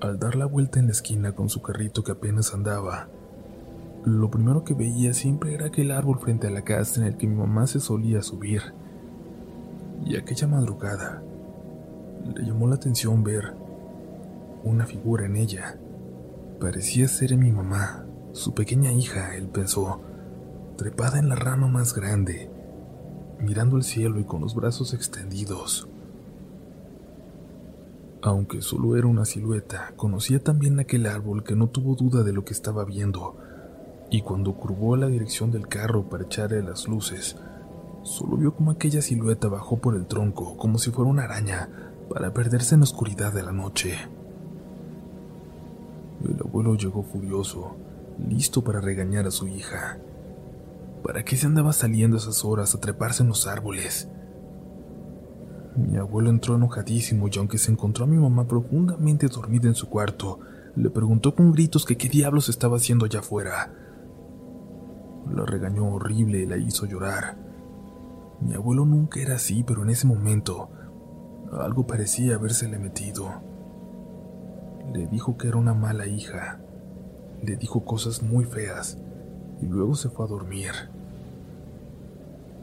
Al 0.00 0.20
dar 0.20 0.36
la 0.36 0.46
vuelta 0.46 0.78
en 0.78 0.86
la 0.86 0.92
esquina 0.92 1.32
con 1.32 1.48
su 1.48 1.60
carrito 1.60 2.04
que 2.04 2.12
apenas 2.12 2.54
andaba, 2.54 3.08
lo 4.04 4.30
primero 4.30 4.62
que 4.62 4.74
veía 4.74 5.12
siempre 5.12 5.54
era 5.54 5.66
aquel 5.66 5.90
árbol 5.90 6.20
frente 6.20 6.46
a 6.46 6.50
la 6.50 6.62
casa 6.62 7.00
en 7.00 7.08
el 7.08 7.16
que 7.16 7.26
mi 7.26 7.34
mamá 7.34 7.66
se 7.66 7.80
solía 7.80 8.22
subir. 8.22 8.62
Y 10.06 10.16
aquella 10.16 10.46
madrugada 10.46 11.20
le 12.32 12.44
llamó 12.44 12.68
la 12.68 12.76
atención 12.76 13.24
ver 13.24 13.54
una 14.62 14.86
figura 14.86 15.26
en 15.26 15.34
ella. 15.34 15.80
Parecía 16.60 17.08
ser 17.08 17.36
mi 17.36 17.50
mamá, 17.50 18.06
su 18.32 18.54
pequeña 18.54 18.92
hija, 18.92 19.34
él 19.34 19.48
pensó, 19.48 20.00
trepada 20.76 21.18
en 21.18 21.28
la 21.28 21.34
rama 21.34 21.66
más 21.66 21.92
grande, 21.92 22.52
mirando 23.40 23.76
el 23.76 23.82
cielo 23.82 24.20
y 24.20 24.24
con 24.24 24.42
los 24.42 24.54
brazos 24.54 24.94
extendidos. 24.94 25.87
Aunque 28.20 28.62
solo 28.62 28.96
era 28.96 29.06
una 29.06 29.24
silueta, 29.24 29.92
conocía 29.96 30.42
también 30.42 30.80
aquel 30.80 31.06
árbol 31.06 31.44
que 31.44 31.54
no 31.54 31.68
tuvo 31.68 31.94
duda 31.94 32.24
de 32.24 32.32
lo 32.32 32.44
que 32.44 32.52
estaba 32.52 32.84
viendo, 32.84 33.36
y 34.10 34.22
cuando 34.22 34.54
curvó 34.54 34.96
la 34.96 35.06
dirección 35.06 35.52
del 35.52 35.68
carro 35.68 36.08
para 36.08 36.24
echarle 36.24 36.62
las 36.62 36.88
luces, 36.88 37.36
solo 38.02 38.36
vio 38.36 38.54
como 38.54 38.72
aquella 38.72 39.02
silueta 39.02 39.48
bajó 39.48 39.78
por 39.78 39.94
el 39.94 40.06
tronco 40.06 40.56
como 40.56 40.78
si 40.78 40.90
fuera 40.90 41.10
una 41.10 41.24
araña 41.24 41.68
para 42.08 42.32
perderse 42.32 42.74
en 42.74 42.80
la 42.80 42.84
oscuridad 42.84 43.32
de 43.32 43.42
la 43.42 43.52
noche. 43.52 43.96
El 46.24 46.40
abuelo 46.40 46.74
llegó 46.74 47.04
furioso, 47.04 47.76
listo 48.18 48.64
para 48.64 48.80
regañar 48.80 49.26
a 49.26 49.30
su 49.30 49.46
hija. 49.46 49.98
¿Para 51.04 51.24
qué 51.24 51.36
se 51.36 51.46
andaba 51.46 51.72
saliendo 51.72 52.16
a 52.16 52.20
esas 52.20 52.44
horas 52.44 52.74
a 52.74 52.80
treparse 52.80 53.22
en 53.22 53.28
los 53.28 53.46
árboles? 53.46 54.08
Mi 55.78 55.96
abuelo 55.96 56.30
entró 56.30 56.56
enojadísimo 56.56 57.28
y 57.28 57.38
aunque 57.38 57.56
se 57.56 57.70
encontró 57.70 58.04
a 58.04 58.08
mi 58.08 58.16
mamá 58.16 58.48
profundamente 58.48 59.28
dormida 59.28 59.68
en 59.68 59.76
su 59.76 59.88
cuarto, 59.88 60.40
le 60.74 60.90
preguntó 60.90 61.36
con 61.36 61.52
gritos 61.52 61.84
que 61.84 61.96
qué 61.96 62.08
diablos 62.08 62.48
estaba 62.48 62.78
haciendo 62.78 63.04
allá 63.04 63.20
afuera. 63.20 63.72
La 65.32 65.46
regañó 65.46 65.86
horrible 65.94 66.40
y 66.40 66.46
la 66.46 66.56
hizo 66.56 66.84
llorar. 66.84 67.36
Mi 68.40 68.54
abuelo 68.54 68.84
nunca 68.86 69.20
era 69.20 69.36
así, 69.36 69.62
pero 69.62 69.84
en 69.84 69.90
ese 69.90 70.08
momento 70.08 70.68
algo 71.52 71.86
parecía 71.86 72.34
habérsele 72.34 72.80
metido. 72.80 73.40
Le 74.92 75.06
dijo 75.06 75.36
que 75.36 75.46
era 75.46 75.58
una 75.58 75.74
mala 75.74 76.08
hija. 76.08 76.60
Le 77.40 77.54
dijo 77.54 77.84
cosas 77.84 78.20
muy 78.20 78.44
feas 78.44 78.98
y 79.62 79.66
luego 79.66 79.94
se 79.94 80.08
fue 80.08 80.24
a 80.24 80.28
dormir. 80.28 80.72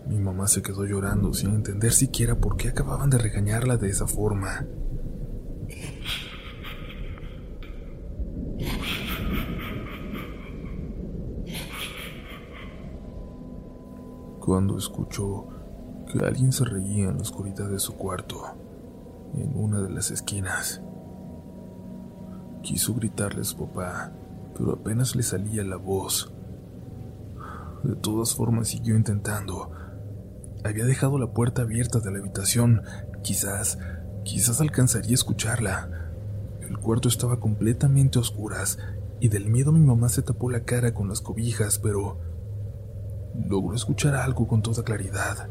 Mi 0.08 0.20
mamá 0.20 0.48
se 0.48 0.62
quedó 0.62 0.86
llorando 0.86 1.34
sin 1.34 1.52
entender 1.52 1.92
siquiera 1.92 2.36
por 2.36 2.58
qué 2.58 2.70
acababan 2.70 3.10
de 3.10 3.18
regañarla 3.18 3.78
de 3.78 3.90
esa 3.90 4.06
forma. 4.06 4.66
Cuando 14.40 14.78
escuchó 14.78 15.48
que 16.12 16.24
alguien 16.24 16.52
se 16.52 16.66
reía 16.66 17.10
en 17.10 17.16
la 17.16 17.22
oscuridad 17.24 17.68
de 17.68 17.80
su 17.80 17.96
cuarto, 17.96 18.44
en 19.34 19.56
una 19.56 19.82
de 19.82 19.90
las 19.90 20.12
esquinas, 20.12 20.84
quiso 22.62 22.94
gritarle 22.94 23.42
a 23.42 23.44
su 23.44 23.58
papá, 23.58 24.12
pero 24.56 24.74
apenas 24.74 25.16
le 25.16 25.24
salía 25.24 25.64
la 25.64 25.78
voz. 25.78 26.32
De 27.84 27.96
todas 27.96 28.36
formas 28.36 28.68
siguió 28.68 28.96
intentando, 28.96 29.72
había 30.70 30.86
dejado 30.86 31.20
la 31.20 31.28
puerta 31.28 31.62
abierta 31.62 32.00
de 32.00 32.12
la 32.12 32.18
habitación. 32.18 32.82
Quizás, 33.22 33.78
quizás 34.24 34.60
alcanzaría 34.62 35.12
a 35.12 35.14
escucharla. 35.14 36.12
El 36.62 36.80
cuarto 36.80 37.08
estaba 37.08 37.40
completamente 37.40 38.18
a 38.18 38.22
oscuras 38.22 38.80
y 39.20 39.30
del 39.30 39.48
miedo 39.48 39.72
mi 39.72 39.80
mamá 39.80 40.10
se 40.10 40.24
tapó 40.24 40.50
la 40.50 40.64
cara 40.64 40.94
con 40.94 41.08
las 41.08 41.22
cobijas, 41.22 41.78
pero 41.78 42.18
logró 43.48 43.76
escuchar 43.76 44.16
algo 44.16 44.48
con 44.48 44.64
toda 44.64 44.84
claridad. 44.84 45.50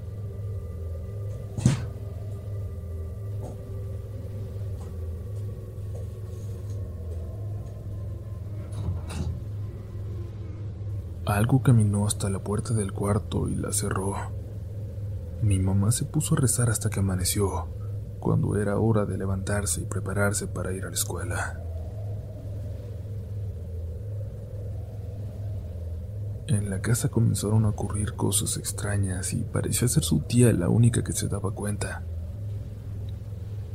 Algo 11.25 11.62
caminó 11.62 12.07
hasta 12.07 12.29
la 12.29 12.41
puerta 12.41 12.75
del 12.75 12.93
cuarto 12.93 13.49
y 13.49 13.55
la 13.55 13.73
cerró. 13.73 14.43
Mi 15.45 15.59
mamá 15.59 15.92
se 15.92 16.07
puso 16.07 16.34
a 16.34 16.38
rezar 16.38 16.70
hasta 16.70 16.88
que 16.88 17.01
amaneció, 17.01 17.66
cuando 18.18 18.57
era 18.57 18.78
hora 18.78 19.05
de 19.05 19.18
levantarse 19.18 19.82
y 19.82 19.84
prepararse 19.84 20.47
para 20.47 20.72
ir 20.72 20.86
a 20.86 20.88
la 20.88 20.95
escuela. 20.95 21.61
En 26.47 26.70
la 26.70 26.80
casa 26.80 27.11
comenzaron 27.11 27.66
a 27.66 27.68
ocurrir 27.68 28.14
cosas 28.14 28.57
extrañas 28.57 29.34
y 29.34 29.42
parecía 29.42 29.86
ser 29.86 30.03
su 30.03 30.20
tía 30.20 30.51
la 30.55 30.70
única 30.70 31.05
que 31.05 31.12
se 31.12 31.28
daba 31.28 31.51
cuenta. 31.51 32.03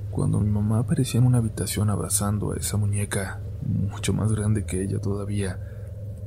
Cuando 0.10 0.40
mi 0.40 0.50
mamá 0.50 0.80
aparecía 0.80 1.20
en 1.20 1.28
una 1.28 1.38
habitación 1.38 1.92
abrazando 1.92 2.52
a 2.52 2.58
esa 2.58 2.78
muñeca, 2.78 3.42
mucho 3.62 4.12
más 4.12 4.32
grande 4.32 4.66
que 4.66 4.82
ella 4.82 5.00
todavía, 5.00 5.60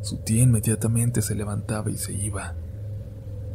su 0.02 0.18
tía 0.18 0.44
inmediatamente 0.44 1.20
se 1.20 1.34
levantaba 1.34 1.90
y 1.90 1.96
se 1.96 2.12
iba. 2.12 2.54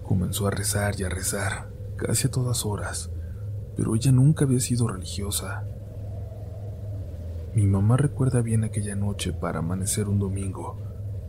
Comenzó 0.04 0.48
a 0.48 0.52
rezar 0.52 1.00
y 1.00 1.06
a 1.06 1.10
rezar, 1.10 1.77
casi 1.98 2.28
a 2.28 2.32
todas 2.32 2.66
horas, 2.66 3.10
pero 3.76 3.96
ella 3.96 4.12
nunca 4.12 4.46
había 4.46 4.60
sido 4.60 4.88
religiosa. 4.88 5.66
Mi 7.54 7.66
mamá 7.66 7.98
recuerda 7.98 8.42
bien 8.42 8.64
aquella 8.64 8.96
noche 8.96 9.34
para 9.34 9.60
amanecer 9.60 10.08
un 10.08 10.20
domingo, 10.20 10.78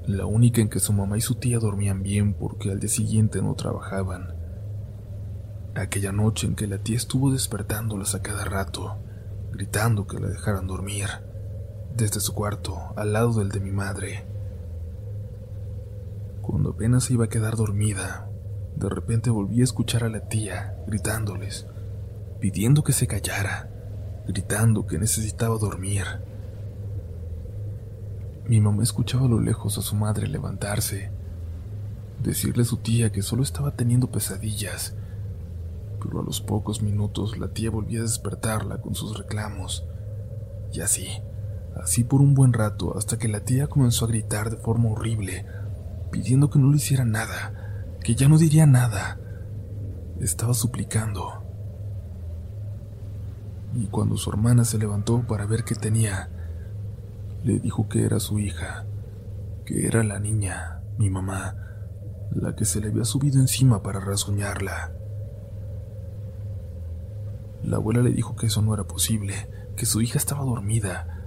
la 0.07 0.27
única 0.27 0.61
en 0.61 0.69
que 0.69 0.81
su 0.81 0.93
mamá 0.93 1.19
y 1.19 1.21
su 1.21 1.35
tía 1.35 1.59
dormían 1.59 2.03
bien 2.03 2.35
porque 2.35 2.71
al 2.71 2.81
día 2.81 2.89
siguiente 2.89 3.43
no 3.43 3.55
trabajaban. 3.55 4.35
Aquella 5.75 6.13
noche 6.13 6.47
en 6.47 6.55
que 6.55 6.67
la 6.67 6.79
tía 6.79 6.97
estuvo 6.97 7.31
despertándolas 7.31 8.15
a 8.15 8.23
cada 8.23 8.45
rato, 8.45 8.99
gritando 9.53 10.07
que 10.07 10.19
la 10.19 10.29
dejaran 10.29 10.67
dormir, 10.67 11.09
desde 11.97 12.21
su 12.21 12.35
cuarto, 12.35 12.79
al 12.97 13.13
lado 13.13 13.33
del 13.35 13.51
de 13.51 13.61
mi 13.61 13.71
madre. 13.71 14.25
Cuando 16.43 16.71
apenas 16.71 17.11
iba 17.11 17.27
a 17.27 17.29
quedar 17.29 17.57
dormida, 17.57 18.28
de 18.79 18.89
repente 18.89 19.31
volví 19.31 19.61
a 19.61 19.65
escuchar 19.65 20.05
a 20.05 20.09
la 20.09 20.29
tía 20.29 20.77
gritándoles, 20.87 21.67
pidiendo 22.41 22.85
que 22.85 22.93
se 22.93 23.09
callara, 23.09 23.69
gritando 24.27 24.87
que 24.87 24.99
necesitaba 24.99 25.59
dormir. 25.59 26.05
Mi 28.47 28.61
mamá 28.61 28.85
escuchaba 28.85 29.27
a 29.27 29.29
lo 29.29 29.41
lejos 29.41 29.79
a 29.79 29.83
su 29.83 29.97
madre 29.97 30.29
levantarse, 30.29 31.11
decirle 32.23 32.63
a 32.63 32.67
su 32.67 32.77
tía 32.77 33.11
que 33.11 33.23
solo 33.23 33.43
estaba 33.43 33.73
teniendo 33.73 34.13
pesadillas, 34.13 34.95
pero 36.01 36.21
a 36.21 36.25
los 36.25 36.41
pocos 36.41 36.81
minutos 36.81 37.37
la 37.37 37.49
tía 37.49 37.71
volvía 37.71 37.99
a 37.99 38.03
despertarla 38.03 38.81
con 38.81 38.95
sus 38.95 39.19
reclamos. 39.19 39.85
Y 40.73 40.83
así, 40.83 41.09
así 41.83 42.05
por 42.05 42.21
un 42.21 42.35
buen 42.35 42.53
rato, 42.53 42.97
hasta 42.97 43.19
que 43.19 43.27
la 43.27 43.41
tía 43.41 43.67
comenzó 43.67 44.05
a 44.05 44.09
gritar 44.09 44.51
de 44.51 44.57
forma 44.57 44.91
horrible, 44.91 45.47
pidiendo 46.13 46.49
que 46.49 46.61
no 46.61 46.71
le 46.71 46.77
hiciera 46.77 47.05
nada, 47.05 47.58
que 48.03 48.15
ya 48.15 48.29
no 48.29 48.39
diría 48.39 48.67
nada. 48.67 49.19
Estaba 50.21 50.55
suplicando. 50.55 51.45
Y 53.75 53.87
cuando 53.87 54.17
su 54.17 54.31
hermana 54.31 54.65
se 54.65 54.79
levantó 54.79 55.23
para 55.27 55.47
ver 55.47 55.65
qué 55.65 55.75
tenía, 55.75 56.31
le 57.45 57.59
dijo 57.59 57.89
que 57.89 58.05
era 58.05 58.19
su 58.19 58.39
hija, 58.39 58.87
que 59.65 59.87
era 59.87 60.03
la 60.03 60.19
niña, 60.19 60.81
mi 60.99 61.11
mamá, 61.11 61.55
la 62.33 62.57
que 62.57 62.65
se 62.65 62.81
le 62.81 62.89
había 62.89 63.05
subido 63.05 63.41
encima 63.41 63.83
para 63.83 64.01
rasguñarla. 64.01 64.93
La 67.63 67.77
abuela 67.77 68.03
le 68.03 68.13
dijo 68.13 68.37
que 68.37 68.47
eso 68.47 68.63
no 68.63 68.75
era 68.75 68.85
posible, 68.85 69.35
que 69.77 69.87
su 69.87 70.01
hija 70.01 70.19
estaba 70.19 70.45
dormida, 70.45 71.19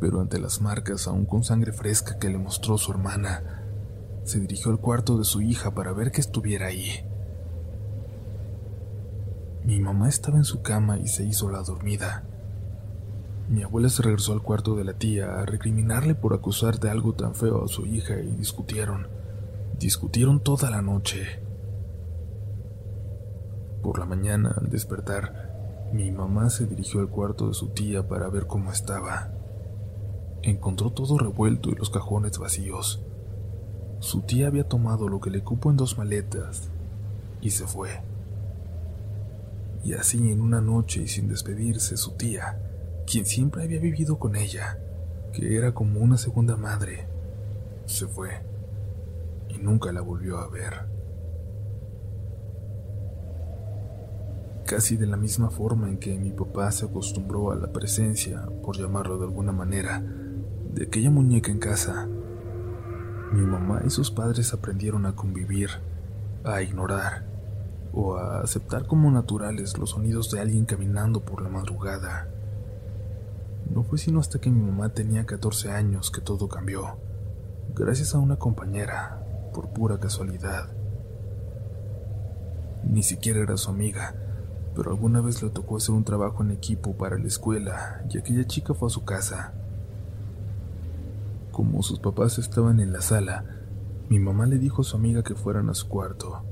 pero 0.00 0.20
ante 0.20 0.38
las 0.38 0.60
marcas, 0.60 1.06
aún 1.06 1.26
con 1.26 1.44
sangre 1.44 1.72
fresca 1.72 2.18
que 2.18 2.28
le 2.28 2.38
mostró 2.38 2.78
su 2.78 2.90
hermana, 2.92 3.63
se 4.24 4.40
dirigió 4.40 4.70
al 4.70 4.80
cuarto 4.80 5.18
de 5.18 5.24
su 5.24 5.42
hija 5.42 5.74
para 5.74 5.92
ver 5.92 6.10
que 6.10 6.20
estuviera 6.20 6.66
ahí. 6.66 7.04
Mi 9.64 9.80
mamá 9.80 10.08
estaba 10.08 10.36
en 10.36 10.44
su 10.44 10.62
cama 10.62 10.98
y 10.98 11.08
se 11.08 11.24
hizo 11.24 11.50
la 11.50 11.62
dormida. 11.62 12.24
Mi 13.48 13.62
abuela 13.62 13.90
se 13.90 14.02
regresó 14.02 14.32
al 14.32 14.42
cuarto 14.42 14.74
de 14.74 14.84
la 14.84 14.94
tía 14.94 15.40
a 15.40 15.44
recriminarle 15.44 16.14
por 16.14 16.32
acusar 16.32 16.80
de 16.80 16.90
algo 16.90 17.14
tan 17.14 17.34
feo 17.34 17.64
a 17.64 17.68
su 17.68 17.86
hija 17.86 18.18
y 18.18 18.34
discutieron. 18.36 19.08
Discutieron 19.78 20.40
toda 20.40 20.70
la 20.70 20.80
noche. 20.80 21.40
Por 23.82 23.98
la 23.98 24.06
mañana, 24.06 24.54
al 24.58 24.70
despertar, 24.70 25.90
mi 25.92 26.10
mamá 26.10 26.48
se 26.48 26.66
dirigió 26.66 27.00
al 27.00 27.08
cuarto 27.08 27.48
de 27.48 27.54
su 27.54 27.68
tía 27.68 28.08
para 28.08 28.28
ver 28.30 28.46
cómo 28.46 28.72
estaba. 28.72 29.30
Encontró 30.42 30.90
todo 30.90 31.18
revuelto 31.18 31.70
y 31.70 31.74
los 31.74 31.90
cajones 31.90 32.38
vacíos. 32.38 33.02
Su 34.04 34.20
tía 34.20 34.48
había 34.48 34.68
tomado 34.68 35.08
lo 35.08 35.18
que 35.18 35.30
le 35.30 35.42
cupo 35.42 35.70
en 35.70 35.78
dos 35.78 35.96
maletas 35.96 36.68
y 37.40 37.48
se 37.48 37.66
fue. 37.66 37.88
Y 39.82 39.94
así 39.94 40.30
en 40.30 40.42
una 40.42 40.60
noche 40.60 41.00
y 41.00 41.08
sin 41.08 41.26
despedirse, 41.26 41.96
su 41.96 42.10
tía, 42.10 42.60
quien 43.06 43.24
siempre 43.24 43.62
había 43.62 43.80
vivido 43.80 44.18
con 44.18 44.36
ella, 44.36 44.78
que 45.32 45.56
era 45.56 45.72
como 45.72 46.00
una 46.00 46.18
segunda 46.18 46.54
madre, 46.54 47.06
se 47.86 48.06
fue 48.06 48.42
y 49.48 49.56
nunca 49.56 49.90
la 49.90 50.02
volvió 50.02 50.36
a 50.36 50.50
ver. 50.50 50.74
Casi 54.66 54.98
de 54.98 55.06
la 55.06 55.16
misma 55.16 55.48
forma 55.48 55.88
en 55.88 55.96
que 55.96 56.18
mi 56.18 56.30
papá 56.30 56.70
se 56.72 56.84
acostumbró 56.84 57.52
a 57.52 57.56
la 57.56 57.72
presencia, 57.72 58.50
por 58.62 58.76
llamarlo 58.76 59.16
de 59.16 59.24
alguna 59.24 59.52
manera, 59.52 60.04
de 60.74 60.84
aquella 60.84 61.08
muñeca 61.08 61.50
en 61.50 61.58
casa, 61.58 62.06
mi 63.32 63.42
mamá 63.42 63.82
y 63.84 63.90
sus 63.90 64.10
padres 64.10 64.52
aprendieron 64.52 65.06
a 65.06 65.16
convivir, 65.16 65.70
a 66.44 66.62
ignorar 66.62 67.24
o 67.92 68.16
a 68.16 68.40
aceptar 68.40 68.86
como 68.86 69.10
naturales 69.10 69.78
los 69.78 69.90
sonidos 69.90 70.30
de 70.30 70.40
alguien 70.40 70.64
caminando 70.64 71.20
por 71.20 71.42
la 71.42 71.48
madrugada. 71.48 72.28
No 73.72 73.82
fue 73.84 73.98
sino 73.98 74.20
hasta 74.20 74.40
que 74.40 74.50
mi 74.50 74.60
mamá 74.60 74.90
tenía 74.90 75.26
14 75.26 75.70
años 75.70 76.10
que 76.10 76.20
todo 76.20 76.48
cambió, 76.48 76.98
gracias 77.74 78.14
a 78.14 78.18
una 78.18 78.36
compañera, 78.36 79.20
por 79.54 79.68
pura 79.70 79.98
casualidad. 79.98 80.68
Ni 82.84 83.02
siquiera 83.02 83.40
era 83.40 83.56
su 83.56 83.70
amiga, 83.70 84.14
pero 84.74 84.90
alguna 84.90 85.20
vez 85.20 85.42
le 85.42 85.50
tocó 85.50 85.76
hacer 85.76 85.94
un 85.94 86.04
trabajo 86.04 86.42
en 86.42 86.50
equipo 86.50 86.96
para 86.96 87.16
la 87.18 87.26
escuela 87.26 88.04
y 88.10 88.18
aquella 88.18 88.46
chica 88.46 88.74
fue 88.74 88.88
a 88.88 88.90
su 88.90 89.04
casa. 89.04 89.54
Como 91.54 91.84
sus 91.84 92.00
papás 92.00 92.38
estaban 92.38 92.80
en 92.80 92.92
la 92.92 93.00
sala, 93.00 93.44
mi 94.08 94.18
mamá 94.18 94.44
le 94.44 94.58
dijo 94.58 94.82
a 94.82 94.84
su 94.84 94.96
amiga 94.96 95.22
que 95.22 95.36
fueran 95.36 95.70
a 95.70 95.74
su 95.74 95.86
cuarto. 95.88 96.42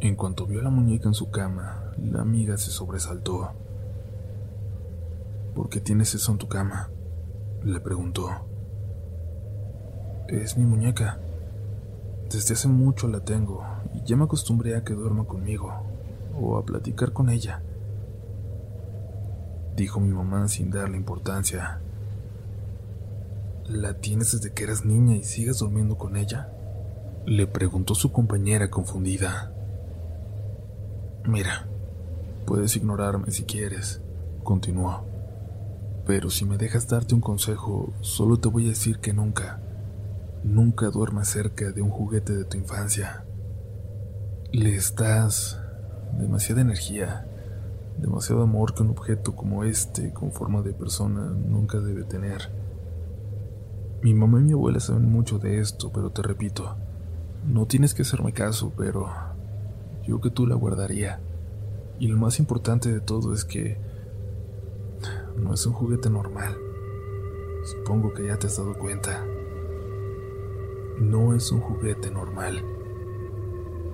En 0.00 0.16
cuanto 0.16 0.46
vio 0.46 0.60
a 0.60 0.62
la 0.62 0.70
muñeca 0.70 1.08
en 1.08 1.12
su 1.12 1.30
cama, 1.30 1.92
la 1.98 2.22
amiga 2.22 2.56
se 2.56 2.70
sobresaltó. 2.70 3.50
¿Por 5.54 5.68
qué 5.68 5.82
tienes 5.82 6.14
eso 6.14 6.32
en 6.32 6.38
tu 6.38 6.48
cama? 6.48 6.88
Le 7.62 7.78
preguntó. 7.80 8.30
Es 10.26 10.56
mi 10.56 10.64
muñeca. 10.64 11.20
Desde 12.30 12.54
hace 12.54 12.68
mucho 12.68 13.06
la 13.06 13.20
tengo 13.20 13.62
y 13.92 14.02
ya 14.02 14.16
me 14.16 14.24
acostumbré 14.24 14.76
a 14.76 14.82
que 14.82 14.94
duerma 14.94 15.24
conmigo 15.24 15.70
o 16.40 16.56
a 16.56 16.64
platicar 16.64 17.12
con 17.12 17.28
ella. 17.28 17.60
Dijo 19.76 20.00
mi 20.00 20.08
mamá 20.08 20.48
sin 20.48 20.70
darle 20.70 20.96
importancia. 20.96 21.82
¿La 23.70 23.94
tienes 23.94 24.32
desde 24.32 24.52
que 24.52 24.64
eras 24.64 24.84
niña 24.84 25.14
y 25.14 25.22
sigues 25.22 25.60
durmiendo 25.60 25.96
con 25.96 26.16
ella? 26.16 26.50
Le 27.24 27.46
preguntó 27.46 27.94
su 27.94 28.10
compañera 28.10 28.68
confundida. 28.68 29.52
Mira, 31.24 31.68
puedes 32.46 32.74
ignorarme 32.74 33.30
si 33.30 33.44
quieres, 33.44 34.02
continuó. 34.42 35.04
Pero 36.04 36.30
si 36.30 36.46
me 36.46 36.58
dejas 36.58 36.88
darte 36.88 37.14
un 37.14 37.20
consejo, 37.20 37.92
solo 38.00 38.38
te 38.38 38.48
voy 38.48 38.66
a 38.66 38.70
decir 38.70 38.98
que 38.98 39.12
nunca, 39.12 39.62
nunca 40.42 40.90
duermas 40.90 41.28
cerca 41.28 41.70
de 41.70 41.80
un 41.80 41.90
juguete 41.90 42.34
de 42.34 42.44
tu 42.44 42.56
infancia. 42.56 43.24
Le 44.50 44.74
estás 44.74 45.60
demasiada 46.18 46.62
energía, 46.62 47.24
demasiado 47.98 48.42
amor 48.42 48.74
que 48.74 48.82
un 48.82 48.90
objeto 48.90 49.36
como 49.36 49.62
este, 49.62 50.12
con 50.12 50.32
forma 50.32 50.60
de 50.60 50.72
persona, 50.72 51.30
nunca 51.30 51.78
debe 51.78 52.02
tener. 52.02 52.59
Mi 54.02 54.14
mamá 54.14 54.40
y 54.40 54.44
mi 54.44 54.52
abuela 54.52 54.80
saben 54.80 55.10
mucho 55.10 55.38
de 55.38 55.60
esto, 55.60 55.90
pero 55.92 56.10
te 56.10 56.22
repito, 56.22 56.76
no 57.46 57.66
tienes 57.66 57.92
que 57.92 58.02
hacerme 58.02 58.32
caso, 58.32 58.72
pero 58.76 59.08
yo 60.06 60.20
que 60.20 60.30
tú 60.30 60.46
la 60.46 60.54
guardaría. 60.54 61.20
Y 61.98 62.08
lo 62.08 62.16
más 62.16 62.38
importante 62.38 62.90
de 62.90 63.00
todo 63.00 63.34
es 63.34 63.44
que 63.44 63.78
no 65.36 65.52
es 65.52 65.66
un 65.66 65.74
juguete 65.74 66.08
normal. 66.08 66.56
Supongo 67.64 68.14
que 68.14 68.26
ya 68.26 68.38
te 68.38 68.46
has 68.46 68.56
dado 68.56 68.72
cuenta. 68.78 69.22
No 70.98 71.34
es 71.34 71.52
un 71.52 71.60
juguete 71.60 72.10
normal. 72.10 72.64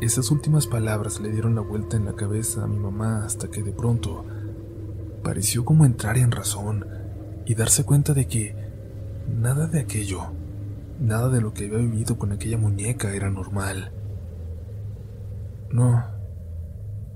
Esas 0.00 0.30
últimas 0.30 0.68
palabras 0.68 1.20
le 1.20 1.30
dieron 1.30 1.54
la 1.54 1.62
vuelta 1.62 1.96
en 1.96 2.04
la 2.04 2.14
cabeza 2.14 2.62
a 2.62 2.66
mi 2.68 2.78
mamá 2.78 3.24
hasta 3.24 3.48
que 3.48 3.62
de 3.62 3.72
pronto 3.72 4.24
pareció 5.24 5.64
como 5.64 5.84
entrar 5.84 6.16
en 6.18 6.30
razón 6.30 6.86
y 7.44 7.54
darse 7.54 7.84
cuenta 7.84 8.12
de 8.12 8.26
que 8.26 8.65
nada 9.28 9.66
de 9.66 9.80
aquello, 9.80 10.22
nada 11.00 11.28
de 11.28 11.40
lo 11.40 11.52
que 11.52 11.66
había 11.66 11.78
vivido 11.78 12.18
con 12.18 12.32
aquella 12.32 12.58
muñeca 12.58 13.14
era 13.14 13.30
normal. 13.30 13.92
No, 15.70 16.04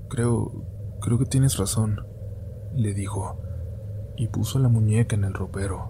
creo, 0.09 0.51
creo 1.01 1.17
que 1.17 1.25
tienes 1.25 1.57
razón, 1.57 2.05
le 2.75 2.93
dijo 2.93 3.37
y 4.17 4.27
puso 4.27 4.59
la 4.59 4.69
muñeca 4.69 5.15
en 5.15 5.23
el 5.23 5.33
ropero. 5.33 5.89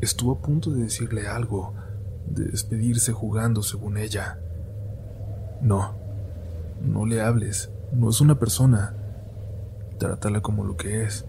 Estuvo 0.00 0.32
a 0.32 0.38
punto 0.42 0.70
de 0.70 0.82
decirle 0.82 1.26
algo, 1.26 1.74
de 2.26 2.44
despedirse 2.44 3.12
jugando 3.12 3.62
según 3.62 3.96
ella. 3.96 4.38
No, 5.60 5.94
no 6.80 7.04
le 7.04 7.20
hables, 7.20 7.70
no 7.92 8.10
es 8.10 8.20
una 8.20 8.38
persona. 8.38 8.94
Trátala 9.98 10.40
como 10.40 10.62
lo 10.62 10.76
que 10.76 11.02
es, 11.02 11.24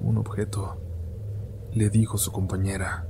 un 0.00 0.18
objeto, 0.18 0.76
le 1.74 1.90
dijo 1.90 2.18
su 2.18 2.30
compañera. 2.30 3.06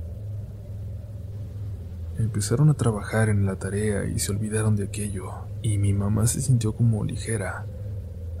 Empezaron 2.17 2.69
a 2.69 2.73
trabajar 2.73 3.29
en 3.29 3.45
la 3.45 3.57
tarea 3.57 4.05
y 4.05 4.19
se 4.19 4.31
olvidaron 4.31 4.75
de 4.75 4.85
aquello, 4.85 5.31
y 5.61 5.77
mi 5.77 5.93
mamá 5.93 6.25
se 6.27 6.41
sintió 6.41 6.75
como 6.75 7.03
ligera, 7.03 7.65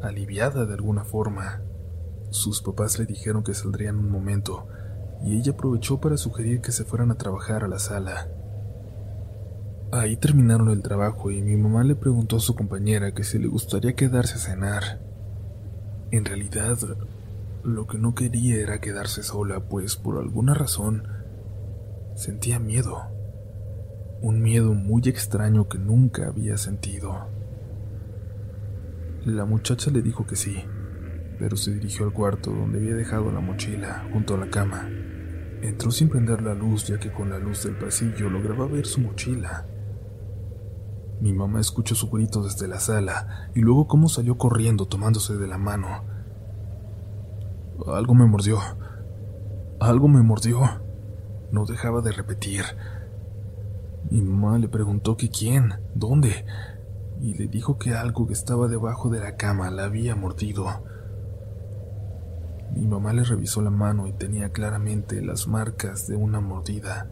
aliviada 0.01 0.65
de 0.65 0.73
alguna 0.73 1.03
forma. 1.03 1.61
Sus 2.31 2.61
papás 2.61 2.97
le 2.97 3.05
dijeron 3.05 3.43
que 3.43 3.53
saldrían 3.53 3.97
un 3.97 4.09
momento, 4.09 4.67
y 5.23 5.37
ella 5.37 5.51
aprovechó 5.51 5.99
para 6.01 6.17
sugerir 6.17 6.61
que 6.61 6.71
se 6.71 6.85
fueran 6.85 7.11
a 7.11 7.17
trabajar 7.17 7.63
a 7.63 7.67
la 7.67 7.79
sala. 7.79 8.27
Ahí 9.91 10.17
terminaron 10.17 10.69
el 10.69 10.81
trabajo 10.81 11.29
y 11.29 11.41
mi 11.41 11.55
mamá 11.55 11.83
le 11.83 11.95
preguntó 11.95 12.37
a 12.37 12.41
su 12.41 12.55
compañera 12.55 13.13
que 13.13 13.23
si 13.23 13.37
le 13.37 13.47
gustaría 13.47 13.93
quedarse 13.93 14.35
a 14.35 14.39
cenar. 14.39 14.99
En 16.11 16.25
realidad, 16.25 16.77
lo 17.65 17.87
que 17.87 17.97
no 17.97 18.13
quería 18.13 18.57
era 18.57 18.79
quedarse 18.79 19.23
sola, 19.23 19.67
pues 19.67 19.95
por 19.95 20.19
alguna 20.19 20.53
razón 20.53 21.07
sentía 22.15 22.59
miedo. 22.59 23.01
Un 24.21 24.41
miedo 24.41 24.73
muy 24.73 25.01
extraño 25.05 25.67
que 25.67 25.79
nunca 25.79 26.27
había 26.27 26.57
sentido. 26.57 27.27
La 29.25 29.45
muchacha 29.45 29.89
le 29.89 30.03
dijo 30.03 30.27
que 30.27 30.35
sí, 30.35 30.63
pero 31.39 31.57
se 31.57 31.73
dirigió 31.73 32.05
al 32.05 32.13
cuarto 32.13 32.51
donde 32.51 32.77
había 32.77 32.93
dejado 32.93 33.31
la 33.31 33.39
mochila, 33.39 34.07
junto 34.13 34.35
a 34.35 34.37
la 34.37 34.49
cama. 34.51 34.87
Entró 35.63 35.89
sin 35.89 36.09
prender 36.09 36.43
la 36.43 36.53
luz 36.53 36.85
ya 36.87 36.99
que 36.99 37.11
con 37.11 37.31
la 37.31 37.39
luz 37.39 37.63
del 37.63 37.77
pasillo 37.77 38.29
lograba 38.29 38.67
ver 38.67 38.85
su 38.85 39.01
mochila. 39.01 39.65
Mi 41.19 41.33
mamá 41.33 41.61
escuchó 41.61 41.95
su 41.95 42.11
grito 42.11 42.43
desde 42.43 42.67
la 42.67 42.79
sala 42.79 43.49
y 43.55 43.61
luego 43.61 43.87
cómo 43.87 44.07
salió 44.07 44.37
corriendo 44.37 44.85
tomándose 44.87 45.35
de 45.35 45.47
la 45.47 45.57
mano. 45.57 46.14
Algo 47.87 48.15
me 48.15 48.25
mordió. 48.25 48.59
Algo 49.79 50.07
me 50.07 50.21
mordió. 50.21 50.61
No 51.51 51.65
dejaba 51.65 52.01
de 52.01 52.11
repetir. 52.11 52.63
Mi 54.09 54.21
mamá 54.21 54.57
le 54.57 54.67
preguntó 54.67 55.17
que 55.17 55.29
quién, 55.29 55.73
dónde, 55.93 56.45
y 57.21 57.33
le 57.33 57.47
dijo 57.47 57.77
que 57.77 57.93
algo 57.93 58.27
que 58.27 58.33
estaba 58.33 58.67
debajo 58.67 59.09
de 59.09 59.19
la 59.19 59.35
cama 59.35 59.69
la 59.71 59.85
había 59.85 60.15
mordido. 60.15 60.67
Mi 62.73 62.85
mamá 62.85 63.13
le 63.13 63.23
revisó 63.23 63.61
la 63.61 63.71
mano 63.71 64.07
y 64.07 64.13
tenía 64.13 64.49
claramente 64.49 65.21
las 65.21 65.47
marcas 65.47 66.07
de 66.07 66.15
una 66.15 66.39
mordida, 66.39 67.09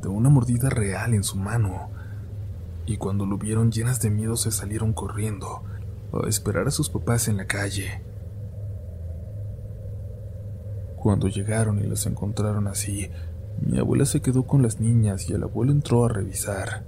de 0.00 0.08
una 0.08 0.28
mordida 0.28 0.68
real 0.70 1.14
en 1.14 1.24
su 1.24 1.36
mano, 1.36 1.90
y 2.84 2.96
cuando 2.96 3.26
lo 3.26 3.38
vieron 3.38 3.70
llenas 3.70 4.00
de 4.00 4.10
miedo 4.10 4.36
se 4.36 4.50
salieron 4.50 4.92
corriendo 4.92 5.62
a 6.12 6.28
esperar 6.28 6.66
a 6.66 6.72
sus 6.72 6.90
papás 6.90 7.28
en 7.28 7.36
la 7.36 7.46
calle. 7.46 8.11
Cuando 11.02 11.26
llegaron 11.26 11.80
y 11.80 11.82
las 11.88 12.06
encontraron 12.06 12.68
así, 12.68 13.10
mi 13.60 13.76
abuela 13.80 14.04
se 14.04 14.20
quedó 14.20 14.44
con 14.44 14.62
las 14.62 14.78
niñas 14.78 15.28
y 15.28 15.32
el 15.32 15.42
abuelo 15.42 15.72
entró 15.72 16.04
a 16.04 16.08
revisar. 16.08 16.84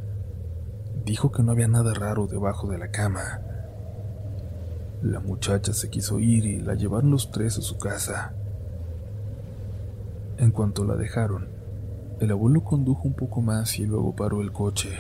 Dijo 1.05 1.33
que 1.33 1.43
no 1.43 1.51
había 1.51 1.67
nada 1.67 1.93
raro 1.95 2.29
debajo 2.29 2.69
de 2.69 2.79
la 2.79 2.93
cama, 2.93 3.41
la 5.03 5.19
muchacha 5.19 5.73
se 5.73 5.91
quiso 5.91 6.21
ir 6.21 6.47
y 6.47 6.61
la 6.61 6.75
llevaron 6.75 7.11
los 7.11 7.33
tres 7.33 7.59
a 7.59 7.61
su 7.61 7.77
casa. 7.77 8.35
En 10.39 10.53
cuanto 10.53 10.85
la 10.85 10.95
dejaron, 10.95 11.49
el 12.21 12.31
abuelo 12.31 12.63
condujo 12.63 13.09
un 13.09 13.15
poco 13.15 13.43
más 13.43 13.81
y 13.81 13.85
luego 13.85 14.15
paró 14.15 14.43
el 14.43 14.53
coche. 14.53 14.91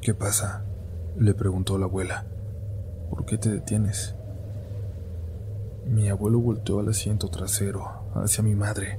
¿Qué 0.00 0.14
pasa? 0.14 0.62
le 1.18 1.34
preguntó 1.34 1.78
la 1.78 1.86
abuela. 1.86 2.26
¿Por 3.10 3.24
qué 3.24 3.38
te 3.38 3.50
detienes? 3.50 4.14
Mi 5.88 6.08
abuelo 6.08 6.38
volteó 6.38 6.80
al 6.80 6.88
asiento 6.88 7.28
trasero, 7.28 7.86
hacia 8.14 8.44
mi 8.44 8.54
madre, 8.54 8.98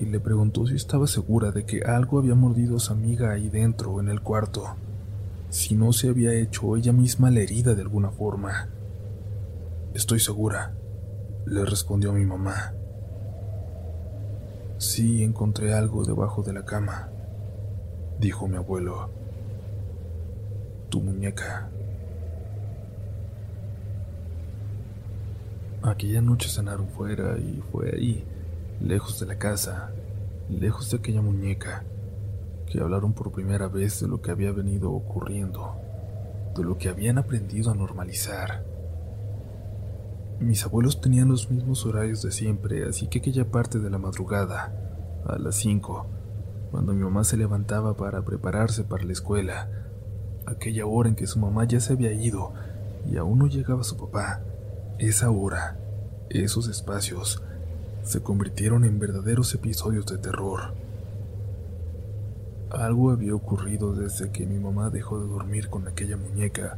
y 0.00 0.06
le 0.06 0.18
preguntó 0.18 0.66
si 0.66 0.74
estaba 0.74 1.06
segura 1.06 1.50
de 1.52 1.64
que 1.64 1.82
algo 1.82 2.18
había 2.18 2.34
mordido 2.34 2.76
a 2.76 2.80
su 2.80 2.92
amiga 2.92 3.32
ahí 3.32 3.48
dentro, 3.48 4.00
en 4.00 4.08
el 4.08 4.20
cuarto 4.20 4.74
si 5.54 5.76
no 5.76 5.92
se 5.92 6.08
había 6.08 6.34
hecho 6.34 6.76
ella 6.76 6.92
misma 6.92 7.30
la 7.30 7.38
herida 7.38 7.76
de 7.76 7.82
alguna 7.82 8.10
forma. 8.10 8.70
Estoy 9.94 10.18
segura, 10.18 10.74
le 11.46 11.64
respondió 11.64 12.12
mi 12.12 12.26
mamá. 12.26 12.74
Sí, 14.78 15.22
encontré 15.22 15.72
algo 15.72 16.04
debajo 16.04 16.42
de 16.42 16.54
la 16.54 16.64
cama, 16.64 17.08
dijo 18.18 18.48
mi 18.48 18.56
abuelo. 18.56 19.10
Tu 20.88 21.00
muñeca. 21.00 21.70
Aquella 25.84 26.22
noche 26.22 26.48
cenaron 26.48 26.88
fuera 26.88 27.36
y 27.36 27.62
fue 27.70 27.90
ahí, 27.94 28.24
lejos 28.80 29.20
de 29.20 29.26
la 29.26 29.36
casa, 29.36 29.90
lejos 30.48 30.90
de 30.90 30.96
aquella 30.96 31.20
muñeca, 31.20 31.84
que 32.66 32.80
hablaron 32.80 33.12
por 33.12 33.32
primera 33.32 33.68
vez 33.68 34.00
de 34.00 34.08
lo 34.08 34.22
que 34.22 34.30
había 34.30 34.50
venido 34.50 34.90
ocurriendo, 34.90 35.76
de 36.56 36.64
lo 36.64 36.78
que 36.78 36.88
habían 36.88 37.18
aprendido 37.18 37.70
a 37.70 37.74
normalizar. 37.74 38.64
Mis 40.40 40.64
abuelos 40.64 41.02
tenían 41.02 41.28
los 41.28 41.50
mismos 41.50 41.84
horarios 41.84 42.22
de 42.22 42.32
siempre, 42.32 42.88
así 42.88 43.08
que 43.08 43.18
aquella 43.18 43.50
parte 43.50 43.78
de 43.78 43.90
la 43.90 43.98
madrugada, 43.98 44.72
a 45.26 45.36
las 45.36 45.56
5, 45.56 46.06
cuando 46.70 46.94
mi 46.94 47.04
mamá 47.04 47.24
se 47.24 47.36
levantaba 47.36 47.94
para 47.94 48.24
prepararse 48.24 48.84
para 48.84 49.04
la 49.04 49.12
escuela, 49.12 49.68
aquella 50.46 50.86
hora 50.86 51.10
en 51.10 51.14
que 51.14 51.26
su 51.26 51.38
mamá 51.38 51.66
ya 51.66 51.78
se 51.78 51.92
había 51.92 52.14
ido 52.14 52.54
y 53.06 53.18
aún 53.18 53.38
no 53.38 53.48
llegaba 53.48 53.84
su 53.84 53.98
papá, 53.98 54.40
esa 54.98 55.30
hora, 55.30 55.76
esos 56.30 56.68
espacios, 56.68 57.42
se 58.04 58.20
convirtieron 58.22 58.84
en 58.84 58.98
verdaderos 58.98 59.54
episodios 59.54 60.06
de 60.06 60.18
terror. 60.18 60.74
Algo 62.70 63.10
había 63.10 63.34
ocurrido 63.34 63.94
desde 63.94 64.30
que 64.30 64.46
mi 64.46 64.58
mamá 64.58 64.90
dejó 64.90 65.20
de 65.20 65.28
dormir 65.28 65.68
con 65.68 65.88
aquella 65.88 66.16
muñeca, 66.16 66.76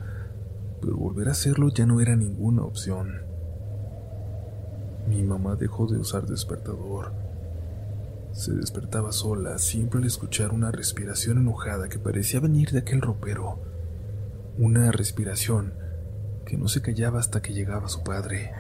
pero 0.81 0.97
volver 0.97 1.29
a 1.29 1.33
hacerlo 1.33 1.71
ya 1.71 1.87
no 1.87 2.01
era 2.01 2.17
ninguna 2.17 2.63
opción. 2.63 3.23
Mi 5.09 5.23
mamá 5.23 5.57
dejó 5.57 5.87
de 5.87 5.99
usar 5.99 6.27
despertador. 6.27 7.13
Se 8.33 8.53
despertaba 8.53 9.13
sola 9.13 9.59
siempre 9.59 10.01
al 10.01 10.07
escuchar 10.07 10.53
una 10.53 10.71
respiración 10.71 11.39
enojada 11.39 11.89
que 11.89 11.99
parecía 11.99 12.41
venir 12.41 12.71
de 12.71 12.81
aquel 12.81 13.01
ropero. 13.01 13.59
Una 14.59 14.91
respiración 14.93 15.73
que 16.47 16.57
no 16.57 16.69
se 16.69 16.81
callaba 16.81 17.19
hasta 17.19 17.43
que 17.43 17.53
llegaba 17.53 17.89
su 17.89 18.03
padre. 18.03 18.53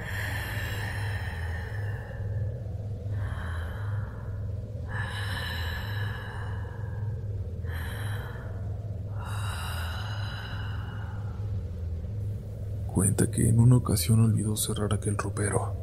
Cuenta 12.93 13.31
que 13.31 13.49
en 13.49 13.61
una 13.61 13.77
ocasión 13.77 14.21
olvidó 14.21 14.57
cerrar 14.57 14.93
aquel 14.93 15.17
ropero, 15.17 15.77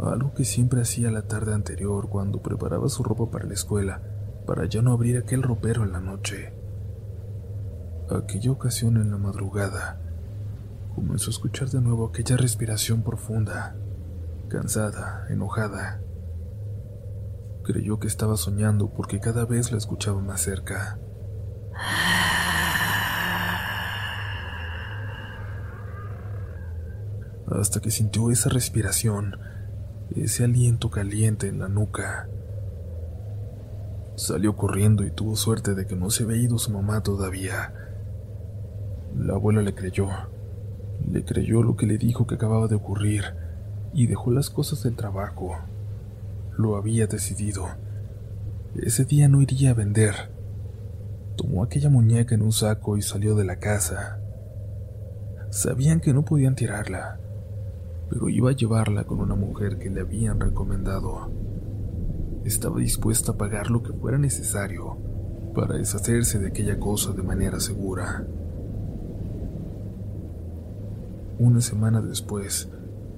algo 0.00 0.34
que 0.34 0.44
siempre 0.44 0.80
hacía 0.80 1.10
la 1.10 1.22
tarde 1.28 1.54
anterior 1.54 2.08
cuando 2.08 2.42
preparaba 2.42 2.88
su 2.88 3.04
ropa 3.04 3.30
para 3.30 3.46
la 3.46 3.54
escuela, 3.54 4.00
para 4.46 4.66
ya 4.66 4.82
no 4.82 4.92
abrir 4.92 5.18
aquel 5.18 5.42
ropero 5.42 5.84
en 5.84 5.92
la 5.92 6.00
noche. 6.00 6.52
Aquella 8.10 8.50
ocasión 8.50 8.96
en 8.96 9.10
la 9.10 9.18
madrugada, 9.18 10.00
comenzó 10.96 11.28
a 11.28 11.34
escuchar 11.34 11.68
de 11.68 11.82
nuevo 11.82 12.06
aquella 12.06 12.38
respiración 12.38 13.02
profunda, 13.02 13.76
cansada, 14.48 15.26
enojada. 15.28 16.00
Creyó 17.64 17.98
que 17.98 18.06
estaba 18.06 18.38
soñando 18.38 18.90
porque 18.94 19.20
cada 19.20 19.44
vez 19.44 19.70
la 19.70 19.76
escuchaba 19.76 20.22
más 20.22 20.40
cerca. 20.40 20.98
Hasta 27.46 27.80
que 27.80 27.90
sintió 27.90 28.30
esa 28.30 28.48
respiración, 28.48 29.36
ese 30.16 30.44
aliento 30.44 30.90
caliente 30.90 31.46
en 31.48 31.58
la 31.58 31.68
nuca. 31.68 32.26
Salió 34.14 34.56
corriendo 34.56 35.04
y 35.04 35.10
tuvo 35.10 35.36
suerte 35.36 35.74
de 35.74 35.86
que 35.86 35.94
no 35.94 36.08
se 36.08 36.24
había 36.24 36.38
ido 36.38 36.56
su 36.56 36.70
mamá 36.70 37.02
todavía. 37.02 37.74
La 39.14 39.34
abuela 39.34 39.60
le 39.60 39.74
creyó. 39.74 40.08
Le 41.10 41.24
creyó 41.24 41.62
lo 41.62 41.76
que 41.76 41.86
le 41.86 41.98
dijo 41.98 42.26
que 42.26 42.34
acababa 42.34 42.68
de 42.68 42.74
ocurrir 42.74 43.24
y 43.94 44.06
dejó 44.06 44.30
las 44.30 44.50
cosas 44.50 44.82
del 44.82 44.96
trabajo. 44.96 45.56
Lo 46.56 46.76
había 46.76 47.06
decidido. 47.06 47.66
Ese 48.74 49.04
día 49.04 49.28
no 49.28 49.40
iría 49.40 49.70
a 49.70 49.74
vender. 49.74 50.14
Tomó 51.36 51.62
aquella 51.62 51.88
muñeca 51.88 52.34
en 52.34 52.42
un 52.42 52.52
saco 52.52 52.96
y 52.96 53.02
salió 53.02 53.34
de 53.36 53.44
la 53.44 53.56
casa. 53.56 54.20
Sabían 55.50 56.00
que 56.00 56.12
no 56.12 56.24
podían 56.24 56.56
tirarla, 56.56 57.18
pero 58.10 58.28
iba 58.28 58.50
a 58.50 58.56
llevarla 58.56 59.04
con 59.04 59.20
una 59.20 59.34
mujer 59.34 59.78
que 59.78 59.90
le 59.90 60.00
habían 60.00 60.40
recomendado. 60.40 61.30
Estaba 62.44 62.78
dispuesta 62.80 63.32
a 63.32 63.36
pagar 63.36 63.70
lo 63.70 63.82
que 63.82 63.92
fuera 63.92 64.18
necesario 64.18 64.98
para 65.54 65.76
deshacerse 65.76 66.38
de 66.38 66.48
aquella 66.48 66.78
cosa 66.78 67.12
de 67.12 67.22
manera 67.22 67.60
segura. 67.60 68.26
Una 71.38 71.60
semana 71.60 72.00
después, 72.00 72.66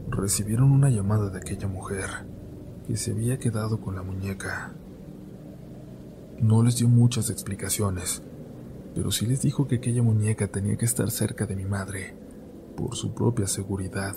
recibieron 0.09 0.73
una 0.73 0.91
llamada 0.91 1.31
de 1.31 1.39
aquella 1.39 1.69
mujer 1.69 2.09
que 2.85 2.97
se 2.97 3.13
había 3.13 3.39
quedado 3.39 3.81
con 3.81 3.95
la 3.95 4.03
muñeca. 4.03 4.73
No 6.41 6.65
les 6.65 6.79
dio 6.79 6.89
muchas 6.89 7.31
explicaciones, 7.31 8.23
pero 8.93 9.13
sí 9.13 9.25
les 9.25 9.43
dijo 9.43 9.69
que 9.69 9.77
aquella 9.77 10.03
muñeca 10.03 10.49
tenía 10.49 10.77
que 10.77 10.85
estar 10.85 11.13
cerca 11.13 11.47
de 11.47 11.55
mi 11.55 11.65
madre, 11.65 12.17
por 12.77 12.97
su 12.97 13.15
propia 13.15 13.47
seguridad. 13.47 14.17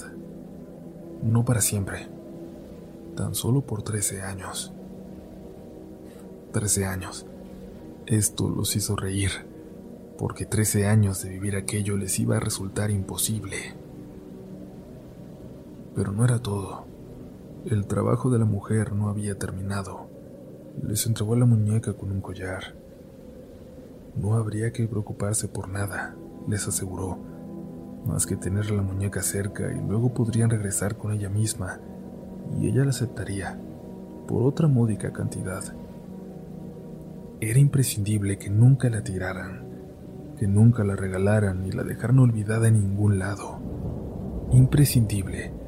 No 1.22 1.46
para 1.46 1.62
siempre, 1.62 2.08
tan 3.16 3.36
solo 3.36 3.62
por 3.62 3.84
13 3.84 4.24
años. 4.24 4.74
13 6.54 6.86
años. 6.88 7.28
Esto 8.08 8.50
los 8.50 8.76
hizo 8.76 8.96
reír, 8.96 9.30
porque 10.18 10.48
13 10.48 10.88
años 10.88 11.22
de 11.22 11.30
vivir 11.30 11.56
aquello 11.56 11.98
les 11.98 12.20
iba 12.20 12.38
a 12.38 12.40
resultar 12.40 12.90
imposible. 12.90 13.76
Pero 15.96 16.12
no 16.12 16.24
era 16.24 16.40
todo. 16.40 16.86
El 17.66 17.86
trabajo 17.86 18.30
de 18.30 18.40
la 18.40 18.46
mujer 18.46 18.94
no 18.94 19.10
había 19.10 19.38
terminado. 19.38 20.08
Les 20.84 21.06
entregó 21.06 21.36
la 21.36 21.46
muñeca 21.46 21.94
con 21.94 22.12
un 22.12 22.22
collar. 22.22 22.76
No 24.16 24.36
habría 24.36 24.72
que 24.72 24.88
preocuparse 24.88 25.48
por 25.48 25.70
nada, 25.70 26.16
les 26.48 26.68
aseguró, 26.68 27.18
más 28.06 28.26
que 28.26 28.36
tener 28.36 28.72
la 28.72 28.82
muñeca 28.82 29.22
cerca 29.22 29.72
y 29.72 29.80
luego 29.80 30.14
podrían 30.14 30.50
regresar 30.50 30.98
con 30.98 31.14
ella 31.14 31.30
misma, 31.30 31.80
y 32.60 32.68
ella 32.68 32.84
la 32.84 32.90
aceptaría, 32.90 33.60
por 34.28 34.44
otra 34.44 34.68
módica 34.68 35.14
cantidad. 35.14 35.64
Era 37.40 37.60
imprescindible 37.60 38.38
que 38.38 38.50
nunca 38.50 38.90
la 38.90 39.04
tiraran, 39.04 39.66
que 40.38 40.48
nunca 40.48 40.84
la 40.84 40.96
regalaran 40.96 41.62
ni 41.64 41.72
la 41.72 41.84
dejaran 41.84 42.20
olvidada 42.20 42.68
en 42.68 42.82
ningún 42.82 43.20
lado. 43.20 43.60
Imprescindible 44.52 45.61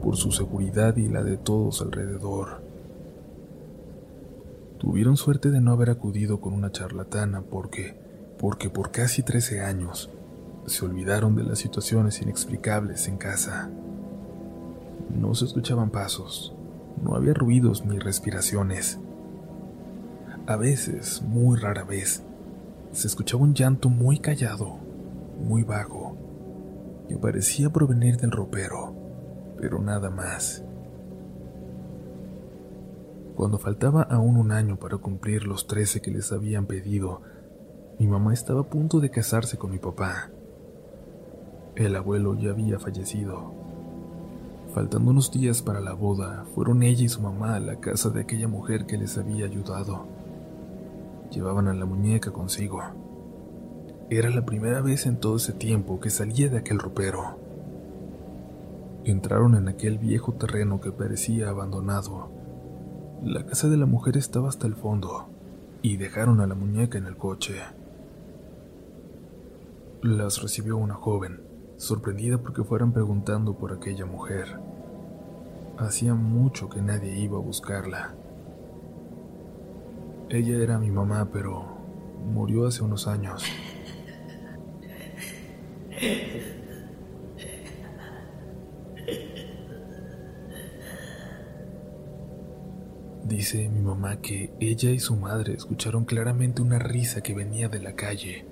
por 0.00 0.16
su 0.16 0.32
seguridad 0.32 0.96
y 0.96 1.08
la 1.08 1.22
de 1.22 1.36
todos 1.36 1.82
alrededor. 1.82 2.62
Tuvieron 4.78 5.16
suerte 5.16 5.50
de 5.50 5.60
no 5.60 5.72
haber 5.72 5.90
acudido 5.90 6.40
con 6.40 6.54
una 6.54 6.72
charlatana 6.72 7.42
porque, 7.42 7.94
porque 8.38 8.70
por 8.70 8.90
casi 8.90 9.22
13 9.22 9.60
años, 9.60 10.10
se 10.66 10.84
olvidaron 10.84 11.36
de 11.36 11.42
las 11.42 11.58
situaciones 11.58 12.22
inexplicables 12.22 13.08
en 13.08 13.18
casa. 13.18 13.70
No 15.14 15.34
se 15.34 15.44
escuchaban 15.44 15.90
pasos, 15.90 16.54
no 17.02 17.14
había 17.14 17.34
ruidos 17.34 17.84
ni 17.84 17.98
respiraciones. 17.98 18.98
A 20.46 20.56
veces, 20.56 21.22
muy 21.22 21.58
rara 21.58 21.84
vez, 21.84 22.22
se 22.92 23.06
escuchaba 23.06 23.42
un 23.42 23.54
llanto 23.54 23.88
muy 23.88 24.18
callado, 24.18 24.78
muy 25.38 25.62
vago, 25.62 26.16
que 27.08 27.16
parecía 27.16 27.70
provenir 27.70 28.16
del 28.16 28.30
ropero 28.30 28.99
pero 29.60 29.78
nada 29.78 30.08
más. 30.10 30.64
Cuando 33.36 33.58
faltaba 33.58 34.02
aún 34.02 34.36
un 34.36 34.52
año 34.52 34.76
para 34.76 34.96
cumplir 34.96 35.46
los 35.46 35.66
trece 35.66 36.00
que 36.00 36.10
les 36.10 36.32
habían 36.32 36.66
pedido, 36.66 37.22
mi 37.98 38.06
mamá 38.06 38.32
estaba 38.32 38.62
a 38.62 38.68
punto 38.68 39.00
de 39.00 39.10
casarse 39.10 39.58
con 39.58 39.70
mi 39.70 39.78
papá. 39.78 40.30
El 41.74 41.94
abuelo 41.96 42.34
ya 42.34 42.50
había 42.50 42.78
fallecido. 42.78 43.52
Faltando 44.74 45.10
unos 45.10 45.32
días 45.32 45.62
para 45.62 45.80
la 45.80 45.94
boda, 45.94 46.44
fueron 46.54 46.82
ella 46.82 47.04
y 47.04 47.08
su 47.08 47.20
mamá 47.20 47.56
a 47.56 47.60
la 47.60 47.80
casa 47.80 48.10
de 48.10 48.20
aquella 48.20 48.46
mujer 48.46 48.86
que 48.86 48.96
les 48.96 49.18
había 49.18 49.46
ayudado. 49.46 50.06
Llevaban 51.30 51.68
a 51.68 51.74
la 51.74 51.86
muñeca 51.86 52.30
consigo. 52.30 52.80
Era 54.10 54.30
la 54.30 54.44
primera 54.44 54.80
vez 54.80 55.06
en 55.06 55.18
todo 55.18 55.36
ese 55.36 55.52
tiempo 55.52 55.98
que 55.98 56.10
salía 56.10 56.48
de 56.48 56.58
aquel 56.58 56.78
ropero. 56.78 57.39
Entraron 59.04 59.54
en 59.54 59.68
aquel 59.68 59.98
viejo 59.98 60.34
terreno 60.34 60.80
que 60.80 60.92
parecía 60.92 61.48
abandonado. 61.48 62.30
La 63.22 63.46
casa 63.46 63.68
de 63.68 63.78
la 63.78 63.86
mujer 63.86 64.18
estaba 64.18 64.48
hasta 64.48 64.66
el 64.66 64.74
fondo 64.74 65.28
y 65.80 65.96
dejaron 65.96 66.40
a 66.40 66.46
la 66.46 66.54
muñeca 66.54 66.98
en 66.98 67.06
el 67.06 67.16
coche. 67.16 67.54
Las 70.02 70.42
recibió 70.42 70.76
una 70.76 70.94
joven, 70.94 71.40
sorprendida 71.78 72.38
porque 72.38 72.62
fueran 72.62 72.92
preguntando 72.92 73.56
por 73.56 73.72
aquella 73.72 74.04
mujer. 74.04 74.60
Hacía 75.78 76.14
mucho 76.14 76.68
que 76.68 76.82
nadie 76.82 77.18
iba 77.18 77.38
a 77.38 77.42
buscarla. 77.42 78.14
Ella 80.28 80.58
era 80.58 80.78
mi 80.78 80.90
mamá, 80.90 81.30
pero 81.32 81.64
murió 82.26 82.66
hace 82.66 82.84
unos 82.84 83.08
años. 83.08 83.44
Dice 93.30 93.68
mi 93.68 93.80
mamá 93.80 94.16
que 94.16 94.52
ella 94.58 94.90
y 94.90 94.98
su 94.98 95.14
madre 95.14 95.54
escucharon 95.54 96.04
claramente 96.04 96.62
una 96.62 96.80
risa 96.80 97.20
que 97.20 97.32
venía 97.32 97.68
de 97.68 97.78
la 97.78 97.92
calle, 97.92 98.44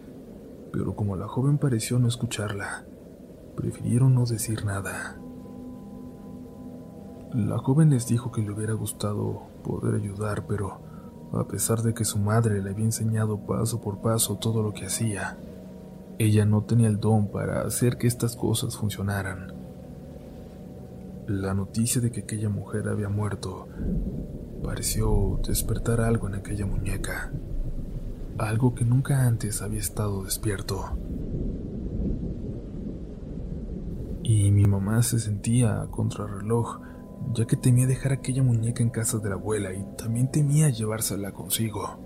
pero 0.72 0.95
como 0.95 1.16
la 1.16 1.26
joven 1.26 1.59
pareció 1.59 1.99
no 1.99 2.07
escucharla, 2.07 2.85
prefirieron 3.57 4.14
no 4.14 4.24
decir 4.24 4.64
nada. 4.64 5.18
La 7.35 7.59
joven 7.59 7.91
les 7.91 8.07
dijo 8.07 8.31
que 8.31 8.41
le 8.41 8.53
hubiera 8.53 8.74
gustado 8.74 9.49
poder 9.64 9.97
ayudar, 9.97 10.47
pero 10.47 10.79
a 11.33 11.49
pesar 11.49 11.83
de 11.83 11.93
que 11.93 12.05
su 12.05 12.20
madre 12.20 12.62
le 12.62 12.70
había 12.70 12.85
enseñado 12.85 13.37
paso 13.37 13.81
por 13.81 14.01
paso 14.01 14.37
todo 14.37 14.62
lo 14.62 14.72
que 14.72 14.87
hacía, 14.87 15.39
ella 16.20 16.45
no 16.45 16.62
tenía 16.62 16.87
el 16.87 17.01
don 17.01 17.33
para 17.33 17.62
hacer 17.62 17.99
que 17.99 18.07
estas 18.07 18.37
cosas 18.37 18.76
funcionaran. 18.76 19.55
La 21.26 21.53
noticia 21.53 22.01
de 22.01 22.12
que 22.12 22.20
aquella 22.20 22.49
mujer 22.49 22.89
había 22.89 23.09
muerto 23.09 23.66
pareció 24.62 25.40
despertar 25.46 26.00
algo 26.00 26.28
en 26.28 26.34
aquella 26.34 26.66
muñeca, 26.66 27.32
algo 28.38 28.74
que 28.74 28.84
nunca 28.84 29.26
antes 29.26 29.62
había 29.62 29.80
estado 29.80 30.24
despierto. 30.24 30.84
Y 34.22 34.50
mi 34.50 34.64
mamá 34.64 35.02
se 35.02 35.18
sentía 35.18 35.80
a 35.80 35.90
contrarreloj, 35.90 36.80
ya 37.34 37.46
que 37.46 37.56
temía 37.56 37.86
dejar 37.86 38.12
aquella 38.12 38.42
muñeca 38.42 38.82
en 38.82 38.90
casa 38.90 39.18
de 39.18 39.28
la 39.28 39.36
abuela 39.36 39.72
y 39.72 39.84
también 39.96 40.30
temía 40.30 40.68
llevársela 40.68 41.32
consigo. 41.32 41.98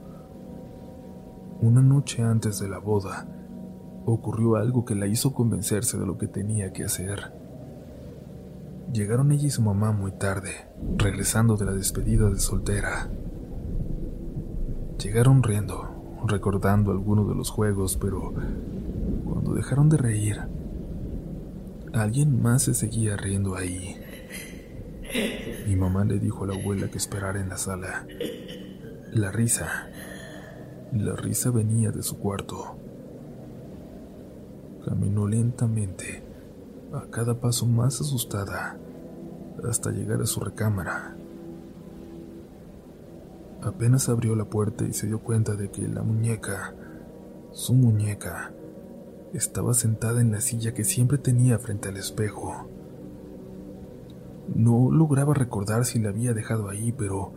Una 1.60 1.82
noche 1.82 2.22
antes 2.22 2.58
de 2.60 2.68
la 2.68 2.78
boda, 2.78 3.26
ocurrió 4.04 4.56
algo 4.56 4.84
que 4.84 4.94
la 4.94 5.06
hizo 5.06 5.32
convencerse 5.32 5.98
de 5.98 6.06
lo 6.06 6.18
que 6.18 6.26
tenía 6.26 6.72
que 6.72 6.84
hacer. 6.84 7.41
Llegaron 8.90 9.32
ella 9.32 9.46
y 9.46 9.50
su 9.50 9.62
mamá 9.62 9.92
muy 9.92 10.12
tarde, 10.12 10.68
regresando 10.96 11.56
de 11.56 11.66
la 11.66 11.72
despedida 11.72 12.28
de 12.28 12.38
soltera. 12.38 13.10
Llegaron 14.98 15.42
riendo, 15.42 16.22
recordando 16.26 16.90
algunos 16.90 17.28
de 17.28 17.34
los 17.34 17.50
juegos, 17.50 17.96
pero 17.96 18.32
cuando 19.24 19.54
dejaron 19.54 19.88
de 19.88 19.96
reír, 19.96 20.40
alguien 21.92 22.40
más 22.42 22.62
se 22.62 22.74
seguía 22.74 23.16
riendo 23.16 23.56
ahí. 23.56 23.96
Mi 25.66 25.76
mamá 25.76 26.04
le 26.04 26.18
dijo 26.18 26.44
a 26.44 26.48
la 26.48 26.54
abuela 26.54 26.88
que 26.88 26.98
esperara 26.98 27.40
en 27.40 27.48
la 27.48 27.58
sala. 27.58 28.06
La 29.12 29.30
risa, 29.30 29.88
la 30.92 31.16
risa 31.16 31.50
venía 31.50 31.90
de 31.90 32.02
su 32.02 32.18
cuarto. 32.18 32.76
Caminó 34.84 35.26
lentamente 35.26 36.21
a 36.94 37.06
cada 37.10 37.40
paso 37.40 37.66
más 37.66 38.00
asustada, 38.00 38.76
hasta 39.68 39.90
llegar 39.90 40.20
a 40.20 40.26
su 40.26 40.40
recámara. 40.40 41.16
Apenas 43.62 44.08
abrió 44.08 44.34
la 44.34 44.44
puerta 44.44 44.84
y 44.84 44.92
se 44.92 45.06
dio 45.06 45.20
cuenta 45.20 45.54
de 45.54 45.70
que 45.70 45.86
la 45.86 46.02
muñeca, 46.02 46.74
su 47.52 47.74
muñeca, 47.74 48.52
estaba 49.32 49.72
sentada 49.72 50.20
en 50.20 50.32
la 50.32 50.40
silla 50.40 50.74
que 50.74 50.84
siempre 50.84 51.16
tenía 51.16 51.58
frente 51.58 51.88
al 51.88 51.96
espejo. 51.96 52.68
No 54.54 54.90
lograba 54.90 55.32
recordar 55.32 55.84
si 55.84 56.00
la 56.00 56.08
había 56.08 56.34
dejado 56.34 56.68
ahí, 56.68 56.92
pero 56.92 57.32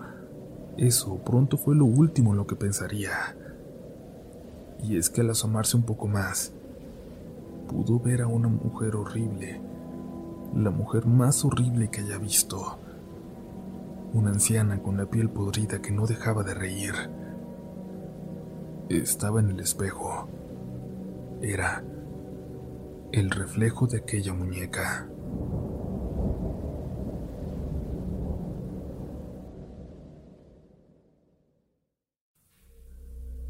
eso 0.78 1.18
pronto 1.24 1.58
fue 1.58 1.76
lo 1.76 1.86
último 1.86 2.32
en 2.32 2.38
lo 2.38 2.48
que 2.48 2.56
pensaría. 2.56 3.38
Y 4.84 4.98
es 4.98 5.10
que 5.10 5.22
al 5.22 5.30
asomarse 5.30 5.78
un 5.78 5.84
poco 5.84 6.08
más, 6.08 6.55
pudo 7.68 8.00
ver 8.00 8.22
a 8.22 8.28
una 8.28 8.48
mujer 8.48 8.96
horrible, 8.96 9.62
la 10.56 10.72
mujer 10.72 11.06
más 11.06 11.44
horrible 11.44 11.90
que 11.90 12.02
haya 12.02 12.18
visto. 12.18 12.80
Una 14.14 14.30
anciana 14.30 14.82
con 14.82 14.98
la 14.98 15.06
piel 15.06 15.30
podrida 15.30 15.82
que 15.82 15.92
no 15.92 16.06
dejaba 16.06 16.44
de 16.44 16.54
reír. 16.54 16.94
Estaba 18.90 19.42
en 19.42 19.50
el 19.50 19.60
espejo. 19.60 20.30
Era 21.42 21.84
el 23.12 23.30
reflejo 23.30 23.88
de 23.88 23.98
aquella 23.98 24.34
muñeca. 24.34 25.08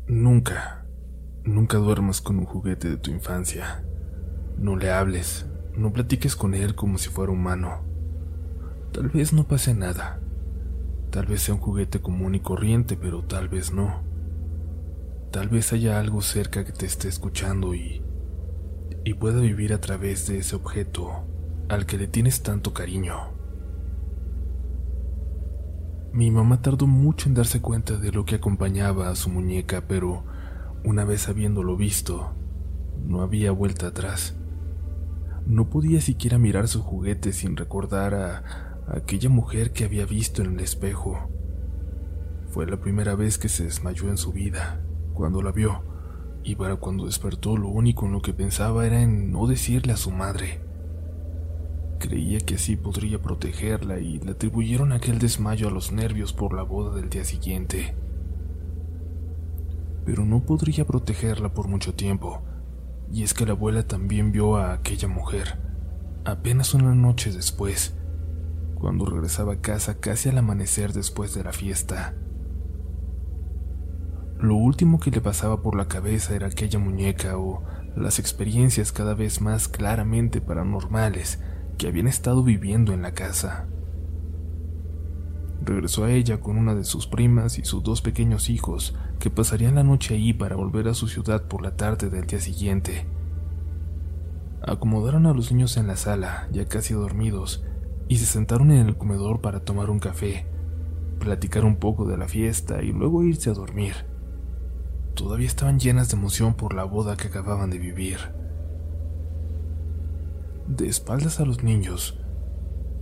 Nunca, 0.07 0.85
nunca 1.43 1.77
duermas 1.77 2.21
con 2.21 2.39
un 2.39 2.45
juguete 2.45 2.89
de 2.89 2.97
tu 2.97 3.11
infancia. 3.11 3.83
No 4.57 4.75
le 4.75 4.91
hables, 4.91 5.45
no 5.75 5.93
platiques 5.93 6.35
con 6.35 6.53
él 6.53 6.75
como 6.75 6.97
si 6.97 7.09
fuera 7.09 7.31
humano. 7.31 7.81
Tal 8.91 9.09
vez 9.09 9.33
no 9.33 9.47
pase 9.47 9.73
nada. 9.73 10.19
Tal 11.11 11.25
vez 11.25 11.41
sea 11.41 11.55
un 11.55 11.61
juguete 11.61 12.01
común 12.01 12.35
y 12.35 12.39
corriente, 12.39 12.97
pero 12.97 13.23
tal 13.23 13.49
vez 13.49 13.73
no. 13.73 14.03
Tal 15.31 15.49
vez 15.49 15.73
haya 15.73 15.99
algo 15.99 16.21
cerca 16.21 16.63
que 16.63 16.71
te 16.71 16.85
esté 16.85 17.07
escuchando 17.07 17.75
y 17.75 18.05
y 19.05 19.13
pueda 19.13 19.39
vivir 19.39 19.71
a 19.71 19.79
través 19.79 20.27
de 20.27 20.39
ese 20.39 20.55
objeto 20.55 21.11
al 21.69 21.85
que 21.85 21.97
le 21.97 22.07
tienes 22.07 22.41
tanto 22.41 22.73
cariño. 22.73 23.15
Mi 26.11 26.31
mamá 26.31 26.61
tardó 26.61 26.87
mucho 26.87 27.29
en 27.29 27.35
darse 27.35 27.61
cuenta 27.61 27.97
de 27.97 28.11
lo 28.11 28.25
que 28.25 28.35
acompañaba 28.35 29.09
a 29.09 29.15
su 29.15 29.29
muñeca, 29.29 29.85
pero 29.87 30.23
una 30.83 31.05
vez 31.05 31.29
habiéndolo 31.29 31.77
visto, 31.77 32.31
no 33.05 33.21
había 33.21 33.51
vuelta 33.51 33.87
atrás. 33.87 34.35
No 35.45 35.69
podía 35.69 36.01
siquiera 36.01 36.39
mirar 36.39 36.67
su 36.67 36.81
juguete 36.81 37.31
sin 37.31 37.55
recordar 37.55 38.15
a, 38.15 38.75
aquella 38.87 39.29
mujer 39.29 39.73
que 39.73 39.83
había 39.83 40.07
visto 40.07 40.41
en 40.41 40.53
el 40.53 40.59
espejo. 40.59 41.29
Fue 42.49 42.65
la 42.65 42.77
primera 42.77 43.13
vez 43.13 43.37
que 43.37 43.47
se 43.47 43.65
desmayó 43.65 44.09
en 44.09 44.17
su 44.17 44.31
vida, 44.31 44.81
cuando 45.13 45.43
la 45.43 45.51
vio, 45.51 45.83
y 46.43 46.55
para 46.55 46.77
cuando 46.77 47.05
despertó 47.05 47.57
lo 47.57 47.67
único 47.67 48.07
en 48.07 48.13
lo 48.13 48.23
que 48.23 48.33
pensaba 48.33 48.87
era 48.87 49.01
en 49.03 49.31
no 49.31 49.45
decirle 49.45 49.93
a 49.93 49.97
su 49.97 50.09
madre. 50.09 50.61
Creía 51.99 52.39
que 52.39 52.55
así 52.55 52.75
podría 52.75 53.21
protegerla 53.21 53.99
y 53.99 54.19
le 54.19 54.31
atribuyeron 54.31 54.93
aquel 54.93 55.19
desmayo 55.19 55.67
a 55.67 55.71
los 55.71 55.91
nervios 55.91 56.33
por 56.33 56.55
la 56.55 56.63
boda 56.63 56.95
del 56.95 57.09
día 57.09 57.23
siguiente. 57.23 57.95
Pero 60.05 60.25
no 60.25 60.41
podría 60.41 60.85
protegerla 60.87 61.53
por 61.53 61.67
mucho 61.67 61.93
tiempo, 61.93 62.41
y 63.11 63.23
es 63.23 63.33
que 63.33 63.45
la 63.45 63.53
abuela 63.53 63.83
también 63.83 64.31
vio 64.31 64.57
a 64.57 64.73
aquella 64.73 65.07
mujer, 65.07 65.59
apenas 66.25 66.73
una 66.73 66.95
noche 66.95 67.31
después, 67.31 67.95
cuando 68.75 69.05
regresaba 69.05 69.53
a 69.53 69.61
casa 69.61 69.99
casi 69.99 70.29
al 70.29 70.37
amanecer 70.37 70.93
después 70.93 71.33
de 71.33 71.43
la 71.43 71.53
fiesta. 71.53 72.15
Lo 74.39 74.55
último 74.55 74.99
que 74.99 75.11
le 75.11 75.21
pasaba 75.21 75.61
por 75.61 75.75
la 75.75 75.87
cabeza 75.87 76.35
era 76.35 76.47
aquella 76.47 76.77
muñeca 76.77 77.37
o 77.37 77.63
las 77.95 78.19
experiencias 78.19 78.91
cada 78.91 79.13
vez 79.13 79.41
más 79.41 79.67
claramente 79.67 80.41
paranormales 80.41 81.39
que 81.77 81.87
habían 81.87 82.07
estado 82.07 82.43
viviendo 82.43 82.93
en 82.93 83.01
la 83.01 83.13
casa. 83.13 83.67
Regresó 85.65 86.03
a 86.03 86.11
ella 86.11 86.39
con 86.39 86.57
una 86.57 86.75
de 86.75 86.83
sus 86.83 87.07
primas 87.07 87.57
y 87.57 87.65
sus 87.65 87.81
dos 87.81 88.01
pequeños 88.01 88.51
hijos, 88.51 88.95
que 89.19 89.31
pasarían 89.31 89.73
la 89.73 89.83
noche 89.83 90.13
ahí 90.13 90.31
para 90.31 90.55
volver 90.55 90.87
a 90.87 90.93
su 90.93 91.07
ciudad 91.07 91.47
por 91.47 91.63
la 91.63 91.75
tarde 91.75 92.11
del 92.11 92.27
día 92.27 92.39
siguiente. 92.39 93.07
Acomodaron 94.61 95.25
a 95.25 95.33
los 95.33 95.51
niños 95.51 95.75
en 95.77 95.87
la 95.87 95.95
sala, 95.95 96.47
ya 96.51 96.65
casi 96.65 96.93
dormidos, 96.93 97.65
y 98.07 98.17
se 98.17 98.27
sentaron 98.27 98.71
en 98.71 98.85
el 98.85 98.95
comedor 98.95 99.41
para 99.41 99.61
tomar 99.61 99.89
un 99.89 99.97
café, 99.97 100.45
platicar 101.19 101.65
un 101.65 101.77
poco 101.77 102.05
de 102.05 102.17
la 102.17 102.27
fiesta 102.27 102.83
y 102.83 102.91
luego 102.91 103.23
irse 103.23 103.49
a 103.49 103.53
dormir. 103.53 103.93
Todavía 105.15 105.47
estaban 105.47 105.79
llenas 105.79 106.09
de 106.09 106.17
emoción 106.17 106.53
por 106.53 106.75
la 106.75 106.83
boda 106.83 107.17
que 107.17 107.29
acababan 107.29 107.71
de 107.71 107.79
vivir. 107.79 108.19
De 110.67 110.87
espaldas 110.87 111.39
a 111.39 111.45
los 111.45 111.63
niños, 111.63 112.19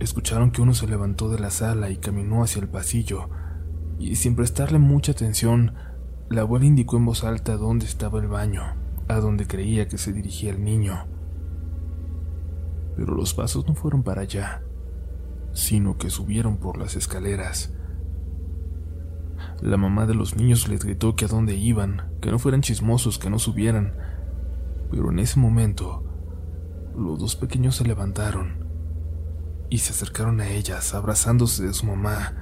Escucharon 0.04 0.50
que 0.50 0.60
uno 0.60 0.74
se 0.74 0.86
levantó 0.86 1.30
de 1.30 1.38
la 1.38 1.48
sala 1.48 1.88
y 1.88 1.96
caminó 1.96 2.42
hacia 2.42 2.60
el 2.60 2.68
pasillo, 2.68 3.30
y 3.98 4.16
sin 4.16 4.36
prestarle 4.36 4.78
mucha 4.78 5.12
atención, 5.12 5.72
la 6.28 6.42
abuela 6.42 6.66
indicó 6.66 6.98
en 6.98 7.06
voz 7.06 7.24
alta 7.24 7.56
dónde 7.56 7.86
estaba 7.86 8.20
el 8.20 8.28
baño, 8.28 8.64
a 9.08 9.14
donde 9.14 9.46
creía 9.46 9.88
que 9.88 9.96
se 9.96 10.12
dirigía 10.12 10.50
el 10.50 10.62
niño. 10.62 11.06
Pero 12.96 13.14
los 13.14 13.32
pasos 13.32 13.66
no 13.66 13.74
fueron 13.74 14.02
para 14.02 14.20
allá, 14.20 14.62
sino 15.54 15.96
que 15.96 16.10
subieron 16.10 16.58
por 16.58 16.76
las 16.76 16.96
escaleras. 16.96 17.72
La 19.62 19.78
mamá 19.78 20.04
de 20.04 20.14
los 20.14 20.36
niños 20.36 20.68
les 20.68 20.84
gritó 20.84 21.16
que 21.16 21.24
a 21.24 21.28
dónde 21.28 21.54
iban, 21.54 22.10
que 22.20 22.30
no 22.30 22.38
fueran 22.38 22.60
chismosos, 22.60 23.18
que 23.18 23.30
no 23.30 23.38
subieran, 23.38 23.94
pero 24.90 25.10
en 25.10 25.18
ese 25.18 25.40
momento, 25.40 26.04
los 26.94 27.18
dos 27.18 27.36
pequeños 27.36 27.76
se 27.76 27.84
levantaron 27.84 28.63
y 29.74 29.78
se 29.78 29.92
acercaron 29.92 30.40
a 30.40 30.50
ellas, 30.50 30.94
abrazándose 30.94 31.66
de 31.66 31.74
su 31.74 31.84
mamá. 31.84 32.32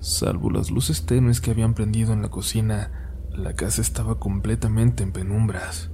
Salvo 0.00 0.50
las 0.50 0.72
luces 0.72 1.06
tenues 1.06 1.40
que 1.40 1.52
habían 1.52 1.74
prendido 1.74 2.12
en 2.12 2.22
la 2.22 2.28
cocina, 2.28 3.14
la 3.30 3.54
casa 3.54 3.82
estaba 3.82 4.18
completamente 4.18 5.04
en 5.04 5.12
penumbras. 5.12 5.92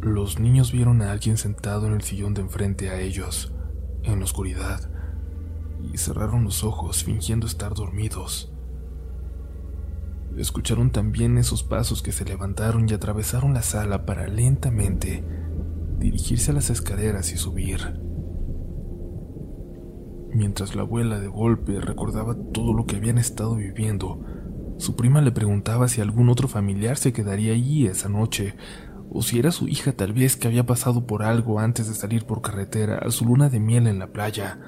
Los 0.00 0.38
niños 0.38 0.70
vieron 0.70 1.02
a 1.02 1.10
alguien 1.10 1.36
sentado 1.36 1.88
en 1.88 1.94
el 1.94 2.02
sillón 2.02 2.32
de 2.32 2.42
enfrente 2.42 2.90
a 2.90 3.00
ellos, 3.00 3.52
en 4.04 4.20
la 4.20 4.24
oscuridad, 4.24 4.88
y 5.92 5.98
cerraron 5.98 6.44
los 6.44 6.62
ojos 6.62 7.02
fingiendo 7.02 7.48
estar 7.48 7.74
dormidos. 7.74 8.52
Escucharon 10.36 10.92
también 10.92 11.38
esos 11.38 11.64
pasos 11.64 12.02
que 12.02 12.12
se 12.12 12.24
levantaron 12.24 12.88
y 12.88 12.92
atravesaron 12.92 13.52
la 13.52 13.62
sala 13.62 14.06
para 14.06 14.28
lentamente 14.28 15.24
dirigirse 16.02 16.50
a 16.50 16.54
las 16.54 16.68
escaleras 16.68 17.32
y 17.32 17.36
subir. 17.36 17.80
Mientras 20.34 20.74
la 20.74 20.82
abuela 20.82 21.20
de 21.20 21.28
golpe 21.28 21.80
recordaba 21.80 22.34
todo 22.52 22.72
lo 22.72 22.86
que 22.86 22.96
habían 22.96 23.18
estado 23.18 23.54
viviendo, 23.54 24.20
su 24.78 24.96
prima 24.96 25.20
le 25.20 25.30
preguntaba 25.30 25.88
si 25.88 26.00
algún 26.00 26.28
otro 26.28 26.48
familiar 26.48 26.96
se 26.96 27.12
quedaría 27.12 27.52
allí 27.52 27.86
esa 27.86 28.08
noche, 28.08 28.56
o 29.10 29.22
si 29.22 29.38
era 29.38 29.52
su 29.52 29.68
hija 29.68 29.92
tal 29.92 30.14
vez 30.14 30.36
que 30.36 30.48
había 30.48 30.64
pasado 30.64 31.06
por 31.06 31.22
algo 31.22 31.60
antes 31.60 31.86
de 31.86 31.94
salir 31.94 32.24
por 32.24 32.40
carretera 32.40 32.98
a 32.98 33.10
su 33.10 33.26
luna 33.26 33.50
de 33.50 33.60
miel 33.60 33.86
en 33.86 33.98
la 33.98 34.08
playa, 34.08 34.58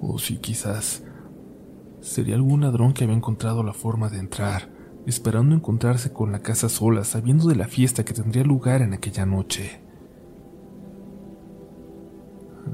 o 0.00 0.18
si 0.18 0.38
quizás 0.38 1.04
sería 2.00 2.34
algún 2.34 2.62
ladrón 2.62 2.94
que 2.94 3.04
había 3.04 3.16
encontrado 3.16 3.62
la 3.62 3.74
forma 3.74 4.08
de 4.08 4.18
entrar, 4.18 4.70
esperando 5.06 5.54
encontrarse 5.54 6.10
con 6.12 6.32
la 6.32 6.40
casa 6.40 6.70
sola, 6.70 7.04
sabiendo 7.04 7.48
de 7.48 7.56
la 7.56 7.68
fiesta 7.68 8.04
que 8.04 8.14
tendría 8.14 8.44
lugar 8.44 8.80
en 8.80 8.94
aquella 8.94 9.26
noche. 9.26 9.89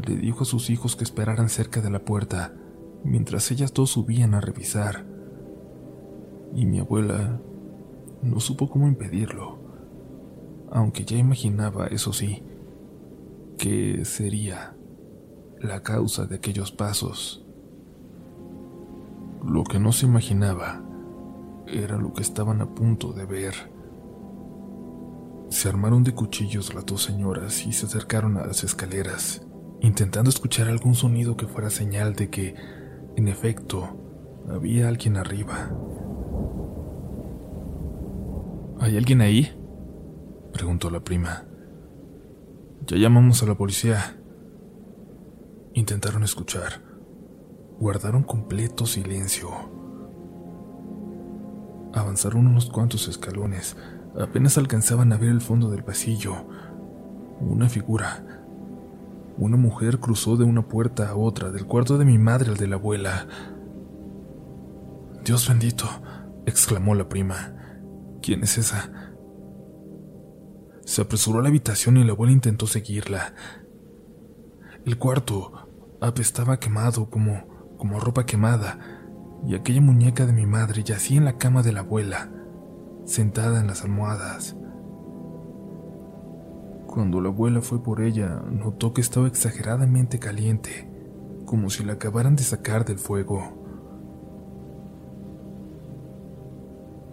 Le 0.06 0.16
dijo 0.16 0.42
a 0.42 0.46
sus 0.46 0.70
hijos 0.70 0.96
que 0.96 1.04
esperaran 1.04 1.48
cerca 1.48 1.80
de 1.80 1.90
la 1.90 2.04
puerta, 2.04 2.54
mientras 3.04 3.50
ellas 3.50 3.72
dos 3.72 3.90
subían 3.90 4.34
a 4.34 4.40
revisar. 4.40 5.06
Y 6.54 6.66
mi 6.66 6.78
abuela 6.78 7.40
no 8.22 8.40
supo 8.40 8.68
cómo 8.70 8.88
impedirlo 8.88 9.66
aunque 10.70 11.04
ya 11.04 11.16
imaginaba, 11.16 11.86
eso 11.86 12.12
sí, 12.12 12.42
que 13.58 14.04
sería 14.04 14.76
la 15.60 15.82
causa 15.82 16.26
de 16.26 16.36
aquellos 16.36 16.72
pasos. 16.72 17.44
Lo 19.44 19.64
que 19.64 19.78
no 19.78 19.92
se 19.92 20.06
imaginaba 20.06 20.82
era 21.66 21.96
lo 21.96 22.12
que 22.12 22.22
estaban 22.22 22.60
a 22.60 22.74
punto 22.74 23.12
de 23.12 23.26
ver. 23.26 23.54
Se 25.48 25.68
armaron 25.68 26.02
de 26.02 26.14
cuchillos 26.14 26.74
las 26.74 26.84
dos 26.84 27.04
señoras 27.04 27.64
y 27.66 27.72
se 27.72 27.86
acercaron 27.86 28.36
a 28.36 28.46
las 28.46 28.64
escaleras, 28.64 29.45
intentando 29.80 30.30
escuchar 30.30 30.68
algún 30.68 30.94
sonido 30.94 31.36
que 31.36 31.46
fuera 31.46 31.70
señal 31.70 32.14
de 32.14 32.30
que, 32.30 32.54
en 33.16 33.28
efecto, 33.28 34.44
había 34.48 34.88
alguien 34.88 35.16
arriba. 35.16 35.70
¿Hay 38.80 38.96
alguien 38.96 39.20
ahí? 39.20 39.50
preguntó 40.52 40.90
la 40.90 41.00
prima. 41.00 41.44
Ya 42.86 42.96
llamamos 42.96 43.42
a 43.42 43.46
la 43.46 43.56
policía. 43.56 44.20
Intentaron 45.74 46.22
escuchar. 46.22 46.82
Guardaron 47.78 48.22
completo 48.22 48.86
silencio. 48.86 49.50
Avanzaron 51.92 52.46
unos 52.46 52.70
cuantos 52.70 53.08
escalones. 53.08 53.76
Apenas 54.18 54.56
alcanzaban 54.56 55.12
a 55.12 55.16
ver 55.16 55.30
el 55.30 55.40
fondo 55.40 55.70
del 55.70 55.82
pasillo. 55.82 56.34
Una 57.40 57.68
figura. 57.68 58.35
Una 59.38 59.56
mujer 59.56 60.00
cruzó 60.00 60.36
de 60.36 60.44
una 60.44 60.66
puerta 60.66 61.10
a 61.10 61.16
otra, 61.16 61.50
del 61.50 61.66
cuarto 61.66 61.98
de 61.98 62.06
mi 62.06 62.18
madre 62.18 62.50
al 62.50 62.56
de 62.56 62.66
la 62.66 62.76
abuela. 62.76 63.26
Dios 65.24 65.46
bendito, 65.48 65.86
exclamó 66.46 66.94
la 66.94 67.08
prima. 67.08 67.54
¿Quién 68.22 68.42
es 68.42 68.56
esa? 68.56 68.90
Se 70.86 71.02
apresuró 71.02 71.40
a 71.40 71.42
la 71.42 71.48
habitación 71.48 71.98
y 71.98 72.04
la 72.04 72.12
abuela 72.12 72.32
intentó 72.32 72.66
seguirla. 72.66 73.34
El 74.86 74.98
cuarto 74.98 75.68
apestaba 76.00 76.58
quemado 76.58 77.10
como, 77.10 77.76
como 77.76 78.00
ropa 78.00 78.24
quemada, 78.24 78.78
y 79.46 79.54
aquella 79.54 79.80
muñeca 79.80 80.24
de 80.26 80.32
mi 80.32 80.46
madre 80.46 80.82
yacía 80.82 81.18
en 81.18 81.24
la 81.24 81.36
cama 81.36 81.62
de 81.62 81.72
la 81.72 81.80
abuela, 81.80 82.30
sentada 83.04 83.60
en 83.60 83.66
las 83.66 83.82
almohadas. 83.82 84.56
Cuando 86.96 87.20
la 87.20 87.28
abuela 87.28 87.60
fue 87.60 87.82
por 87.82 88.00
ella, 88.00 88.42
notó 88.50 88.94
que 88.94 89.02
estaba 89.02 89.26
exageradamente 89.26 90.18
caliente, 90.18 90.88
como 91.44 91.68
si 91.68 91.84
la 91.84 91.92
acabaran 91.92 92.36
de 92.36 92.42
sacar 92.42 92.86
del 92.86 92.98
fuego. 92.98 93.42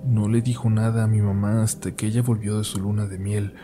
No 0.05 0.29
le 0.29 0.41
dijo 0.41 0.69
nada 0.69 1.03
a 1.03 1.07
mi 1.07 1.21
mamá 1.21 1.63
hasta 1.63 1.97
que 1.97 2.05
ella 2.05 2.21
volvió 2.21 2.59
de 2.59 2.63
su 2.63 2.79
luna 2.79 3.07
de 3.07 3.19
miel, 3.19 3.55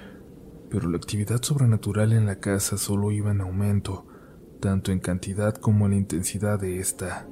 pero 0.69 0.89
la 0.89 0.97
actividad 0.97 1.41
sobrenatural 1.41 2.11
en 2.11 2.25
la 2.25 2.41
casa 2.41 2.77
solo 2.77 3.13
iba 3.13 3.31
en 3.31 3.39
aumento, 3.39 4.05
tanto 4.59 4.91
en 4.91 4.99
cantidad 4.99 5.55
como 5.55 5.85
en 5.85 5.93
intensidad 5.93 6.59
de 6.59 6.79
esta. 6.79 7.27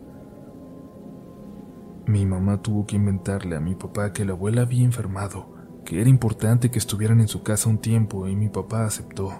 Mi 2.05 2.25
mamá 2.25 2.61
tuvo 2.61 2.85
que 2.85 2.95
inventarle 2.95 3.57
a 3.57 3.59
mi 3.59 3.75
papá 3.75 4.13
que 4.13 4.23
la 4.23 4.31
abuela 4.31 4.61
había 4.61 4.85
enfermado, 4.85 5.56
que 5.87 6.01
era 6.01 6.09
importante 6.09 6.69
que 6.69 6.79
estuvieran 6.79 7.21
en 7.21 7.29
su 7.29 7.43
casa 7.43 7.69
un 7.69 7.77
tiempo 7.77 8.27
y 8.27 8.35
mi 8.35 8.49
papá 8.49 8.83
aceptó. 8.83 9.31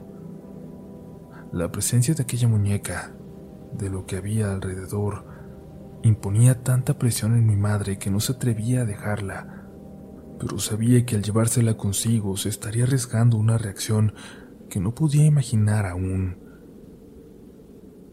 La 1.52 1.74
presencia 1.74 2.14
de 2.14 2.24
aquella 2.24 2.48
muñeca, 2.48 3.12
de 3.74 3.90
lo 3.90 4.06
que 4.06 4.16
había 4.16 4.54
alrededor, 4.54 5.26
imponía 6.04 6.64
tanta 6.64 6.98
presión 6.98 7.36
en 7.36 7.46
mi 7.46 7.58
madre 7.58 8.00
que 8.00 8.10
no 8.10 8.22
se 8.22 8.32
atrevía 8.32 8.84
a 8.84 8.86
dejarla, 8.86 9.68
pero 10.40 10.58
sabía 10.58 11.06
que 11.06 11.18
al 11.18 11.24
llevársela 11.24 11.76
consigo 11.76 12.38
se 12.38 12.48
estaría 12.48 12.86
arriesgando 12.86 13.36
una 13.36 13.58
reacción 13.58 14.14
que 14.70 14.80
no 14.80 14.96
podía 14.96 15.26
imaginar 15.26 15.86
aún. 15.86 16.38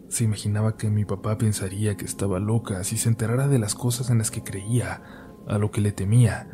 Se 0.09 0.25
imaginaba 0.25 0.77
que 0.77 0.91
mi 0.91 1.05
papá 1.05 1.39
pensaría 1.39 1.97
que 1.97 2.05
estaba 2.05 2.41
loca 2.41 2.83
si 2.83 2.97
se 2.97 3.11
enterara 3.11 3.47
de 3.47 3.61
las 3.61 3.77
cosas 3.77 4.11
en 4.11 4.19
las 4.19 4.33
que 4.33 4.43
creía, 4.43 5.05
a 5.47 5.57
lo 5.59 5.71
que 5.71 5.81
le 5.81 5.93
temía, 5.93 6.49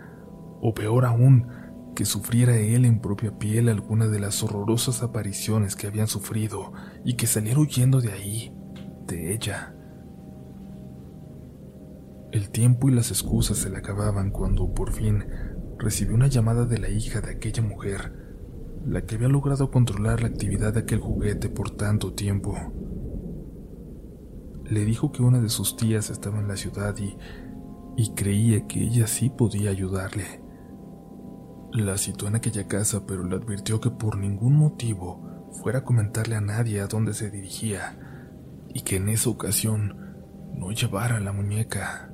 o 0.61 0.74
peor 0.74 1.07
aún, 1.07 1.60
que 1.95 2.05
sufriera 2.05 2.57
él 2.57 2.84
en 2.84 3.01
propia 3.01 3.38
piel 3.38 3.68
alguna 3.68 4.07
de 4.07 4.20
las 4.20 4.43
horrorosas 4.43 5.03
apariciones 5.03 5.76
que 5.76 5.86
habían 5.86 6.07
sufrido 6.07 6.72
y 7.05 7.14
que 7.14 7.26
saliera 7.26 7.61
huyendo 7.61 8.01
de 8.01 8.12
ahí, 8.12 8.53
de 9.07 9.34
ella. 9.34 9.74
El 12.32 12.51
tiempo 12.51 12.88
y 12.88 12.93
las 12.93 13.11
excusas 13.11 13.59
se 13.59 13.70
le 13.70 13.78
acababan 13.78 14.30
cuando, 14.30 14.72
por 14.72 14.93
fin, 14.93 15.24
recibió 15.78 16.14
una 16.14 16.28
llamada 16.28 16.64
de 16.64 16.78
la 16.78 16.88
hija 16.88 17.20
de 17.20 17.32
aquella 17.32 17.62
mujer, 17.62 18.12
la 18.86 19.05
que 19.05 19.16
había 19.16 19.28
logrado 19.28 19.70
controlar 19.70 20.22
la 20.22 20.28
actividad 20.28 20.74
de 20.74 20.80
aquel 20.80 21.01
juguete 21.01 21.49
por 21.49 21.70
tanto 21.70 22.12
tiempo. 22.12 22.57
Le 24.64 24.84
dijo 24.84 25.11
que 25.11 25.22
una 25.22 25.41
de 25.41 25.49
sus 25.49 25.76
tías 25.76 26.11
estaba 26.11 26.38
en 26.38 26.47
la 26.47 26.57
ciudad 26.57 26.97
y, 26.99 27.16
y 27.97 28.14
creía 28.14 28.66
que 28.68 28.84
ella 28.84 29.09
sí 29.09 29.30
podía 29.30 29.70
ayudarle. 29.70 30.49
La 31.73 31.97
citó 31.99 32.27
en 32.27 32.35
aquella 32.35 32.66
casa, 32.66 33.07
pero 33.07 33.25
le 33.25 33.37
advirtió 33.37 33.81
que 33.81 33.91
por 33.91 34.18
ningún 34.18 34.57
motivo 34.57 35.49
fuera 35.62 35.81
a 35.81 35.85
comentarle 35.85 36.35
a 36.35 36.41
nadie 36.41 36.81
a 36.81 36.89
dónde 36.89 37.14
se 37.14 37.31
dirigía 37.31 37.97
y 38.75 38.83
que 38.83 38.97
en 38.97 39.09
esa 39.09 39.31
ocasión 39.31 39.97
no 40.53 40.73
llevara 40.73 41.21
la 41.21 41.33
muñeca. 41.33 42.11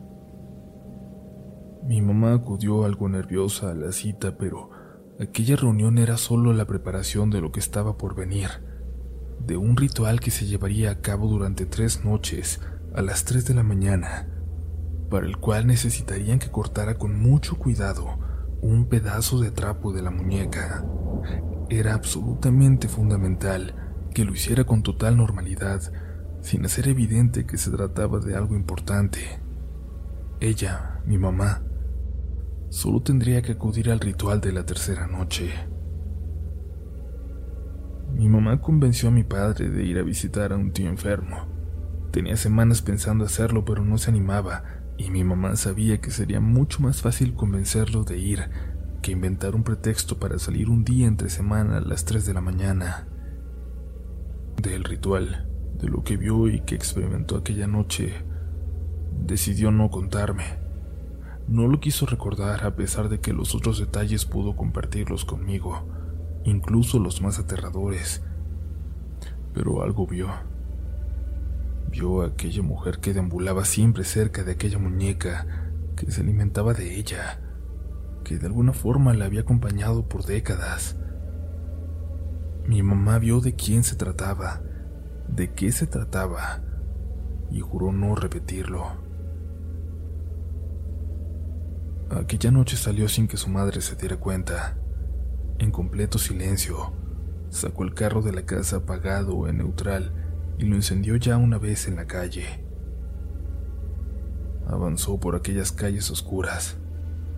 Mi 1.84 2.02
mamá 2.02 2.34
acudió 2.34 2.84
algo 2.84 3.08
nerviosa 3.08 3.70
a 3.70 3.74
la 3.74 3.92
cita, 3.92 4.36
pero 4.36 4.70
aquella 5.18 5.56
reunión 5.56 5.96
era 5.96 6.18
solo 6.18 6.52
la 6.52 6.66
preparación 6.66 7.30
de 7.30 7.40
lo 7.40 7.50
que 7.50 7.60
estaba 7.60 7.96
por 7.96 8.14
venir, 8.14 8.50
de 9.40 9.56
un 9.56 9.76
ritual 9.76 10.20
que 10.20 10.30
se 10.30 10.44
llevaría 10.44 10.90
a 10.90 11.00
cabo 11.00 11.28
durante 11.28 11.64
tres 11.64 12.04
noches 12.04 12.60
a 12.94 13.00
las 13.00 13.24
tres 13.24 13.46
de 13.46 13.54
la 13.54 13.62
mañana, 13.62 14.28
para 15.08 15.26
el 15.26 15.38
cual 15.38 15.66
necesitarían 15.66 16.38
que 16.38 16.50
cortara 16.50 16.98
con 16.98 17.18
mucho 17.18 17.56
cuidado 17.56 18.25
un 18.66 18.86
pedazo 18.86 19.40
de 19.40 19.50
trapo 19.50 19.92
de 19.92 20.02
la 20.02 20.10
muñeca. 20.10 20.84
Era 21.68 21.94
absolutamente 21.94 22.88
fundamental 22.88 23.74
que 24.14 24.24
lo 24.24 24.32
hiciera 24.32 24.64
con 24.64 24.82
total 24.82 25.16
normalidad, 25.16 25.80
sin 26.40 26.64
hacer 26.64 26.88
evidente 26.88 27.46
que 27.46 27.58
se 27.58 27.70
trataba 27.70 28.20
de 28.20 28.36
algo 28.36 28.56
importante. 28.56 29.40
Ella, 30.40 31.00
mi 31.06 31.18
mamá, 31.18 31.62
Solo 32.68 33.00
tendría 33.00 33.42
que 33.42 33.52
acudir 33.52 33.90
al 33.90 34.00
ritual 34.00 34.40
de 34.40 34.52
la 34.52 34.66
tercera 34.66 35.06
noche. 35.06 35.50
Mi 38.12 38.28
mamá 38.28 38.60
convenció 38.60 39.08
a 39.08 39.12
mi 39.12 39.22
padre 39.22 39.70
de 39.70 39.84
ir 39.84 39.98
a 39.98 40.02
visitar 40.02 40.52
a 40.52 40.56
un 40.56 40.72
tío 40.72 40.88
enfermo. 40.88 41.46
Tenía 42.10 42.36
semanas 42.36 42.82
pensando 42.82 43.24
hacerlo, 43.24 43.64
pero 43.64 43.84
no 43.84 43.98
se 43.98 44.10
animaba, 44.10 44.64
y 44.98 45.10
mi 45.10 45.24
mamá 45.24 45.56
sabía 45.56 46.00
que 46.00 46.10
sería 46.10 46.40
mucho 46.40 46.80
más 46.80 47.02
fácil 47.02 47.34
convencerlo 47.34 48.04
de 48.04 48.18
ir 48.18 48.50
que 49.02 49.12
inventar 49.12 49.54
un 49.54 49.62
pretexto 49.62 50.18
para 50.18 50.38
salir 50.38 50.68
un 50.68 50.84
día 50.84 51.06
entre 51.06 51.30
semana 51.30 51.76
a 51.76 51.80
las 51.80 52.04
3 52.04 52.26
de 52.26 52.34
la 52.34 52.40
mañana. 52.40 53.06
Del 54.60 54.84
ritual, 54.84 55.48
de 55.78 55.88
lo 55.88 56.02
que 56.02 56.16
vio 56.16 56.48
y 56.48 56.60
que 56.62 56.74
experimentó 56.74 57.36
aquella 57.36 57.66
noche, 57.66 58.24
decidió 59.12 59.70
no 59.70 59.90
contarme. 59.90 60.44
No 61.46 61.68
lo 61.68 61.78
quiso 61.78 62.06
recordar 62.06 62.64
a 62.64 62.74
pesar 62.74 63.08
de 63.08 63.20
que 63.20 63.32
los 63.32 63.54
otros 63.54 63.78
detalles 63.78 64.24
pudo 64.24 64.56
compartirlos 64.56 65.24
conmigo, 65.24 65.86
incluso 66.44 66.98
los 66.98 67.22
más 67.22 67.38
aterradores. 67.38 68.24
Pero 69.54 69.82
algo 69.82 70.06
vio. 70.06 70.30
Vio 71.96 72.20
a 72.20 72.26
aquella 72.26 72.60
mujer 72.60 72.98
que 72.98 73.14
deambulaba 73.14 73.64
siempre 73.64 74.04
cerca 74.04 74.44
de 74.44 74.52
aquella 74.52 74.78
muñeca, 74.78 75.46
que 75.96 76.10
se 76.10 76.20
alimentaba 76.20 76.74
de 76.74 76.94
ella, 76.94 77.40
que 78.22 78.36
de 78.36 78.44
alguna 78.44 78.74
forma 78.74 79.14
la 79.14 79.24
había 79.24 79.40
acompañado 79.40 80.06
por 80.06 80.26
décadas. 80.26 80.98
Mi 82.66 82.82
mamá 82.82 83.18
vio 83.18 83.40
de 83.40 83.54
quién 83.54 83.82
se 83.82 83.96
trataba, 83.96 84.60
de 85.26 85.54
qué 85.54 85.72
se 85.72 85.86
trataba, 85.86 86.60
y 87.50 87.60
juró 87.60 87.92
no 87.92 88.14
repetirlo. 88.14 88.84
Aquella 92.10 92.50
noche 92.50 92.76
salió 92.76 93.08
sin 93.08 93.26
que 93.26 93.38
su 93.38 93.48
madre 93.48 93.80
se 93.80 93.96
diera 93.96 94.18
cuenta. 94.18 94.76
En 95.58 95.70
completo 95.70 96.18
silencio, 96.18 96.92
sacó 97.48 97.84
el 97.84 97.94
carro 97.94 98.20
de 98.20 98.32
la 98.32 98.42
casa 98.42 98.76
apagado 98.76 99.48
en 99.48 99.56
neutral 99.56 100.25
y 100.58 100.64
lo 100.64 100.76
encendió 100.76 101.16
ya 101.16 101.36
una 101.36 101.58
vez 101.58 101.88
en 101.88 101.96
la 101.96 102.06
calle. 102.06 102.64
Avanzó 104.66 105.18
por 105.18 105.36
aquellas 105.36 105.72
calles 105.72 106.10
oscuras, 106.10 106.76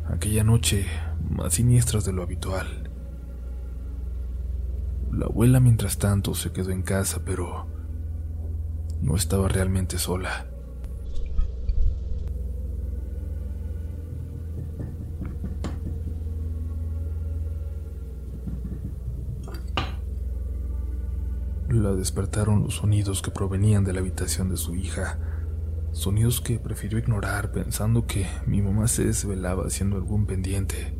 aquella 0.08 0.44
noche 0.44 0.86
más 1.28 1.54
siniestras 1.54 2.04
de 2.04 2.12
lo 2.12 2.22
habitual. 2.22 2.90
La 5.12 5.26
abuela 5.26 5.60
mientras 5.60 5.98
tanto 5.98 6.34
se 6.34 6.52
quedó 6.52 6.70
en 6.70 6.82
casa, 6.82 7.22
pero 7.24 7.66
no 9.00 9.16
estaba 9.16 9.48
realmente 9.48 9.98
sola. 9.98 10.46
La 21.68 21.94
despertaron 21.94 22.62
los 22.62 22.76
sonidos 22.76 23.20
que 23.20 23.30
provenían 23.30 23.84
de 23.84 23.92
la 23.92 24.00
habitación 24.00 24.48
de 24.48 24.56
su 24.56 24.74
hija, 24.74 25.18
sonidos 25.92 26.40
que 26.40 26.58
prefirió 26.58 26.98
ignorar 26.98 27.52
pensando 27.52 28.06
que 28.06 28.26
mi 28.46 28.62
mamá 28.62 28.88
se 28.88 29.04
desvelaba 29.04 29.66
haciendo 29.66 29.96
algún 29.96 30.24
pendiente. 30.24 30.96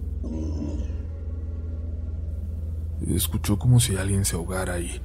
Escuchó 3.07 3.59
como 3.59 3.81
si 3.81 3.97
alguien 3.97 4.27
se 4.27 4.37
ahogara 4.37 4.79
y, 4.79 5.01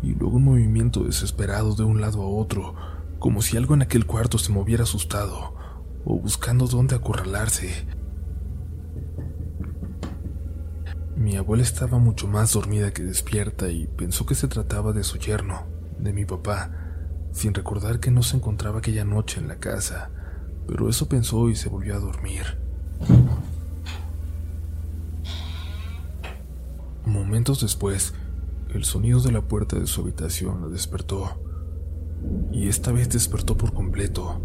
y 0.00 0.14
luego 0.14 0.36
un 0.36 0.44
movimiento 0.44 1.02
desesperado 1.02 1.74
de 1.74 1.82
un 1.82 2.00
lado 2.00 2.22
a 2.22 2.28
otro, 2.28 2.76
como 3.18 3.42
si 3.42 3.56
algo 3.56 3.74
en 3.74 3.82
aquel 3.82 4.06
cuarto 4.06 4.38
se 4.38 4.52
moviera 4.52 4.84
asustado 4.84 5.54
o 6.04 6.20
buscando 6.20 6.68
dónde 6.68 6.94
acorralarse. 6.94 7.84
Mi 11.18 11.34
abuela 11.34 11.64
estaba 11.64 11.98
mucho 11.98 12.28
más 12.28 12.52
dormida 12.52 12.92
que 12.92 13.02
despierta 13.02 13.68
y 13.68 13.88
pensó 13.88 14.24
que 14.24 14.36
se 14.36 14.46
trataba 14.46 14.92
de 14.92 15.02
su 15.02 15.18
yerno, 15.18 15.66
de 15.98 16.12
mi 16.12 16.24
papá, 16.24 16.70
sin 17.32 17.54
recordar 17.54 17.98
que 17.98 18.12
no 18.12 18.22
se 18.22 18.36
encontraba 18.36 18.78
aquella 18.78 19.04
noche 19.04 19.40
en 19.40 19.48
la 19.48 19.56
casa, 19.56 20.10
pero 20.68 20.88
eso 20.88 21.08
pensó 21.08 21.50
y 21.50 21.56
se 21.56 21.68
volvió 21.68 21.96
a 21.96 21.98
dormir. 21.98 22.44
Momentos 27.04 27.62
después, 27.62 28.14
el 28.72 28.84
sonido 28.84 29.20
de 29.20 29.32
la 29.32 29.42
puerta 29.42 29.76
de 29.76 29.88
su 29.88 30.02
habitación 30.02 30.60
la 30.60 30.68
despertó, 30.68 31.42
y 32.52 32.68
esta 32.68 32.92
vez 32.92 33.08
despertó 33.08 33.56
por 33.56 33.74
completo. 33.74 34.40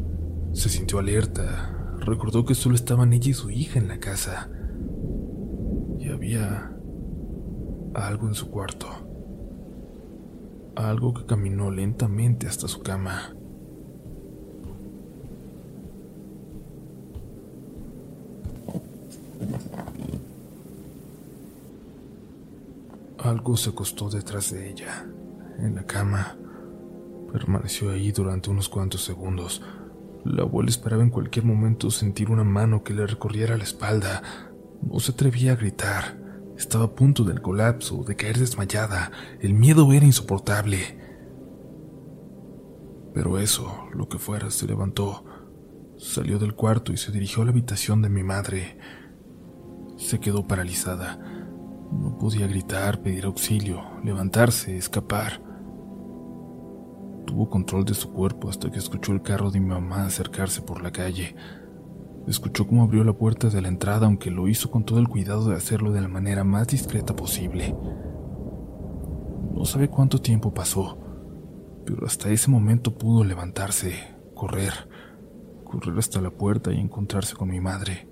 Se 0.54 0.70
sintió 0.70 0.98
alerta, 0.98 1.96
recordó 2.00 2.46
que 2.46 2.56
solo 2.56 2.74
estaban 2.74 3.14
ella 3.14 3.30
y 3.30 3.36
su 3.36 3.52
hija 3.52 3.78
en 3.78 3.88
la 3.88 4.00
casa 4.00 4.50
había 6.24 6.72
algo 7.96 8.30
en 8.30 8.34
su 8.34 8.50
cuarto. 8.50 8.88
Algo 10.74 11.14
que 11.14 11.26
caminó 11.26 11.70
lentamente 11.70 12.48
hasta 12.48 12.70
su 12.70 12.82
cama. 12.82 13.36
Algo 23.18 23.58
se 23.58 23.72
acostó 23.72 24.10
detrás 24.10 24.52
de 24.52 24.70
ella, 24.70 25.06
en 25.60 25.76
la 25.76 25.84
cama. 25.84 26.38
Permaneció 27.34 27.92
ahí 27.92 28.14
durante 28.14 28.50
unos 28.50 28.70
cuantos 28.70 29.04
segundos. 29.04 29.62
La 30.24 30.44
abuela 30.44 30.70
esperaba 30.70 31.04
en 31.04 31.10
cualquier 31.10 31.44
momento 31.44 31.92
sentir 31.92 32.32
una 32.32 32.46
mano 32.46 32.82
que 32.82 32.94
le 32.94 33.06
recorriera 33.06 33.58
la 33.58 33.66
espalda, 33.66 34.53
no 34.92 35.00
se 35.00 35.12
atrevía 35.12 35.54
a 35.54 35.56
gritar. 35.56 36.18
Estaba 36.58 36.86
a 36.86 36.96
punto 36.96 37.24
del 37.24 37.42
colapso, 37.42 38.04
de 38.04 38.16
caer 38.16 38.38
desmayada. 38.38 39.12
El 39.42 39.54
miedo 39.54 39.92
era 39.92 40.06
insoportable. 40.06 41.00
Pero 43.14 43.38
eso, 43.38 43.88
lo 43.94 44.08
que 44.08 44.18
fuera, 44.18 44.50
se 44.50 44.68
levantó, 44.68 45.26
salió 45.98 46.40
del 46.40 46.56
cuarto 46.56 46.92
y 46.92 46.98
se 46.98 47.12
dirigió 47.12 47.42
a 47.42 47.46
la 47.46 47.52
habitación 47.52 48.02
de 48.02 48.10
mi 48.10 48.24
madre. 48.24 48.78
Se 49.98 50.20
quedó 50.20 50.48
paralizada. 50.48 51.20
No 51.92 52.18
podía 52.18 52.48
gritar, 52.48 53.02
pedir 53.02 53.26
auxilio, 53.26 53.84
levantarse, 54.04 54.78
escapar. 54.78 55.42
Tuvo 57.26 57.50
control 57.50 57.86
de 57.86 57.94
su 57.94 58.12
cuerpo 58.12 58.50
hasta 58.50 58.72
que 58.72 58.80
escuchó 58.80 59.12
el 59.12 59.22
carro 59.22 59.52
de 59.52 59.60
mi 59.60 59.68
mamá 59.68 60.06
acercarse 60.06 60.62
por 60.62 60.82
la 60.82 60.92
calle. 60.92 61.36
Escuchó 62.28 62.66
cómo 62.66 62.84
abrió 62.84 63.04
la 63.04 63.14
puerta 63.14 63.50
de 63.50 63.62
la 63.62 63.68
entrada, 63.68 64.06
aunque 64.06 64.32
lo 64.32 64.48
hizo 64.48 64.72
con 64.72 64.86
todo 64.86 65.00
el 65.00 65.10
cuidado 65.10 65.50
de 65.50 65.56
hacerlo 65.56 65.92
de 65.92 66.02
la 66.02 66.08
manera 66.08 66.46
más 66.46 66.68
discreta 66.68 67.16
posible. 67.16 67.76
No 69.54 69.66
sabe 69.66 69.90
cuánto 69.90 70.20
tiempo 70.20 70.54
pasó, 70.54 70.98
pero 71.86 72.06
hasta 72.06 72.30
ese 72.30 72.50
momento 72.50 72.98
pudo 72.98 73.26
levantarse, 73.26 73.94
correr, 74.36 74.72
correr 75.66 75.98
hasta 75.98 76.22
la 76.22 76.32
puerta 76.32 76.72
y 76.72 76.80
encontrarse 76.80 77.36
con 77.36 77.50
mi 77.50 77.60
madre. 77.60 78.08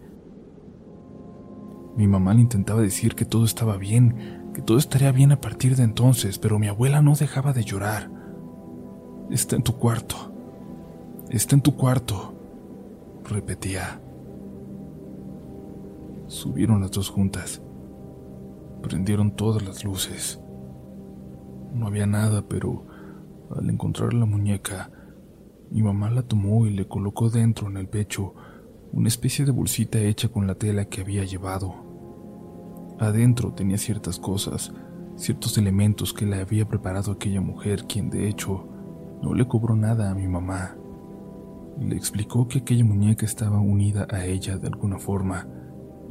Mi 1.95 2.07
mamá 2.07 2.33
le 2.33 2.41
intentaba 2.41 2.81
decir 2.81 3.15
que 3.15 3.25
todo 3.25 3.45
estaba 3.45 3.77
bien, 3.77 4.51
que 4.53 4.61
todo 4.61 4.77
estaría 4.77 5.13
bien 5.13 5.31
a 5.31 5.39
partir 5.39 5.77
de 5.77 5.83
entonces, 5.83 6.37
pero 6.37 6.59
mi 6.59 6.67
abuela 6.67 7.01
no 7.01 7.15
dejaba 7.15 7.53
de 7.53 7.63
llorar. 7.63 8.11
Está 9.29 9.55
en 9.55 9.63
tu 9.63 9.77
cuarto. 9.77 10.33
Está 11.29 11.55
en 11.55 11.61
tu 11.61 11.77
cuarto 11.77 12.31
repetía. 13.31 14.00
Subieron 16.31 16.79
las 16.79 16.91
dos 16.91 17.09
juntas. 17.09 17.61
Prendieron 18.81 19.35
todas 19.35 19.65
las 19.65 19.83
luces. 19.83 20.39
No 21.73 21.87
había 21.87 22.07
nada, 22.07 22.47
pero 22.47 22.85
al 23.53 23.69
encontrar 23.69 24.13
la 24.13 24.25
muñeca, 24.25 24.89
mi 25.71 25.83
mamá 25.83 26.09
la 26.09 26.21
tomó 26.21 26.65
y 26.65 26.69
le 26.69 26.87
colocó 26.87 27.29
dentro 27.29 27.67
en 27.67 27.75
el 27.75 27.89
pecho 27.89 28.33
una 28.93 29.09
especie 29.09 29.43
de 29.43 29.51
bolsita 29.51 29.99
hecha 29.99 30.29
con 30.29 30.47
la 30.47 30.55
tela 30.55 30.85
que 30.85 31.01
había 31.01 31.25
llevado. 31.25 32.95
Adentro 32.97 33.51
tenía 33.51 33.77
ciertas 33.77 34.17
cosas, 34.17 34.71
ciertos 35.17 35.57
elementos 35.57 36.13
que 36.13 36.25
le 36.25 36.39
había 36.39 36.65
preparado 36.65 37.11
aquella 37.11 37.41
mujer, 37.41 37.87
quien 37.89 38.09
de 38.09 38.29
hecho 38.29 38.69
no 39.21 39.33
le 39.33 39.49
cobró 39.49 39.75
nada 39.75 40.09
a 40.09 40.15
mi 40.15 40.29
mamá. 40.29 40.77
Le 41.77 41.97
explicó 41.97 42.47
que 42.47 42.59
aquella 42.59 42.85
muñeca 42.85 43.25
estaba 43.25 43.59
unida 43.59 44.07
a 44.09 44.23
ella 44.23 44.57
de 44.57 44.67
alguna 44.67 44.97
forma 44.97 45.45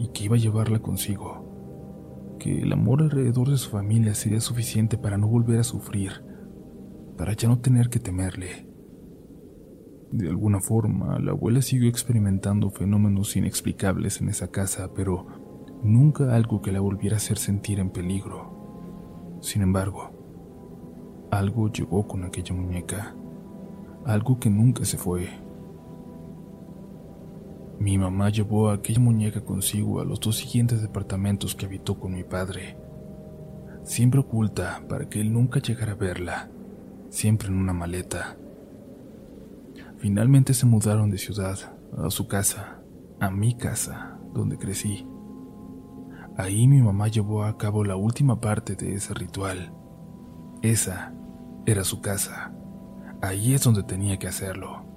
y 0.00 0.08
que 0.08 0.24
iba 0.24 0.36
a 0.36 0.38
llevarla 0.38 0.78
consigo, 0.78 2.38
que 2.38 2.62
el 2.62 2.72
amor 2.72 3.02
alrededor 3.02 3.50
de 3.50 3.58
su 3.58 3.68
familia 3.68 4.14
sería 4.14 4.40
suficiente 4.40 4.96
para 4.96 5.18
no 5.18 5.28
volver 5.28 5.60
a 5.60 5.62
sufrir, 5.62 6.24
para 7.18 7.34
ya 7.34 7.50
no 7.50 7.58
tener 7.58 7.90
que 7.90 8.00
temerle. 8.00 8.66
De 10.10 10.26
alguna 10.30 10.60
forma, 10.60 11.18
la 11.18 11.32
abuela 11.32 11.60
siguió 11.60 11.90
experimentando 11.90 12.70
fenómenos 12.70 13.36
inexplicables 13.36 14.22
en 14.22 14.30
esa 14.30 14.50
casa, 14.50 14.90
pero 14.94 15.26
nunca 15.82 16.34
algo 16.34 16.62
que 16.62 16.72
la 16.72 16.80
volviera 16.80 17.16
a 17.16 17.18
hacer 17.18 17.36
sentir 17.36 17.78
en 17.78 17.90
peligro. 17.90 19.38
Sin 19.42 19.60
embargo, 19.60 21.28
algo 21.30 21.70
llegó 21.70 22.08
con 22.08 22.24
aquella 22.24 22.54
muñeca, 22.54 23.14
algo 24.06 24.40
que 24.40 24.48
nunca 24.48 24.86
se 24.86 24.96
fue. 24.96 25.28
Mi 27.80 27.96
mamá 27.96 28.28
llevó 28.28 28.68
a 28.68 28.74
aquella 28.74 29.00
muñeca 29.00 29.40
consigo 29.40 30.00
a 30.00 30.04
los 30.04 30.20
dos 30.20 30.36
siguientes 30.36 30.82
departamentos 30.82 31.54
que 31.54 31.64
habitó 31.64 31.98
con 31.98 32.12
mi 32.12 32.24
padre, 32.24 32.76
siempre 33.84 34.20
oculta 34.20 34.84
para 34.86 35.08
que 35.08 35.22
él 35.22 35.32
nunca 35.32 35.60
llegara 35.60 35.92
a 35.92 35.96
verla, 35.96 36.50
siempre 37.08 37.48
en 37.48 37.54
una 37.54 37.72
maleta. 37.72 38.36
Finalmente 39.96 40.52
se 40.52 40.66
mudaron 40.66 41.10
de 41.10 41.16
ciudad 41.16 41.58
a 41.96 42.10
su 42.10 42.28
casa, 42.28 42.82
a 43.18 43.30
mi 43.30 43.54
casa, 43.54 44.18
donde 44.34 44.58
crecí. 44.58 45.06
Ahí 46.36 46.68
mi 46.68 46.82
mamá 46.82 47.08
llevó 47.08 47.44
a 47.44 47.56
cabo 47.56 47.82
la 47.82 47.96
última 47.96 48.42
parte 48.42 48.76
de 48.76 48.94
ese 48.94 49.14
ritual. 49.14 49.72
Esa 50.60 51.14
era 51.64 51.82
su 51.84 52.02
casa. 52.02 52.52
Ahí 53.22 53.54
es 53.54 53.64
donde 53.64 53.82
tenía 53.82 54.18
que 54.18 54.28
hacerlo. 54.28 54.89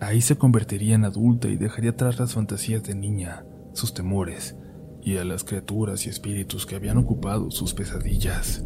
Ahí 0.00 0.22
se 0.22 0.38
convertiría 0.38 0.94
en 0.94 1.04
adulta 1.04 1.48
y 1.48 1.56
dejaría 1.56 1.90
atrás 1.90 2.18
las 2.18 2.32
fantasías 2.32 2.82
de 2.82 2.94
niña, 2.94 3.44
sus 3.74 3.92
temores 3.92 4.56
y 5.02 5.18
a 5.18 5.24
las 5.24 5.44
criaturas 5.44 6.06
y 6.06 6.08
espíritus 6.08 6.64
que 6.64 6.74
habían 6.74 6.96
ocupado 6.96 7.50
sus 7.50 7.74
pesadillas. 7.74 8.64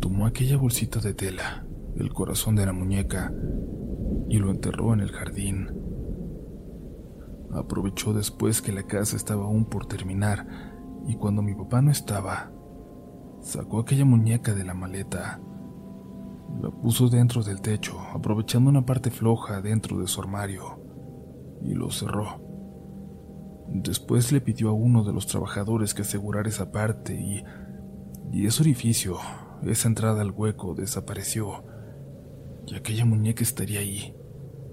Tomó 0.00 0.26
aquella 0.26 0.56
bolsita 0.56 1.00
de 1.00 1.14
tela, 1.14 1.66
el 1.96 2.12
corazón 2.12 2.54
de 2.54 2.66
la 2.66 2.72
muñeca, 2.72 3.32
y 4.28 4.38
lo 4.38 4.50
enterró 4.50 4.94
en 4.94 5.00
el 5.00 5.10
jardín. 5.10 5.68
Aprovechó 7.52 8.12
después 8.12 8.62
que 8.62 8.72
la 8.72 8.84
casa 8.84 9.16
estaba 9.16 9.44
aún 9.44 9.64
por 9.64 9.86
terminar 9.86 10.46
y 11.06 11.16
cuando 11.16 11.42
mi 11.42 11.54
papá 11.54 11.82
no 11.82 11.90
estaba, 11.90 12.52
sacó 13.40 13.80
aquella 13.80 14.04
muñeca 14.04 14.54
de 14.54 14.64
la 14.64 14.74
maleta, 14.74 15.40
la 16.60 16.70
puso 16.70 17.08
dentro 17.08 17.42
del 17.42 17.60
techo, 17.60 17.98
aprovechando 18.12 18.70
una 18.70 18.86
parte 18.86 19.10
floja 19.10 19.60
dentro 19.60 19.98
de 19.98 20.06
su 20.06 20.20
armario, 20.20 20.80
y 21.62 21.74
lo 21.74 21.90
cerró. 21.90 22.42
Después 23.68 24.30
le 24.32 24.40
pidió 24.40 24.68
a 24.68 24.72
uno 24.72 25.04
de 25.04 25.12
los 25.12 25.26
trabajadores 25.26 25.94
que 25.94 26.02
asegurara 26.02 26.48
esa 26.48 26.70
parte 26.70 27.14
y, 27.14 27.44
y 28.32 28.46
ese 28.46 28.62
orificio, 28.62 29.18
esa 29.62 29.88
entrada 29.88 30.22
al 30.22 30.30
hueco, 30.30 30.74
desapareció, 30.74 31.64
y 32.66 32.76
aquella 32.76 33.04
muñeca 33.04 33.42
estaría 33.42 33.80
ahí, 33.80 34.14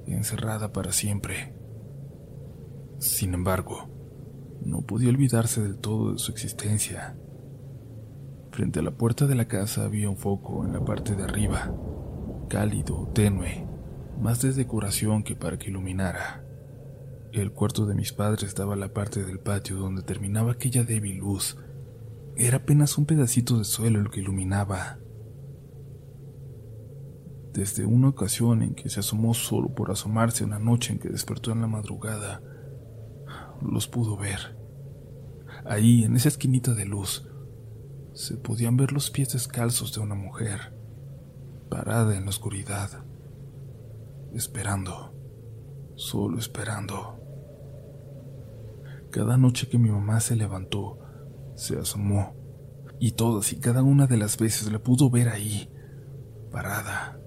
encerrada 0.06 0.72
para 0.72 0.92
siempre. 0.92 1.56
Sin 3.00 3.34
embargo, 3.34 3.90
no 4.64 4.82
podía 4.82 5.10
olvidarse 5.10 5.62
del 5.62 5.80
todo 5.80 6.14
de 6.14 6.20
su 6.20 6.32
existencia. 6.32 7.18
Frente 8.52 8.80
a 8.80 8.84
la 8.84 8.92
puerta 8.92 9.28
de 9.28 9.36
la 9.36 9.48
casa 9.48 9.86
había 9.86 10.10
un 10.10 10.18
foco 10.18 10.66
en 10.66 10.74
la 10.74 10.84
parte 10.84 11.16
de 11.16 11.24
arriba, 11.24 11.74
cálido, 12.50 13.10
tenue, 13.14 13.66
más 14.20 14.42
de 14.42 14.52
decoración 14.52 15.24
que 15.24 15.38
para 15.38 15.58
que 15.58 15.70
iluminara. 15.70 16.44
El 17.32 17.54
cuarto 17.54 17.86
de 17.86 17.96
mis 17.96 18.12
padres 18.12 18.54
daba 18.54 18.74
a 18.74 18.78
la 18.78 18.94
parte 18.94 19.24
del 19.24 19.40
patio 19.40 19.78
donde 19.78 20.04
terminaba 20.04 20.52
aquella 20.52 20.84
débil 20.84 21.20
luz. 21.20 21.58
Era 22.36 22.58
apenas 22.58 22.98
un 22.98 23.06
pedacito 23.06 23.58
de 23.58 23.64
suelo 23.64 24.02
el 24.02 24.10
que 24.10 24.20
iluminaba. 24.20 25.00
Desde 27.54 27.86
una 27.86 28.10
ocasión 28.10 28.64
en 28.64 28.76
que 28.76 28.90
se 28.90 29.00
asomó 29.00 29.34
solo 29.34 29.74
por 29.74 29.92
asomarse 29.92 30.44
una 30.44 30.60
noche 30.60 30.92
en 30.92 31.00
que 31.00 31.08
despertó 31.08 31.54
en 31.54 31.62
la 31.62 31.68
madrugada, 31.68 32.42
los 33.62 33.88
pudo 33.88 34.18
ver. 34.18 34.58
Ahí, 35.64 36.04
en 36.04 36.18
esa 36.18 36.28
esquinita 36.28 36.74
de 36.74 36.86
luz, 36.86 37.31
se 38.14 38.36
podían 38.38 38.78
ver 38.78 38.92
los 38.92 39.10
pies 39.10 39.34
descalzos 39.34 39.94
de 39.94 40.02
una 40.02 40.16
mujer, 40.16 40.74
parada 41.70 42.16
en 42.18 42.26
la 42.26 42.30
oscuridad, 42.30 43.06
esperando, 44.34 45.14
solo 45.96 46.38
esperando. 46.38 47.18
Cada 49.12 49.38
noche 49.38 49.68
que 49.68 49.78
mi 49.78 49.90
mamá 49.90 50.20
se 50.20 50.36
levantó, 50.36 51.00
se 51.56 51.78
asomó, 51.78 52.36
y 53.00 53.14
todas 53.14 53.52
y 53.54 53.60
cada 53.60 53.84
una 53.84 54.08
de 54.08 54.18
las 54.18 54.38
veces 54.38 54.72
la 54.72 54.80
pudo 54.80 55.10
ver 55.10 55.30
ahí, 55.30 55.70
parada. 56.52 57.18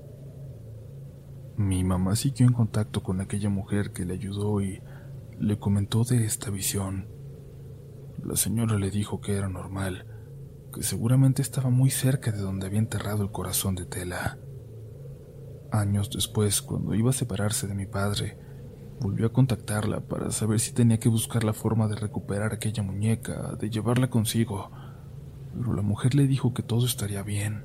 Mi 1.57 1.85
mamá 1.85 2.17
siguió 2.17 2.47
en 2.47 2.53
contacto 2.53 3.03
con 3.03 3.21
aquella 3.21 3.49
mujer 3.49 3.93
que 3.93 4.05
le 4.05 4.15
ayudó 4.15 4.61
y 4.61 4.83
le 5.39 5.59
comentó 5.59 6.05
de 6.05 6.25
esta 6.25 6.51
visión. 6.51 7.09
La 8.23 8.37
señora 8.37 8.77
le 8.79 8.91
dijo 8.91 9.21
que 9.21 9.37
era 9.37 9.49
normal, 9.49 10.14
que 10.75 10.83
seguramente 10.83 11.41
estaba 11.41 11.71
muy 11.71 11.91
cerca 11.91 12.33
de 12.33 12.39
donde 12.39 12.67
había 12.67 12.81
enterrado 12.81 13.23
el 13.23 13.31
corazón 13.31 13.75
de 13.75 13.87
tela. 13.87 14.39
Años 15.71 16.11
después, 16.11 16.63
cuando 16.63 16.95
iba 16.95 17.11
a 17.11 17.15
separarse 17.15 17.67
de 17.67 17.75
mi 17.75 17.87
padre, 17.87 18.39
volvió 19.01 19.27
a 19.27 19.33
contactarla 19.33 20.01
para 20.01 20.31
saber 20.31 20.61
si 20.61 20.73
tenía 20.73 20.99
que 20.99 21.09
buscar 21.09 21.45
la 21.45 21.53
forma 21.53 21.89
de 21.89 21.97
recuperar 21.97 22.53
aquella 22.53 22.83
muñeca, 22.83 23.55
de 23.59 23.71
llevarla 23.71 24.11
consigo, 24.11 24.71
pero 25.57 25.75
la 25.75 25.83
mujer 25.83 26.15
le 26.15 26.27
dijo 26.27 26.55
que 26.55 26.63
todo 26.63 26.87
estaría 26.87 27.23
bien, 27.23 27.65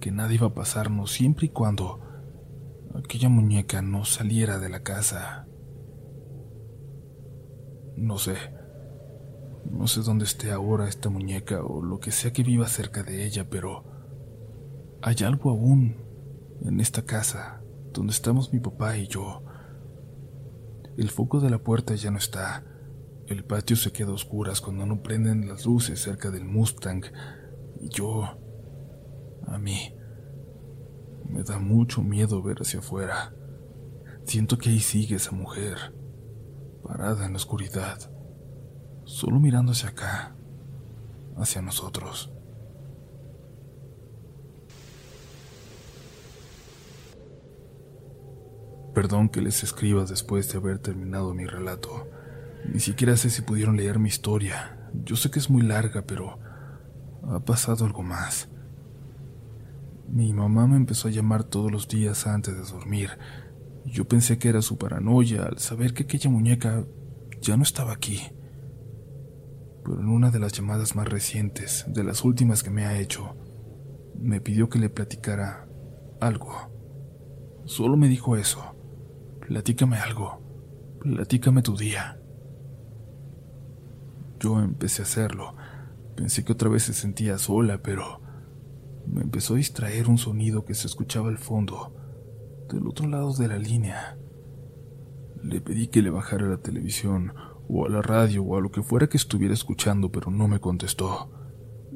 que 0.00 0.10
nada 0.10 0.32
iba 0.32 0.48
a 0.48 0.54
pasarnos 0.54 1.12
siempre 1.12 1.46
y 1.46 1.50
cuando 1.50 2.00
aquella 2.94 3.28
muñeca 3.28 3.82
no 3.82 4.04
saliera 4.04 4.58
de 4.58 4.68
la 4.68 4.82
casa. 4.82 5.46
No 7.96 8.18
sé. 8.18 8.36
No 9.70 9.86
sé 9.86 10.02
dónde 10.02 10.24
esté 10.24 10.52
ahora 10.52 10.88
esta 10.88 11.10
muñeca 11.10 11.62
o 11.62 11.82
lo 11.82 11.98
que 11.98 12.10
sea 12.10 12.32
que 12.32 12.42
viva 12.42 12.68
cerca 12.68 13.02
de 13.02 13.24
ella, 13.26 13.48
pero 13.48 13.84
hay 15.02 15.16
algo 15.24 15.50
aún 15.50 15.96
en 16.62 16.80
esta 16.80 17.02
casa 17.02 17.62
donde 17.92 18.12
estamos 18.12 18.52
mi 18.52 18.60
papá 18.60 18.96
y 18.96 19.06
yo. 19.06 19.42
El 20.96 21.10
foco 21.10 21.40
de 21.40 21.50
la 21.50 21.58
puerta 21.58 21.94
ya 21.94 22.10
no 22.10 22.18
está. 22.18 22.64
El 23.26 23.44
patio 23.44 23.76
se 23.76 23.92
queda 23.92 24.10
a 24.10 24.14
oscuras 24.14 24.60
cuando 24.60 24.86
no 24.86 25.02
prenden 25.02 25.48
las 25.48 25.66
luces 25.66 26.00
cerca 26.00 26.30
del 26.30 26.44
Mustang. 26.44 27.04
Y 27.80 27.88
yo... 27.88 28.24
A 29.46 29.58
mí... 29.58 29.92
Me 31.28 31.42
da 31.42 31.58
mucho 31.58 32.02
miedo 32.02 32.40
ver 32.40 32.58
hacia 32.60 32.78
afuera. 32.78 33.34
Siento 34.24 34.58
que 34.58 34.70
ahí 34.70 34.80
sigue 34.80 35.16
esa 35.16 35.32
mujer 35.32 35.76
parada 36.82 37.26
en 37.26 37.32
la 37.32 37.36
oscuridad, 37.36 38.10
solo 39.06 39.40
mirando 39.40 39.72
hacia 39.72 39.88
acá, 39.88 40.36
hacia 41.38 41.62
nosotros. 41.62 42.30
Perdón 48.94 49.30
que 49.30 49.40
les 49.40 49.62
escriba 49.62 50.04
después 50.04 50.52
de 50.52 50.58
haber 50.58 50.78
terminado 50.78 51.32
mi 51.32 51.46
relato. 51.46 52.10
Ni 52.70 52.80
siquiera 52.80 53.16
sé 53.16 53.30
si 53.30 53.40
pudieron 53.40 53.78
leer 53.78 53.98
mi 53.98 54.08
historia. 54.08 54.90
Yo 55.04 55.16
sé 55.16 55.30
que 55.30 55.38
es 55.38 55.48
muy 55.48 55.62
larga, 55.62 56.02
pero 56.02 56.38
ha 57.30 57.40
pasado 57.40 57.86
algo 57.86 58.02
más. 58.02 58.48
Mi 60.08 60.34
mamá 60.34 60.66
me 60.66 60.76
empezó 60.76 61.08
a 61.08 61.10
llamar 61.10 61.44
todos 61.44 61.72
los 61.72 61.88
días 61.88 62.26
antes 62.26 62.54
de 62.54 62.62
dormir 62.62 63.10
yo 63.86 64.06
pensé 64.06 64.38
que 64.38 64.48
era 64.48 64.62
su 64.62 64.78
paranoia 64.78 65.44
al 65.44 65.58
saber 65.58 65.94
que 65.94 66.02
aquella 66.02 66.28
muñeca 66.28 66.84
ya 67.40 67.56
no 67.56 67.62
estaba 67.62 67.92
aquí. 67.92 68.20
Pero 69.86 70.00
en 70.00 70.08
una 70.08 70.32
de 70.32 70.40
las 70.40 70.52
llamadas 70.52 70.96
más 70.96 71.08
recientes, 71.08 71.84
de 71.86 72.02
las 72.02 72.24
últimas 72.24 72.64
que 72.64 72.70
me 72.70 72.86
ha 72.86 72.98
hecho, 72.98 73.36
me 74.18 74.40
pidió 74.40 74.68
que 74.68 74.80
le 74.80 74.90
platicara 74.90 75.68
algo. 76.20 76.72
Solo 77.66 77.96
me 77.96 78.08
dijo 78.08 78.36
eso. 78.36 78.74
Platícame 79.46 79.96
algo. 79.98 80.40
Platícame 81.00 81.62
tu 81.62 81.76
día. 81.76 82.20
Yo 84.40 84.58
empecé 84.58 85.02
a 85.02 85.04
hacerlo. 85.04 85.54
Pensé 86.16 86.44
que 86.44 86.52
otra 86.52 86.68
vez 86.68 86.82
se 86.82 86.92
sentía 86.92 87.38
sola, 87.38 87.80
pero 87.80 88.20
me 89.06 89.20
empezó 89.20 89.54
a 89.54 89.58
distraer 89.58 90.08
un 90.08 90.18
sonido 90.18 90.64
que 90.64 90.74
se 90.74 90.88
escuchaba 90.88 91.28
al 91.28 91.38
fondo 91.38 91.94
del 92.68 92.88
otro 92.88 93.06
lado 93.06 93.32
de 93.34 93.46
la 93.46 93.58
línea. 93.58 94.18
Le 95.44 95.60
pedí 95.60 95.86
que 95.86 96.02
le 96.02 96.10
bajara 96.10 96.48
la 96.48 96.58
televisión 96.58 97.32
o 97.68 97.86
a 97.86 97.88
la 97.88 98.02
radio 98.02 98.42
o 98.44 98.56
a 98.56 98.60
lo 98.60 98.70
que 98.70 98.82
fuera 98.82 99.08
que 99.08 99.16
estuviera 99.16 99.54
escuchando, 99.54 100.10
pero 100.10 100.30
no 100.30 100.48
me 100.48 100.60
contestó. 100.60 101.30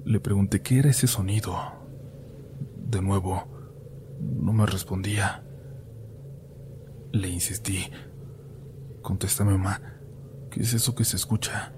Le 0.04 0.20
pregunté 0.20 0.62
qué 0.62 0.78
era 0.78 0.90
ese 0.90 1.06
sonido. 1.06 1.56
De 2.76 3.00
nuevo, 3.02 3.44
no 4.20 4.52
me 4.52 4.66
respondía. 4.66 5.44
Le 7.12 7.28
insistí. 7.28 7.90
Contéstame, 9.02 9.52
mamá. 9.52 9.80
¿Qué 10.50 10.60
es 10.60 10.74
eso 10.74 10.94
que 10.94 11.04
se 11.04 11.16
escucha? 11.16 11.72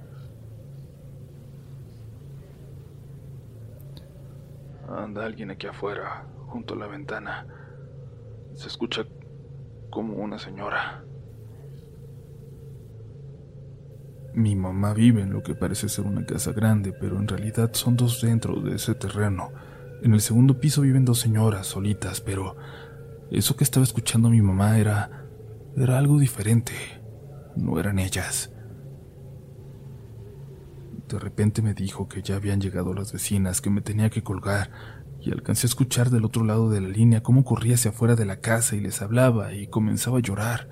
Anda 4.89 5.25
alguien 5.25 5.51
aquí 5.51 5.67
afuera, 5.67 6.27
junto 6.49 6.75
a 6.75 6.77
la 6.77 6.87
ventana. 6.87 7.47
Se 8.55 8.69
escucha 8.69 9.05
como 9.91 10.15
una 10.15 10.39
señora. 10.39 11.05
Mi 14.35 14.57
mamá 14.57 14.95
vive 14.95 15.23
en 15.23 15.33
lo 15.33 15.43
que 15.43 15.55
parece 15.55 15.89
ser 15.89 16.07
una 16.07 16.25
casa 16.25 16.53
grande, 16.53 16.93
pero 16.93 17.19
en 17.19 17.29
realidad 17.29 17.71
son 17.75 17.97
dos 17.97 18.23
dentro 18.23 18.61
de 18.61 18.77
ese 18.77 18.95
terreno. 18.95 19.51
En 20.03 20.15
el 20.15 20.21
segundo 20.21 20.59
piso 20.59 20.83
viven 20.83 21.05
dos 21.05 21.21
señoras 21.21 21.67
solitas, 21.67 22.21
pero 22.21 22.57
eso 23.31 23.57
que 23.57 23.65
estaba 23.65 23.85
escuchando 23.85 24.31
mi 24.31 24.43
mamá 24.43 24.79
era 24.79 25.23
era 25.77 25.99
algo 25.99 26.19
diferente. 26.19 26.73
No 27.57 27.79
eran 27.79 27.99
ellas. 27.99 28.51
De 31.09 31.19
repente 31.19 31.63
me 31.63 31.75
dijo 31.75 32.09
que 32.09 32.23
ya 32.23 32.37
habían 32.37 32.61
llegado 32.61 32.95
las 32.95 33.13
vecinas, 33.13 33.61
que 33.61 33.71
me 33.71 33.81
tenía 33.81 34.11
que 34.11 34.23
colgar, 34.23 34.71
y 35.21 35.31
alcancé 35.31 35.67
a 35.67 35.69
escuchar 35.69 36.11
del 36.11 36.25
otro 36.25 36.45
lado 36.45 36.71
de 36.71 36.81
la 36.81 36.89
línea 36.89 37.23
cómo 37.23 37.45
corría 37.45 37.75
hacia 37.75 37.91
afuera 37.91 38.17
de 38.17 38.25
la 38.25 38.41
casa 38.41 38.77
y 38.77 38.81
les 38.81 39.03
hablaba 39.03 39.53
y 39.53 39.67
comenzaba 39.67 40.19
a 40.19 40.23
llorar. 40.23 40.69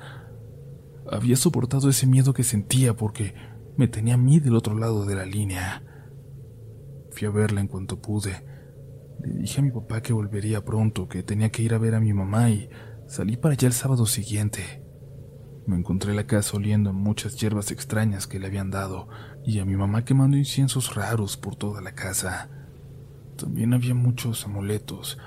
Había 1.11 1.37
soportado 1.37 1.89
ese 1.89 2.07
miedo 2.07 2.33
que 2.33 2.45
sentía 2.45 2.95
porque 2.95 3.35
me 3.77 3.89
tenía 3.89 4.15
a 4.15 4.19
mí 4.19 4.41
del 4.41 4.55
otro 4.55 4.79
lado 4.79 5.05
de 5.05 5.15
la 5.15 5.27
línea. 5.27 5.83
Fui 7.11 7.27
a 7.27 7.31
verla 7.31 7.61
en 7.61 7.69
cuanto 7.69 8.01
pude. 8.01 8.45
Le 9.23 9.41
dije 9.41 9.61
a 9.61 9.65
mi 9.65 9.71
papá 9.71 10.01
que 10.01 10.13
volvería 10.13 10.65
pronto, 10.65 11.09
que 11.09 11.23
tenía 11.23 11.51
que 11.51 11.63
ir 11.63 11.75
a 11.75 11.79
ver 11.79 11.95
a 11.95 12.01
mi 12.01 12.13
mamá 12.13 12.51
y 12.51 12.71
Salí 13.11 13.37
para 13.37 13.55
allá 13.55 13.67
el 13.67 13.73
sábado 13.73 14.07
siguiente. 14.07 14.85
Me 15.67 15.77
encontré 15.77 16.15
la 16.15 16.29
casa 16.29 16.57
oliendo 16.57 16.93
muchas 16.93 17.35
hierbas 17.35 17.73
extrañas 17.73 18.29
que 18.29 18.39
le 18.39 18.47
habían 18.47 18.71
dado 18.71 19.09
y 19.45 19.59
a 19.59 19.65
mi 19.65 19.75
mamá 19.75 20.05
quemando 20.05 20.37
inciensos 20.37 20.95
raros 20.95 21.37
por 21.37 21.57
toda 21.57 21.81
la 21.81 21.93
casa. 21.97 22.49
También 23.37 23.75
había 23.75 23.95
muchos 23.95 24.47
amuletos, 24.47 25.19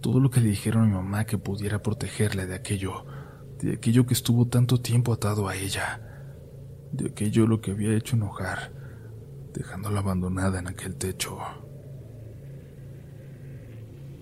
todo 0.00 0.20
lo 0.20 0.30
que 0.30 0.40
le 0.40 0.50
dijeron 0.50 0.84
a 0.84 0.86
mi 0.86 0.92
mamá 0.92 1.24
que 1.24 1.36
pudiera 1.36 1.82
protegerle 1.82 2.46
de 2.46 2.54
aquello, 2.54 3.06
de 3.62 3.74
aquello 3.74 4.06
que 4.06 4.14
estuvo 4.14 4.48
tanto 4.48 4.80
tiempo 4.80 5.12
atado 5.12 5.48
a 5.48 5.54
ella, 5.54 6.00
de 6.90 7.10
aquello 7.10 7.46
lo 7.46 7.60
que 7.60 7.70
había 7.70 7.94
hecho 7.94 8.16
enojar, 8.16 8.72
dejándola 9.54 10.00
abandonada 10.00 10.58
en 10.58 10.66
aquel 10.66 10.96
techo. 10.96 11.38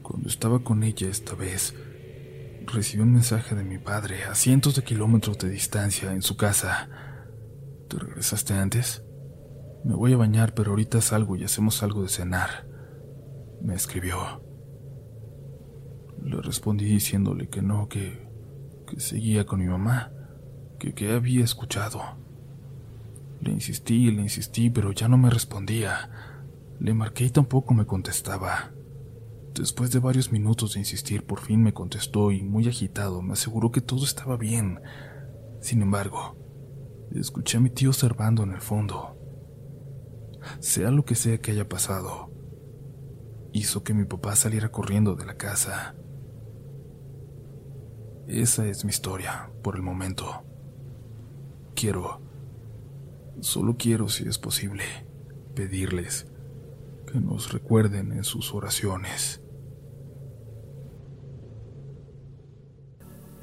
Cuando 0.02 0.28
estaba 0.28 0.62
con 0.62 0.82
ella 0.82 1.08
esta 1.08 1.34
vez, 1.34 1.74
recibí 2.66 3.02
un 3.02 3.12
mensaje 3.12 3.54
de 3.54 3.64
mi 3.64 3.78
padre 3.78 4.24
a 4.24 4.34
cientos 4.34 4.76
de 4.76 4.84
kilómetros 4.84 5.38
de 5.38 5.48
distancia 5.48 6.12
en 6.12 6.20
su 6.20 6.36
casa. 6.36 6.88
¿Te 7.88 7.98
regresaste 7.98 8.52
antes? 8.52 9.02
Me 9.84 9.94
voy 9.94 10.12
a 10.12 10.18
bañar, 10.18 10.52
pero 10.52 10.72
ahorita 10.72 11.00
salgo 11.00 11.36
y 11.36 11.44
hacemos 11.44 11.82
algo 11.82 12.02
de 12.02 12.08
cenar. 12.08 12.68
Me 13.62 13.74
escribió. 13.74 14.42
Le 16.22 16.42
respondí 16.42 16.84
diciéndole 16.84 17.48
que 17.48 17.62
no, 17.62 17.88
que, 17.88 18.29
que 18.90 19.00
seguía 19.00 19.46
con 19.46 19.60
mi 19.60 19.66
mamá, 19.66 20.12
que, 20.78 20.92
que 20.92 21.12
había 21.12 21.44
escuchado. 21.44 22.02
Le 23.40 23.52
insistí 23.52 24.10
le 24.10 24.22
insistí, 24.22 24.68
pero 24.68 24.92
ya 24.92 25.08
no 25.08 25.16
me 25.16 25.30
respondía. 25.30 26.10
Le 26.78 26.92
marqué 26.92 27.24
y 27.24 27.30
tampoco 27.30 27.72
me 27.72 27.86
contestaba. 27.86 28.72
Después 29.54 29.90
de 29.90 29.98
varios 29.98 30.30
minutos 30.30 30.74
de 30.74 30.80
insistir, 30.80 31.24
por 31.24 31.40
fin 31.40 31.62
me 31.62 31.72
contestó 31.72 32.30
y, 32.30 32.42
muy 32.42 32.68
agitado, 32.68 33.22
me 33.22 33.32
aseguró 33.32 33.70
que 33.70 33.80
todo 33.80 34.04
estaba 34.04 34.36
bien. 34.36 34.80
Sin 35.60 35.82
embargo, 35.82 36.36
escuché 37.14 37.58
a 37.58 37.60
mi 37.60 37.70
tío 37.70 37.90
observando 37.90 38.42
en 38.42 38.52
el 38.52 38.60
fondo. 38.60 39.16
Sea 40.60 40.90
lo 40.90 41.04
que 41.04 41.14
sea 41.14 41.38
que 41.38 41.50
haya 41.52 41.68
pasado, 41.68 42.30
hizo 43.52 43.82
que 43.82 43.94
mi 43.94 44.04
papá 44.04 44.36
saliera 44.36 44.70
corriendo 44.70 45.14
de 45.16 45.26
la 45.26 45.36
casa. 45.36 45.94
Esa 48.30 48.64
es 48.68 48.84
mi 48.84 48.90
historia, 48.90 49.50
por 49.60 49.74
el 49.74 49.82
momento. 49.82 50.44
Quiero, 51.74 52.22
solo 53.40 53.76
quiero, 53.76 54.08
si 54.08 54.28
es 54.28 54.38
posible, 54.38 54.84
pedirles 55.56 56.28
que 57.10 57.18
nos 57.18 57.52
recuerden 57.52 58.12
en 58.12 58.22
sus 58.22 58.54
oraciones. 58.54 59.42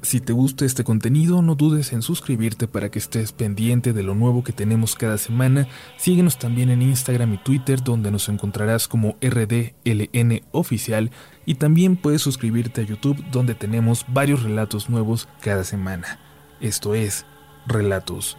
Si 0.00 0.20
te 0.20 0.32
gusta 0.32 0.64
este 0.64 0.84
contenido, 0.84 1.42
no 1.42 1.54
dudes 1.54 1.92
en 1.92 2.00
suscribirte 2.00 2.66
para 2.66 2.90
que 2.90 2.98
estés 2.98 3.32
pendiente 3.32 3.92
de 3.92 4.02
lo 4.02 4.14
nuevo 4.14 4.42
que 4.42 4.52
tenemos 4.52 4.94
cada 4.94 5.18
semana. 5.18 5.68
Síguenos 5.98 6.38
también 6.38 6.70
en 6.70 6.80
Instagram 6.80 7.34
y 7.34 7.38
Twitter, 7.38 7.84
donde 7.84 8.10
nos 8.10 8.30
encontrarás 8.30 8.88
como 8.88 9.16
RDLN 9.20 10.46
Oficial. 10.50 11.10
Y 11.48 11.54
también 11.54 11.96
puedes 11.96 12.20
suscribirte 12.20 12.82
a 12.82 12.84
YouTube, 12.84 13.24
donde 13.30 13.54
tenemos 13.54 14.04
varios 14.06 14.42
relatos 14.42 14.90
nuevos 14.90 15.30
cada 15.40 15.64
semana. 15.64 16.18
Esto 16.60 16.94
es 16.94 17.24
Relatos 17.66 18.36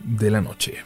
de 0.00 0.30
la 0.30 0.42
Noche. 0.42 0.84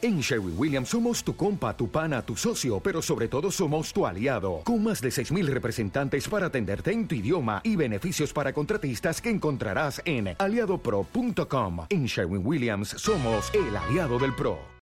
En 0.00 0.20
Sherwin 0.20 0.54
Williams 0.56 0.88
somos 0.88 1.22
tu 1.22 1.36
compa, 1.36 1.76
tu 1.76 1.90
pana, 1.90 2.22
tu 2.22 2.36
socio, 2.36 2.80
pero 2.80 3.02
sobre 3.02 3.28
todo 3.28 3.50
somos 3.50 3.92
tu 3.92 4.06
aliado, 4.06 4.62
con 4.64 4.82
más 4.82 5.02
de 5.02 5.10
6.000 5.10 5.44
representantes 5.48 6.26
para 6.26 6.46
atenderte 6.46 6.90
en 6.90 7.06
tu 7.06 7.16
idioma 7.16 7.60
y 7.62 7.76
beneficios 7.76 8.32
para 8.32 8.54
contratistas 8.54 9.20
que 9.20 9.28
encontrarás 9.28 10.00
en 10.06 10.34
aliadopro.com. 10.38 11.84
En 11.90 12.06
Sherwin 12.06 12.46
Williams 12.46 12.94
somos 12.96 13.52
el 13.52 13.76
aliado 13.76 14.18
del 14.18 14.34
PRO. 14.34 14.77